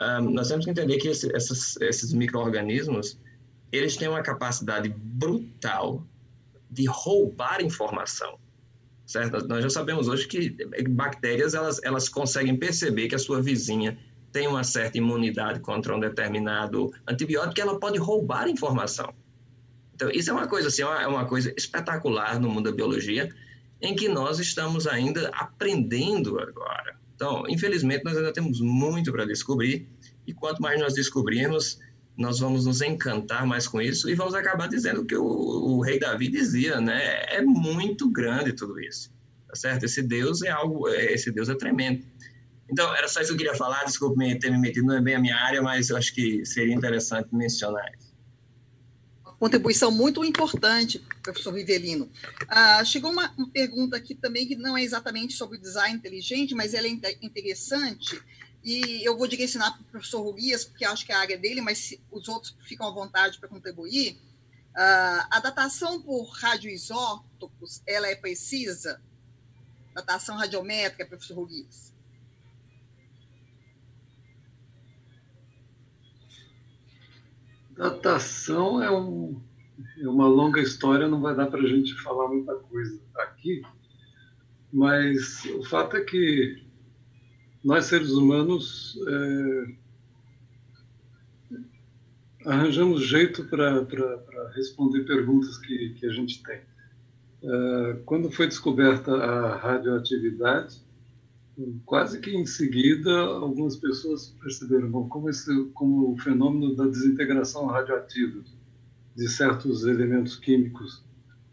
[0.00, 3.18] um, nós temos que entender que esse, essas, esses micro-organismos,
[3.72, 6.06] eles têm uma capacidade brutal
[6.70, 8.38] de roubar informação,
[9.06, 9.46] certo?
[9.48, 10.56] Nós já sabemos hoje que
[10.90, 13.98] bactérias, elas, elas conseguem perceber que a sua vizinha
[14.32, 19.12] tem uma certa imunidade contra um determinado antibiótico ela pode roubar informação.
[19.94, 23.34] Então, isso é uma coisa assim, é é uma coisa espetacular no mundo da biologia,
[23.80, 26.96] em que nós estamos ainda aprendendo agora.
[27.14, 29.88] Então, infelizmente, nós ainda temos muito para descobrir,
[30.26, 31.80] e quanto mais nós descobrirmos,
[32.16, 36.00] nós vamos nos encantar mais com isso e vamos acabar dizendo que o, o rei
[36.00, 37.24] Davi dizia, né?
[37.28, 39.10] É muito grande tudo isso,
[39.46, 39.84] tá certo?
[39.84, 42.04] Esse Deus é algo, esse Deus é tremendo.
[42.70, 45.14] Então, era só isso que eu queria falar, desculpe ter me metido, não é bem
[45.14, 48.08] a minha área, mas eu acho que seria interessante mencionar isso
[49.38, 52.10] contribuição muito importante, professor Rivelino.
[52.48, 56.74] Ah, chegou uma, uma, pergunta aqui também que não é exatamente sobre design inteligente, mas
[56.74, 56.90] ela é
[57.22, 58.20] interessante,
[58.64, 61.60] e eu vou direcionar para o professor Rubias, porque acho que é a área dele,
[61.60, 64.18] mas os outros ficam à vontade para contribuir.
[64.74, 69.00] Ah, a datação por radioisótopos, ela é precisa?
[69.94, 71.94] Datação radiométrica, professor Rubias?
[77.78, 79.40] Datação é, um,
[80.00, 83.62] é uma longa história, não vai dar para a gente falar muita coisa aqui,
[84.72, 86.60] mas o fato é que
[87.64, 89.74] nós, seres humanos, é,
[92.46, 93.86] arranjamos jeito para
[94.56, 96.60] responder perguntas que, que a gente tem.
[97.44, 100.82] É, quando foi descoberta a radioatividade,
[101.84, 107.66] quase que em seguida, algumas pessoas perceberam bom, como, esse, como o fenômeno da desintegração
[107.66, 108.42] radioativa
[109.16, 111.04] de certos elementos químicos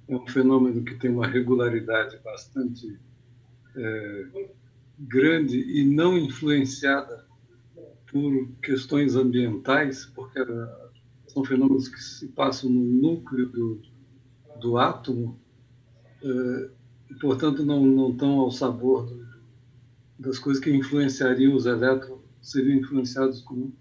[0.07, 2.99] é um fenômeno que tem uma regularidade bastante
[3.75, 4.27] é,
[4.99, 7.25] grande e não influenciada
[8.11, 10.39] por questões ambientais, porque
[11.27, 13.81] são fenômenos que se passam no núcleo do,
[14.61, 15.39] do átomo,
[16.23, 16.69] é,
[17.09, 19.24] e, portanto, não, não estão ao sabor do,
[20.17, 23.71] das coisas que influenciariam os elétrons seriam influenciados com,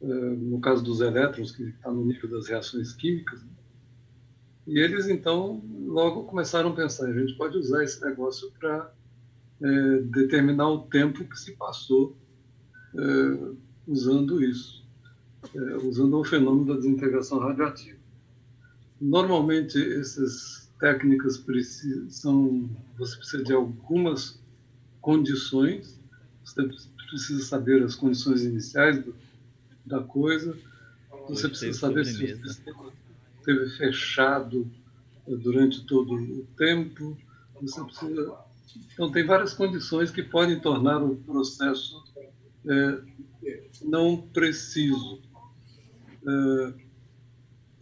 [0.00, 3.42] uh, no caso dos elétrons, que está no nível das reações químicas.
[3.42, 3.50] Né?
[4.66, 8.92] E eles, então, logo começaram a pensar: a gente pode usar esse negócio para
[9.62, 12.16] é, determinar o tempo que se passou
[12.96, 13.54] é,
[13.86, 14.84] usando isso,
[15.54, 17.98] é, usando o fenômeno da desintegração radioativa.
[19.00, 24.39] Normalmente, essas técnicas precisam, você precisa de algumas
[25.00, 25.98] condições,
[26.44, 26.68] você
[27.08, 29.14] precisa saber as condições iniciais do,
[29.84, 30.56] da coisa,
[31.28, 32.92] você precisa saber se o sistema
[33.38, 34.70] esteve fechado
[35.26, 37.16] eh, durante todo o tempo,
[37.60, 38.34] você precisa...
[38.92, 42.00] Então, tem várias condições que podem tornar o processo
[42.66, 43.00] é,
[43.82, 45.20] não preciso.
[46.26, 46.74] É,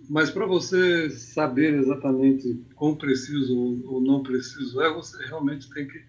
[0.08, 6.02] mas para você saber exatamente quão preciso ou não preciso é, você realmente tem que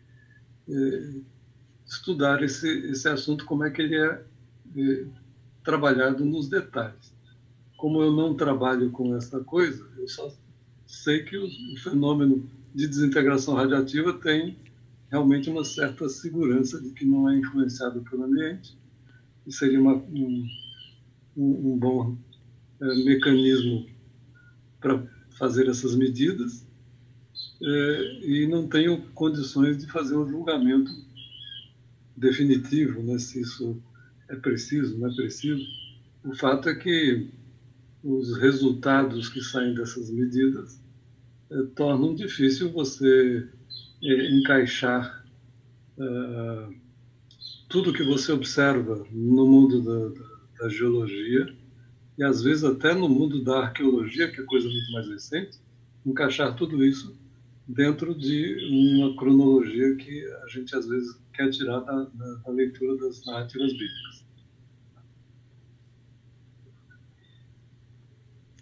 [1.85, 4.23] estudar esse, esse assunto, como é que ele é,
[4.77, 5.05] é
[5.63, 7.13] trabalhado nos detalhes.
[7.77, 10.31] Como eu não trabalho com essa coisa, eu só
[10.85, 14.57] sei que o, o fenômeno de desintegração radiativa tem
[15.09, 18.77] realmente uma certa segurança de que não é influenciado pelo ambiente
[19.45, 20.47] e seria uma, um,
[21.35, 22.15] um, um, bom
[22.79, 23.87] é, mecanismo
[24.79, 25.03] para
[25.37, 26.65] fazer essas medidas
[27.61, 30.91] é, e não tenho condições de fazer um julgamento
[32.15, 33.81] definitivo, né, se isso
[34.29, 35.65] é preciso, não é preciso.
[36.23, 37.29] O fato é que
[38.03, 40.81] os resultados que saem dessas medidas
[41.51, 43.47] é, tornam difícil você
[44.03, 45.25] é, encaixar
[45.97, 46.69] é,
[47.67, 50.29] tudo que você observa no mundo da, da,
[50.61, 51.53] da, geologia
[52.17, 55.57] e às vezes até no mundo da arqueologia, que é coisa muito mais recente,
[56.05, 57.18] encaixar tudo isso
[57.69, 62.97] dentro de uma cronologia que a gente às vezes quer tirar da, da, da leitura
[62.97, 64.25] das narrativas bíblicas.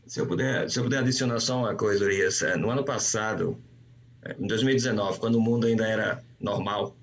[0.06, 2.42] Se eu puder, se eu puder adicionar só uma coisa, Urias.
[2.42, 3.58] É, no ano passado,
[4.24, 6.96] é, em 2019, quando o mundo ainda era normal,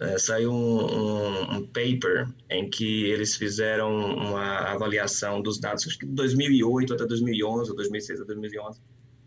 [0.00, 6.06] é, saiu um, um, um, paper em que eles fizeram uma avaliação dos dados, de
[6.06, 8.80] 2008 até 2011, ou 2006 até 2011,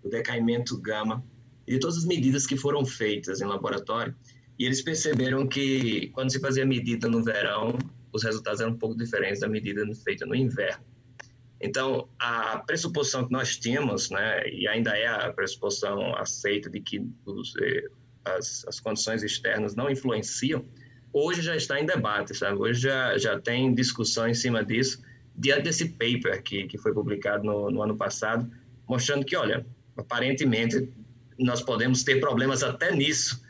[0.03, 1.23] do decaimento gama
[1.67, 4.15] e de todas as medidas que foram feitas em laboratório.
[4.57, 7.77] E eles perceberam que quando se fazia medida no verão,
[8.13, 10.83] os resultados eram um pouco diferentes da medida feita no inverno.
[11.59, 17.05] Então, a pressuposição que nós tínhamos, né, e ainda é a pressuposição aceita de que
[17.25, 17.87] os, eh,
[18.23, 20.63] as, as condições externas não influenciam,
[21.11, 22.57] hoje já está em debate, sabe?
[22.57, 25.01] Hoje já, já tem discussão em cima disso,
[25.35, 28.49] diante desse paper que, que foi publicado no, no ano passado,
[28.87, 29.65] mostrando que, olha,
[29.97, 30.89] aparentemente
[31.37, 33.41] nós podemos ter problemas até nisso,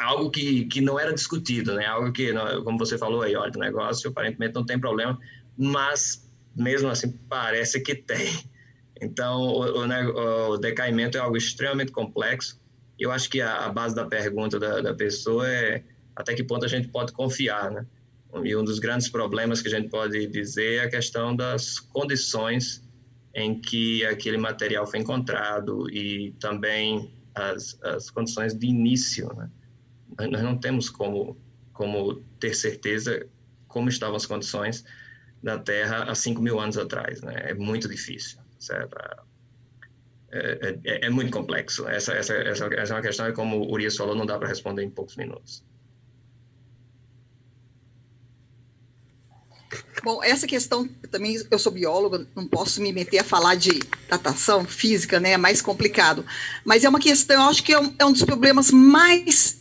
[0.00, 1.86] algo que, que não era discutido, né?
[1.86, 2.32] Algo que,
[2.64, 5.18] como você falou aí, olha, o negócio aparentemente não tem problema,
[5.56, 8.28] mas mesmo assim parece que tem.
[9.00, 12.60] Então, o, o, o decaimento é algo extremamente complexo.
[12.98, 15.82] Eu acho que a, a base da pergunta da, da, pessoa é
[16.14, 17.86] até que ponto a gente pode confiar, né?
[18.44, 22.82] E um dos grandes problemas que a gente pode dizer é a questão das condições
[23.34, 29.50] em que aquele material foi encontrado e também as, as condições de início, né?
[30.28, 31.36] Nós não temos como,
[31.72, 33.26] como ter certeza
[33.70, 34.84] como estavam as condições
[35.42, 37.22] da Terra há 5 mil anos atrás.
[37.22, 37.34] Né?
[37.50, 38.96] É muito difícil, certo?
[40.32, 41.88] É, é, é, muito complexo.
[41.88, 44.82] Essa, essa, essa, é uma questão que, como o Urias falou, não dá para responder
[44.82, 45.64] em poucos minutos.
[50.02, 54.64] Bom, essa questão, também eu sou bióloga, não posso me meter a falar de datação
[54.64, 55.32] física, né?
[55.32, 56.24] É mais complicado.
[56.64, 59.58] Mas é uma questão, eu acho que é um, é um dos problemas mais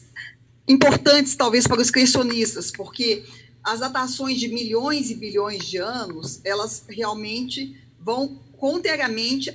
[0.68, 3.26] importantes, talvez, para os criacionistas, porque
[3.64, 9.52] as datações de milhões e bilhões de anos, elas realmente vão contrariamente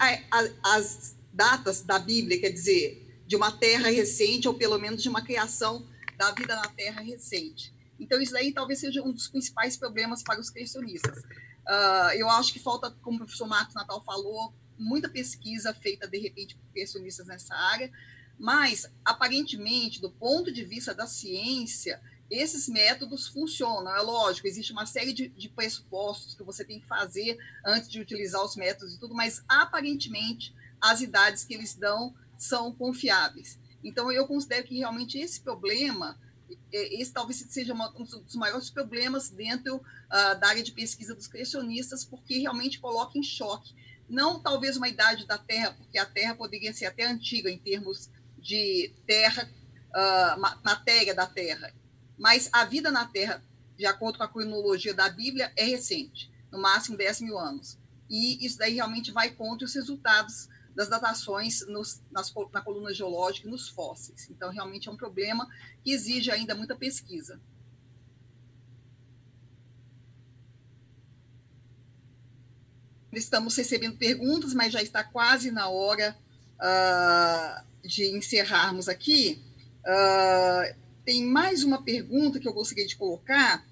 [0.63, 5.23] às datas da Bíblia, quer dizer, de uma terra recente, ou pelo menos de uma
[5.23, 5.87] criação
[6.17, 7.74] da vida na terra recente.
[7.99, 11.19] Então, isso daí talvez seja um dos principais problemas para os criacionistas.
[11.19, 16.19] Uh, eu acho que falta, como o professor Marcos Natal falou, muita pesquisa feita, de
[16.19, 17.91] repente, por criacionistas nessa área,
[18.39, 22.01] mas, aparentemente, do ponto de vista da ciência,
[22.31, 23.95] esses métodos funcionam.
[23.95, 28.01] É lógico, existe uma série de, de, pressupostos que você tem que fazer antes de
[28.01, 33.59] utilizar os métodos e tudo, mas aparentemente as idades que eles dão são confiáveis.
[33.83, 36.19] Então, eu considero que realmente esse problema,
[36.73, 42.05] esse talvez seja um dos maiores problemas dentro uh, da área de pesquisa dos criacionistas,
[42.05, 43.75] porque realmente coloca em choque.
[44.09, 48.11] Não talvez uma idade da Terra, porque a Terra poderia ser até antiga em termos
[48.39, 49.49] de terra,
[49.91, 51.73] uh, matéria da Terra
[52.19, 53.43] mas a vida na Terra,
[53.77, 57.79] de acordo com a cronologia da Bíblia, é recente, no máximo 10 mil anos.
[58.09, 63.47] E isso daí realmente vai contra os resultados das datações nos, nas, na coluna geológica
[63.47, 64.29] e nos fósseis.
[64.31, 65.49] Então, realmente é um problema
[65.83, 67.41] que exige ainda muita pesquisa.
[73.13, 76.17] Estamos recebendo perguntas, mas já está quase na hora
[76.59, 79.41] uh, de encerrarmos aqui.
[79.87, 80.75] Uh,
[81.05, 83.65] tem mais uma pergunta que eu gostaria de colocar,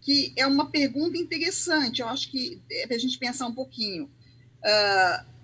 [0.00, 4.10] que é uma pergunta interessante, eu acho que é para a gente pensar um pouquinho.
[4.64, 5.37] Uh,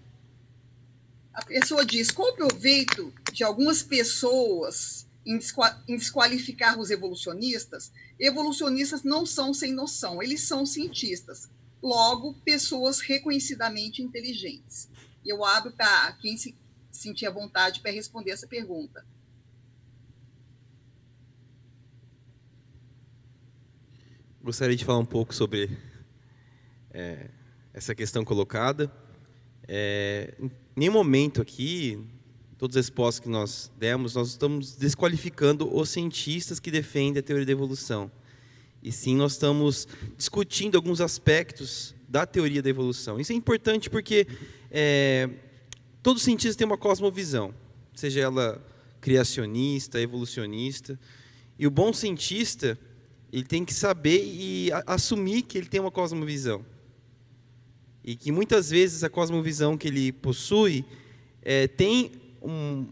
[1.34, 5.38] a pessoa diz: qual o proveito de algumas pessoas em,
[5.96, 7.92] desqualificar os evolucionistas?
[8.18, 11.50] Evolucionistas não são sem noção, eles são cientistas,
[11.82, 14.88] logo, pessoas reconhecidamente inteligentes.
[15.26, 16.54] Eu abro para quem se
[16.90, 19.04] sentir à vontade para responder essa pergunta.
[24.44, 25.70] gostaria de falar um pouco sobre
[26.90, 27.30] é,
[27.72, 28.92] essa questão colocada.
[29.66, 30.34] É,
[30.76, 31.98] nenhum momento aqui,
[32.58, 37.46] todas as respostas que nós demos, nós estamos desqualificando os cientistas que defendem a teoria
[37.46, 38.10] da evolução.
[38.82, 43.18] E sim, nós estamos discutindo alguns aspectos da teoria da evolução.
[43.18, 44.26] Isso é importante porque
[44.70, 45.28] é,
[46.02, 47.54] todo cientista tem uma cosmovisão,
[47.94, 48.64] seja ela
[49.00, 50.98] criacionista, evolucionista.
[51.58, 52.78] E o bom cientista
[53.32, 56.64] ele tem que saber e assumir que ele tem uma cosmovisão.
[58.04, 60.84] E que muitas vezes a cosmovisão que ele possui
[61.42, 62.12] é, tem
[62.42, 62.86] um,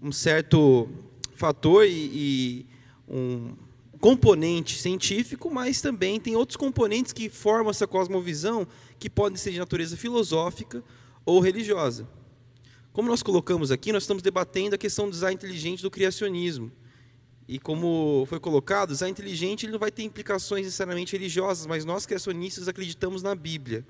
[0.00, 0.88] um, certo
[1.34, 2.66] fator e, e
[3.08, 3.54] um
[3.98, 8.66] componente científico, mas também tem outros componentes que formam essa cosmovisão
[8.98, 10.82] que podem ser de natureza filosófica
[11.26, 12.06] ou religiosa.
[12.92, 16.70] Como nós colocamos aqui, nós estamos debatendo a questão do design inteligente do criacionismo.
[17.48, 21.84] E como foi colocado, o design inteligente ele não vai ter implicações necessariamente religiosas, mas
[21.84, 23.84] nós criacionistas acreditamos na Bíblia.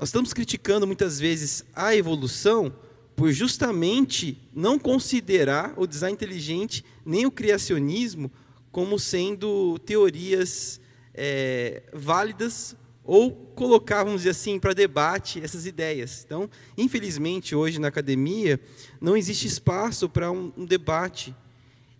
[0.00, 2.74] Nós estamos criticando muitas vezes a evolução
[3.14, 8.32] por justamente não considerar o design inteligente nem o criacionismo
[8.72, 10.80] como sendo teorias
[11.12, 12.74] é, válidas
[13.04, 16.24] ou colocar, vamos dizer assim, para debate essas ideias.
[16.24, 16.48] Então,
[16.78, 18.58] infelizmente, hoje na academia
[19.02, 21.36] não existe espaço para um, um debate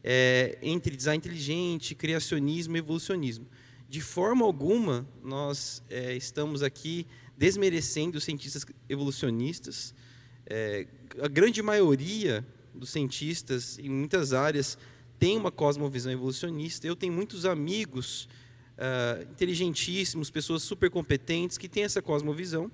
[0.03, 3.47] é, entre design inteligente, criacionismo e evolucionismo.
[3.91, 7.07] De forma alguma, nós é, estamos aqui
[7.41, 9.95] desmerecendo os cientistas evolucionistas.
[10.45, 10.87] É,
[11.23, 14.77] a grande maioria dos cientistas, em muitas áreas,
[15.19, 16.87] tem uma cosmovisão evolucionista.
[16.87, 18.29] Eu tenho muitos amigos
[18.77, 22.71] uh, inteligentíssimos, pessoas super competentes que têm essa cosmovisão.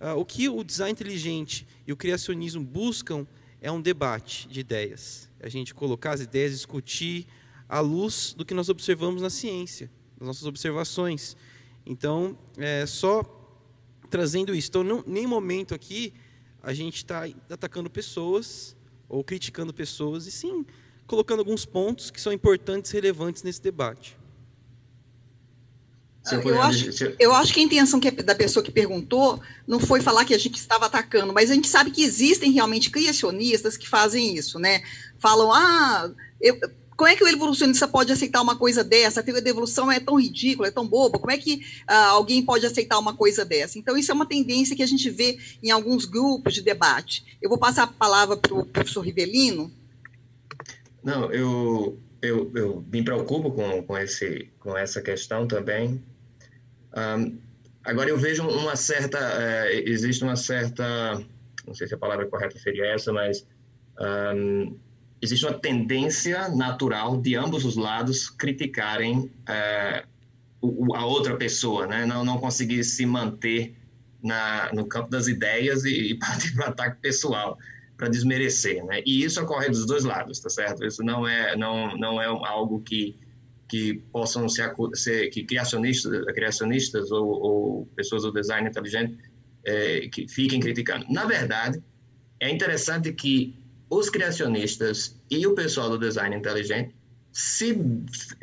[0.00, 3.26] Uh, o que o design inteligente e o criacionismo buscam
[3.60, 5.28] é um debate de ideias.
[5.40, 7.26] A gente colocar as ideias, discutir
[7.68, 11.36] à luz do que nós observamos na ciência, nas nossas observações.
[11.84, 13.39] Então, é, só
[14.10, 14.68] trazendo isso.
[14.68, 16.12] Então, não, nem momento aqui
[16.62, 18.76] a gente está atacando pessoas
[19.08, 20.66] ou criticando pessoas, e sim
[21.06, 24.16] colocando alguns pontos que são importantes e relevantes nesse debate.
[26.30, 30.24] Eu acho, eu acho que a intenção que, da pessoa que perguntou não foi falar
[30.24, 34.36] que a gente estava atacando, mas a gente sabe que existem realmente criacionistas que fazem
[34.36, 34.82] isso, né?
[35.18, 36.60] Falam, ah, eu,
[37.00, 39.20] como é que o evolucionista pode aceitar uma coisa dessa?
[39.20, 42.44] A teoria da evolução é tão ridícula, é tão boba, como é que ah, alguém
[42.44, 43.78] pode aceitar uma coisa dessa?
[43.78, 47.38] Então, isso é uma tendência que a gente vê em alguns grupos de debate.
[47.40, 49.72] Eu vou passar a palavra para o professor Rivelino.
[51.02, 56.04] Não, eu, eu, eu me preocupo com, com, esse, com essa questão também,
[56.94, 57.38] um,
[57.82, 61.14] agora eu vejo uma certa, uh, existe uma certa,
[61.66, 63.46] não sei se a palavra correta seria essa, mas
[64.36, 64.76] um,
[65.22, 70.08] existe uma tendência natural de ambos os lados criticarem uh,
[70.60, 72.06] o, a outra pessoa, né?
[72.06, 73.76] Não, não conseguir se manter
[74.22, 77.58] na, no campo das ideias e, e partir para o ataque pessoal
[77.96, 79.02] para desmerecer, né?
[79.04, 80.84] E isso ocorre dos dois lados, tá certo?
[80.86, 83.16] Isso não é não não é algo que
[83.68, 89.16] que possam ser, ser que criacionistas, criacionistas ou, ou, pessoas do design inteligente
[89.64, 91.06] é, que fiquem criticando.
[91.08, 91.80] Na verdade,
[92.40, 93.54] é interessante que
[93.90, 96.94] os criacionistas e o pessoal do design inteligente
[97.32, 97.76] se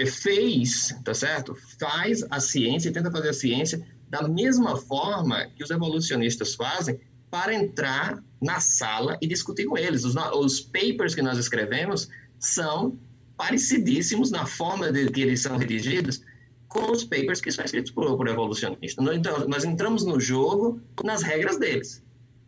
[0.06, 1.56] fez, tá certo?
[1.80, 7.00] Faz a ciência, tenta fazer a ciência da mesma forma que os evolucionistas fazem
[7.30, 10.04] para entrar na sala e discutir com eles.
[10.04, 12.10] Os, os papers que nós escrevemos
[12.40, 12.98] são
[13.36, 16.22] parecidíssimos na forma de que eles são redigidos
[16.68, 19.06] com os papers que são escritos por, por evolucionistas.
[19.14, 22.04] Então, nós entramos no jogo nas regras deles.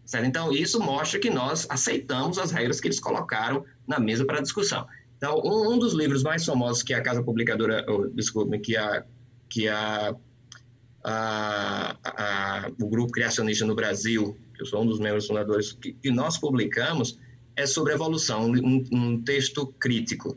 [0.10, 0.26] Certo?
[0.26, 4.88] Então, isso mostra que nós aceitamos as regras que eles colocaram na mesa para discussão.
[5.16, 9.06] Então, um, um dos livros mais famosos que a Casa Publicadora, oh, desculpe, que a,
[9.48, 10.16] que a,
[11.04, 15.94] a, a, o Grupo Criacionista no Brasil, que eu sou um dos membros fundadores, que,
[15.94, 17.20] que nós publicamos,
[17.56, 20.36] é sobre evolução, um, um texto crítico.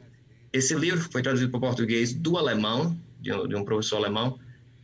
[0.53, 4.39] Esse livro foi traduzido para o português do alemão, de um, de um, professor alemão.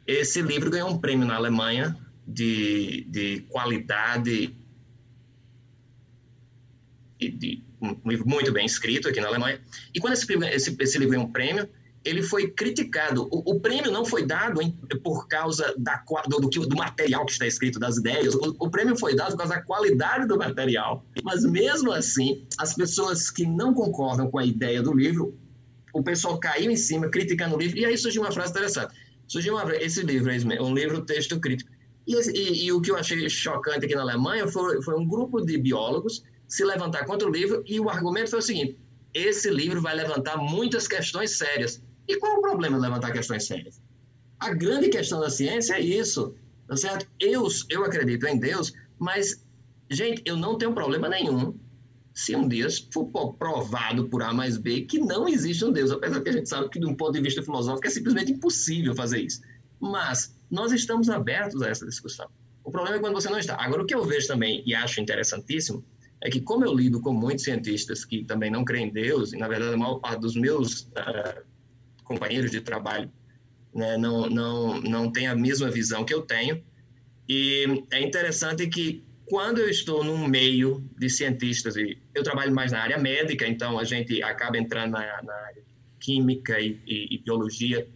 [0.07, 1.95] Esse livro ganhou um prêmio na Alemanha
[2.27, 4.57] de, de qualidade,
[7.19, 9.61] de, um livro muito bem escrito aqui na Alemanha.
[9.95, 11.69] E quando esse, esse, esse livro ganhou um prêmio,
[12.05, 13.29] ele foi criticado.
[13.31, 14.71] O, o prêmio não foi dado em,
[15.03, 18.35] por causa da, do, do, do, material que está escrito, das ideias.
[18.35, 21.05] O, o, prêmio foi dado por causa da qualidade do material.
[21.23, 25.37] Mas mesmo assim, as pessoas que não concordam com a ideia do livro
[25.93, 28.95] o pessoal caiu em cima, criticando o livro, e aí surgiu uma frase interessante.
[29.27, 30.31] Surgiu uma, esse livro,
[30.63, 31.71] um livro texto crítico.
[32.07, 35.41] E, e, e, o que eu achei chocante aqui na Alemanha foi, foi um grupo
[35.45, 38.79] de biólogos se levantar contra o livro, e o argumento foi o seguinte:
[39.13, 41.83] esse livro vai levantar muitas questões sérias.
[42.09, 43.81] E qual o problema de levantar questões sérias?
[44.41, 46.35] A grande questão da ciência é isso,
[46.67, 47.07] tá certo?
[47.21, 49.45] Eu, eu acredito em Deus, mas,
[49.91, 51.55] gente, eu não tenho problema nenhum
[52.15, 56.21] se um dia for provado por A mais B que não existe um Deus, apesar
[56.21, 59.21] que a gente sabe que, de um ponto de vista filosófico, é simplesmente impossível fazer
[59.21, 59.41] isso.
[59.79, 62.29] Mas nós estamos abertos a essa discussão.
[62.65, 63.57] O problema é quando você não está.
[63.63, 65.85] Agora, o que eu vejo também e acho interessantíssimo
[66.21, 69.37] é que, como eu lido com muitos cientistas que também não creem em Deus, e
[69.37, 71.43] na verdade a maior parte dos meus uh,
[72.05, 73.11] companheiros de trabalho
[73.75, 76.63] né, não, não, não tem a mesma visão que eu tenho,
[77.29, 82.73] e é interessante que quando eu estou num meio de cientistas, e eu trabalho mais
[82.73, 85.63] na área médica, então a gente acaba entrando na, na área
[86.01, 87.87] química e, e, e, biologia,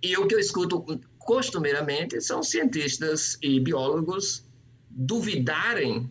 [0.00, 0.84] e o que eu escuto
[1.18, 4.44] costumeiramente são cientistas e biólogos
[4.88, 6.10] duvidarem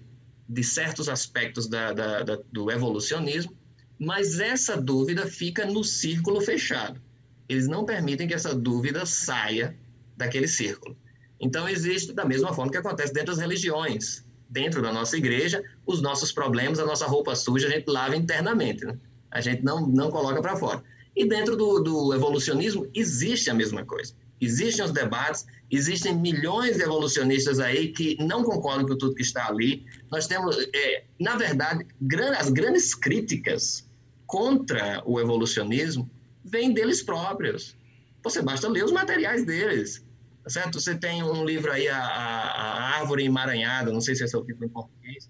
[0.51, 3.55] de certos aspectos da, da, da, do evolucionismo,
[3.97, 7.01] mas essa dúvida fica no círculo fechado.
[7.47, 9.77] Eles não permitem que essa dúvida saia
[10.17, 10.97] daquele círculo.
[11.39, 14.25] Então, existe da mesma forma que acontece dentro das religiões.
[14.49, 18.83] Dentro da nossa igreja, os nossos problemas, a nossa roupa suja, a gente lava internamente.
[18.83, 18.97] Né?
[19.31, 20.83] A gente não, não coloca para fora.
[21.15, 24.13] E dentro do, do evolucionismo, existe a mesma coisa.
[24.41, 29.47] Existem os debates, existem milhões de evolucionistas aí que não concordam com tudo que está
[29.47, 29.85] ali.
[30.11, 31.85] Nós temos, é, na verdade,
[32.39, 33.87] as grandes críticas
[34.25, 36.09] contra o evolucionismo
[36.43, 37.75] vêm deles próprios.
[38.23, 40.03] Você basta ler os materiais deles,
[40.43, 40.79] tá certo?
[40.79, 44.43] Você tem um livro aí, a, a, Árvore Emaranhada, não sei se esse é o
[44.43, 45.29] título em português,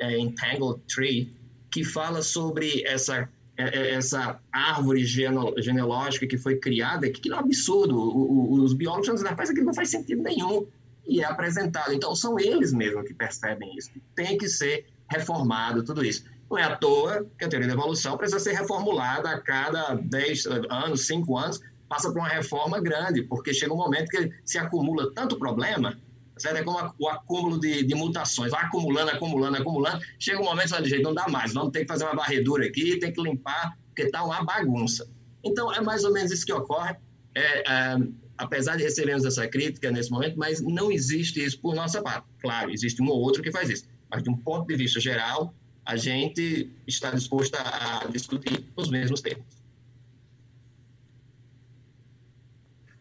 [0.00, 1.36] é Entangled Tree,
[1.70, 8.62] que fala sobre essa essa árvore genealógica que foi criada, que, é um absurdo.
[8.62, 10.66] Os biólogos dizem, rapaz, aquilo não faz sentido nenhum.
[11.06, 11.92] E é apresentado.
[11.92, 13.90] Então, são eles mesmos que percebem isso.
[14.14, 16.24] Tem que ser reformado, tudo isso.
[16.50, 20.46] Não é à toa que a teoria da evolução precisa ser reformulada a cada 10
[20.68, 25.12] anos, 5 anos, passa por uma reforma grande, porque chega um momento que se acumula
[25.12, 25.96] tanto problema,
[26.36, 26.56] certo?
[26.56, 30.88] é como o acúmulo de, de, mutações, vai acumulando, acumulando, acumulando, chega um momento que
[30.88, 34.02] jeito não dá mais, vamos ter que fazer uma varredura aqui, tem que limpar, porque
[34.02, 35.08] está uma bagunça.
[35.44, 36.96] Então, é mais ou menos isso que ocorre,
[37.34, 37.96] é, é,
[38.36, 42.26] apesar de recebermos essa crítica nesse momento, mas não existe isso por nossa parte.
[42.40, 45.54] Claro, existe um ou outro que faz isso, mas de um ponto de vista geral,
[45.84, 49.46] a gente está disposto a discutir os mesmos termos.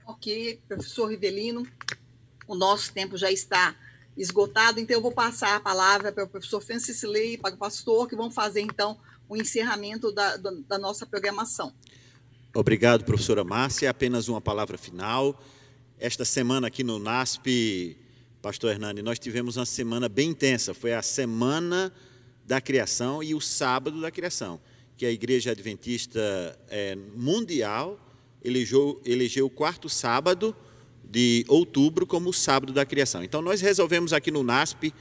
[0.06, 1.68] Ok, professor Rivelino,
[2.47, 3.76] o nosso tempo já está
[4.17, 7.57] esgotado, então eu vou passar a palavra para o professor Francis Lei e para o
[7.57, 8.97] pastor, que vão fazer, então,
[9.27, 11.73] o encerramento da, da, da nossa programação.
[12.53, 13.89] Obrigado, professora Márcia.
[13.89, 15.43] Apenas uma palavra final.
[15.99, 17.97] Esta semana aqui no NASP,
[18.41, 20.73] pastor Hernani, nós tivemos uma semana bem intensa.
[20.73, 21.91] Foi a semana
[22.45, 24.61] da criação e o sábado da criação,
[24.95, 27.99] que a Igreja Adventista é, Mundial
[28.43, 30.55] elegeu, elegeu o quarto sábado
[31.11, 33.23] de outubro como o sábado da criação.
[33.23, 34.94] Então, nós resolvemos aqui no NASP,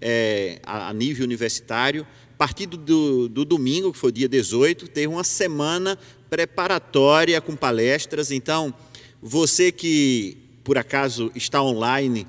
[0.00, 5.24] é, a, nível universitário, a partir do, do domingo, que foi dia 18, ter uma
[5.24, 5.98] semana
[6.28, 8.30] preparatória com palestras.
[8.30, 8.74] Então,
[9.20, 12.26] você que por acaso está online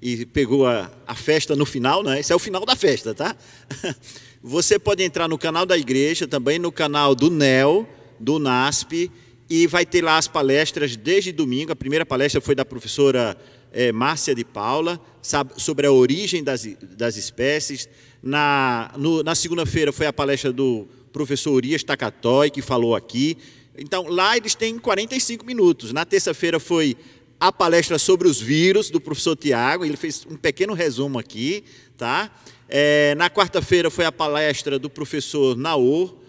[0.00, 2.18] e pegou a, a festa no final, né?
[2.18, 3.36] Esse é o final da festa, tá?
[4.42, 7.88] Você pode entrar no canal da igreja, também no canal do NEL,
[8.18, 9.08] do NASP,
[9.54, 11.72] e vai ter lá as palestras desde domingo.
[11.72, 13.36] A primeira palestra foi da professora
[13.70, 16.66] é, Márcia de Paula, sabe, sobre a origem das,
[16.96, 17.86] das espécies.
[18.22, 18.90] Na,
[19.22, 23.36] na segunda-feira foi a palestra do professor Urias Takatoy, que falou aqui.
[23.76, 25.92] Então, lá eles têm 45 minutos.
[25.92, 26.96] Na terça-feira foi
[27.38, 31.62] a palestra sobre os vírus do professor Tiago, ele fez um pequeno resumo aqui,
[31.98, 32.30] tá?
[32.70, 36.22] É, na quarta-feira foi a palestra do professor Naor,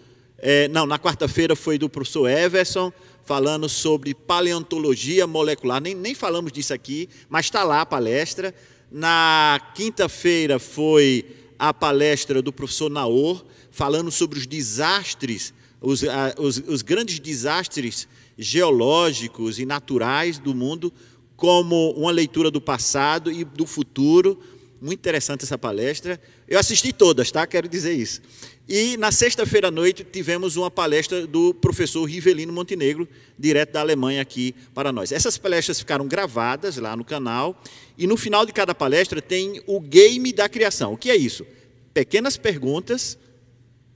[0.46, 2.92] é, não, na quarta-feira foi do professor Everson,
[3.24, 8.54] falando sobre paleontologia molecular, nem, nem falamos disso aqui, mas está lá a palestra.
[8.90, 11.24] Na quinta-feira foi
[11.58, 16.02] a palestra do professor Naor, falando sobre os desastres, os,
[16.38, 18.06] os, os grandes desastres
[18.36, 20.92] geológicos e naturais do mundo
[21.36, 24.38] como uma leitura do passado e do futuro.
[24.80, 26.20] Muito interessante essa palestra.
[26.46, 27.46] Eu assisti todas, tá?
[27.46, 28.20] Quero dizer isso.
[28.66, 33.06] E na sexta-feira à noite tivemos uma palestra do professor Rivelino Montenegro,
[33.38, 35.12] direto da Alemanha aqui para nós.
[35.12, 37.60] Essas palestras ficaram gravadas lá no canal
[37.98, 40.94] e no final de cada palestra tem o game da criação.
[40.94, 41.46] O que é isso?
[41.92, 43.18] Pequenas perguntas,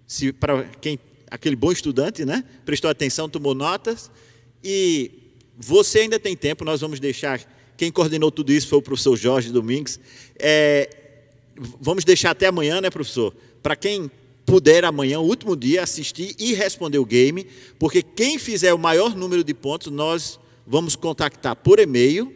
[0.07, 0.99] se para quem
[1.31, 2.45] aquele bom estudante, né?
[2.67, 4.11] Prestou atenção, tomou notas
[4.63, 5.11] e
[5.57, 7.41] você ainda tem tempo, nós vamos deixar.
[7.75, 9.99] Quem coordenou tudo isso foi o professor Jorge Domingues.
[10.39, 10.91] É,
[11.81, 13.35] vamos deixar até amanhã, né, professor?
[13.63, 14.11] Para quem
[14.49, 17.47] puder amanhã, o último dia, assistir e responder o game,
[17.79, 22.33] porque quem fizer o maior número de pontos, nós vamos contactar por e-mail.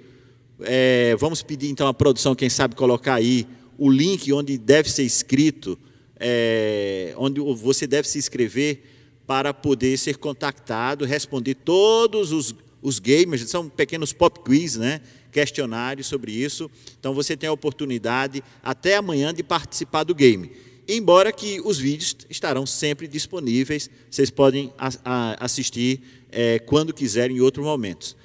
[0.60, 3.46] É, vamos pedir então à produção, quem sabe, colocar aí
[3.78, 5.78] o link onde deve ser escrito,
[6.20, 8.82] é, onde você deve se inscrever
[9.26, 15.00] para poder ser contactado, responder todos os, os gamers, são pequenos pop quiz, né?
[15.32, 16.70] questionários sobre isso.
[17.00, 20.52] Então você tem a oportunidade até amanhã de participar do game.
[20.88, 26.00] Embora que os vídeos estarão sempre disponíveis, vocês podem a, a, assistir
[26.30, 28.16] é, quando quiserem em outros momentos.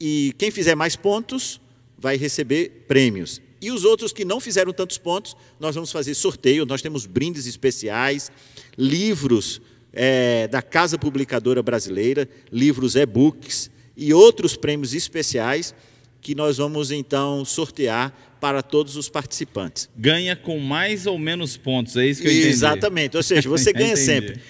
[0.00, 1.60] E quem fizer mais pontos
[1.96, 3.40] vai receber prêmios.
[3.60, 6.66] E os outros que não fizeram tantos pontos, nós vamos fazer sorteio.
[6.66, 8.32] Nós temos brindes especiais,
[8.76, 9.62] livros
[9.92, 15.72] é, da Casa Publicadora Brasileira, livros e-books e outros prêmios especiais
[16.20, 19.88] que nós vamos então sortear para todos os participantes.
[19.96, 22.48] Ganha com mais ou menos pontos, é isso que eu entendi.
[22.48, 24.40] Exatamente, ou seja, você ganha sempre.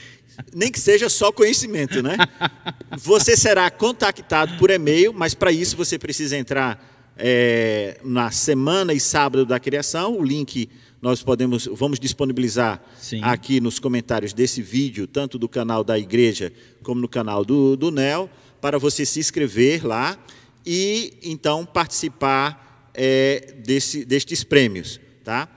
[0.54, 2.16] Nem que seja só conhecimento, né?
[2.96, 8.98] Você será contactado por e-mail, mas para isso você precisa entrar é, na semana e
[8.98, 10.18] sábado da criação.
[10.18, 10.70] O link
[11.02, 13.20] nós podemos, vamos disponibilizar Sim.
[13.22, 16.50] aqui nos comentários desse vídeo, tanto do canal da igreja
[16.82, 20.18] como no canal do, do NEL, para você se inscrever lá
[20.64, 25.48] e então participar é, desse, destes prêmios, tá?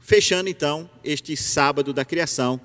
[0.00, 2.60] Fechando então este sábado da criação,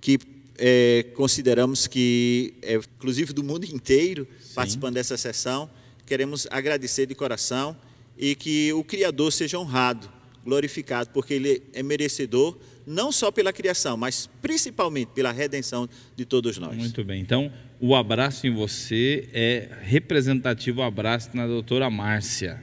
[0.00, 0.18] que
[0.58, 5.70] é, consideramos que, é, inclusive do mundo inteiro, participando dessa sessão,
[6.04, 7.76] queremos agradecer de coração
[8.18, 10.10] e que o Criador seja honrado,
[10.44, 16.58] glorificado, porque Ele é merecedor não só pela criação, mas principalmente pela redenção de todos
[16.58, 16.76] nós.
[16.76, 17.20] Muito bem.
[17.20, 22.62] Então, o abraço em você é representativo ao abraço na doutora Márcia.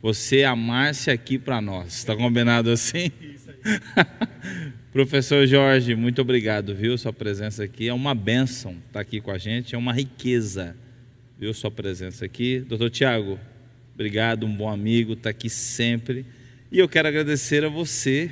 [0.00, 1.88] Você é a Márcia aqui para nós.
[1.88, 3.10] Está combinado assim?
[4.92, 6.96] Professor Jorge, muito obrigado, viu?
[6.96, 10.76] Sua presença aqui é uma bênção estar tá aqui com a gente, é uma riqueza,
[11.36, 11.52] viu?
[11.52, 12.60] Sua presença aqui.
[12.60, 13.40] Doutor Tiago,
[13.92, 16.24] obrigado, um bom amigo, está aqui sempre.
[16.70, 18.30] E eu quero agradecer a você.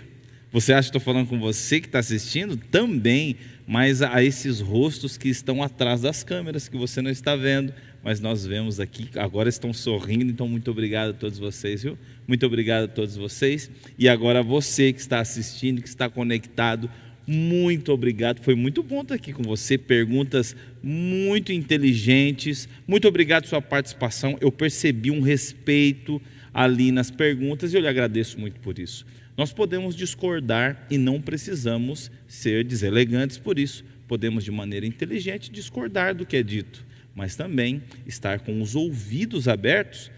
[0.52, 2.56] Você acha que estou falando com você que está assistindo?
[2.56, 3.36] Também,
[3.66, 7.74] mas a esses rostos que estão atrás das câmeras, que você não está vendo,
[8.06, 11.98] mas nós vemos aqui, agora estão sorrindo, então muito obrigado a todos vocês, viu?
[12.24, 13.68] Muito obrigado a todos vocês.
[13.98, 16.88] E agora você que está assistindo, que está conectado,
[17.26, 18.40] muito obrigado.
[18.44, 19.76] Foi muito bom estar aqui com você.
[19.76, 22.68] Perguntas muito inteligentes.
[22.86, 24.38] Muito obrigado pela sua participação.
[24.40, 26.22] Eu percebi um respeito
[26.54, 29.04] ali nas perguntas e eu lhe agradeço muito por isso.
[29.36, 33.84] Nós podemos discordar e não precisamos ser deselegantes por isso.
[34.06, 36.86] Podemos, de maneira inteligente, discordar do que é dito,
[37.16, 40.12] mas também estar com os ouvidos abertos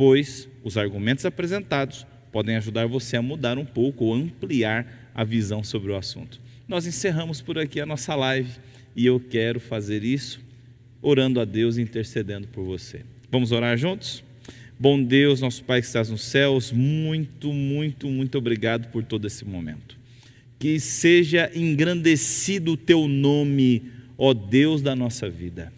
[0.00, 5.62] pois os argumentos apresentados podem ajudar você a mudar um pouco ou ampliar a visão
[5.62, 6.40] sobre o assunto.
[6.66, 8.48] Nós encerramos por aqui a nossa live
[8.96, 10.40] e eu quero fazer isso
[11.02, 13.04] orando a Deus e intercedendo por você.
[13.30, 14.24] Vamos orar juntos?
[14.78, 19.44] Bom Deus, nosso Pai que estás nos céus, muito, muito, muito obrigado por todo esse
[19.44, 19.98] momento.
[20.58, 23.82] Que seja engrandecido o teu nome,
[24.16, 25.70] ó Deus da nossa vida.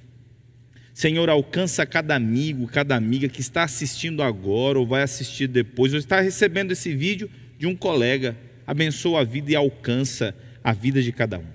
[1.03, 5.99] Senhor, alcança cada amigo, cada amiga que está assistindo agora ou vai assistir depois, ou
[5.99, 8.37] está recebendo esse vídeo de um colega.
[8.65, 11.47] Abençoa a vida e alcança a vida de cada um.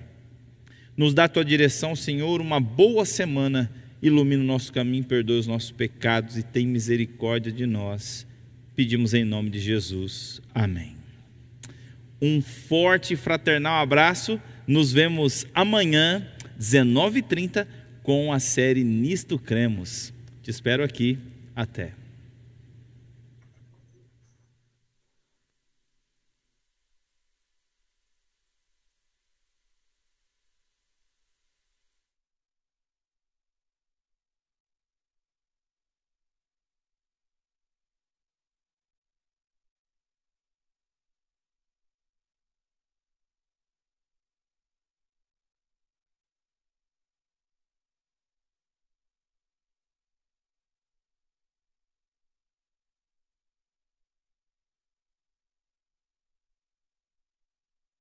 [0.94, 3.72] Nos dá a tua direção, Senhor, uma boa semana.
[4.02, 8.26] Ilumina o nosso caminho, perdoa os nossos pecados e tem misericórdia de nós.
[8.76, 10.42] Pedimos em nome de Jesus.
[10.54, 10.94] Amém.
[12.20, 14.38] Um forte fraternal abraço.
[14.66, 16.22] Nos vemos amanhã,
[16.60, 17.66] 19h30
[18.08, 20.14] com a série Nisto Cremos.
[20.42, 21.18] Te espero aqui.
[21.54, 21.92] Até.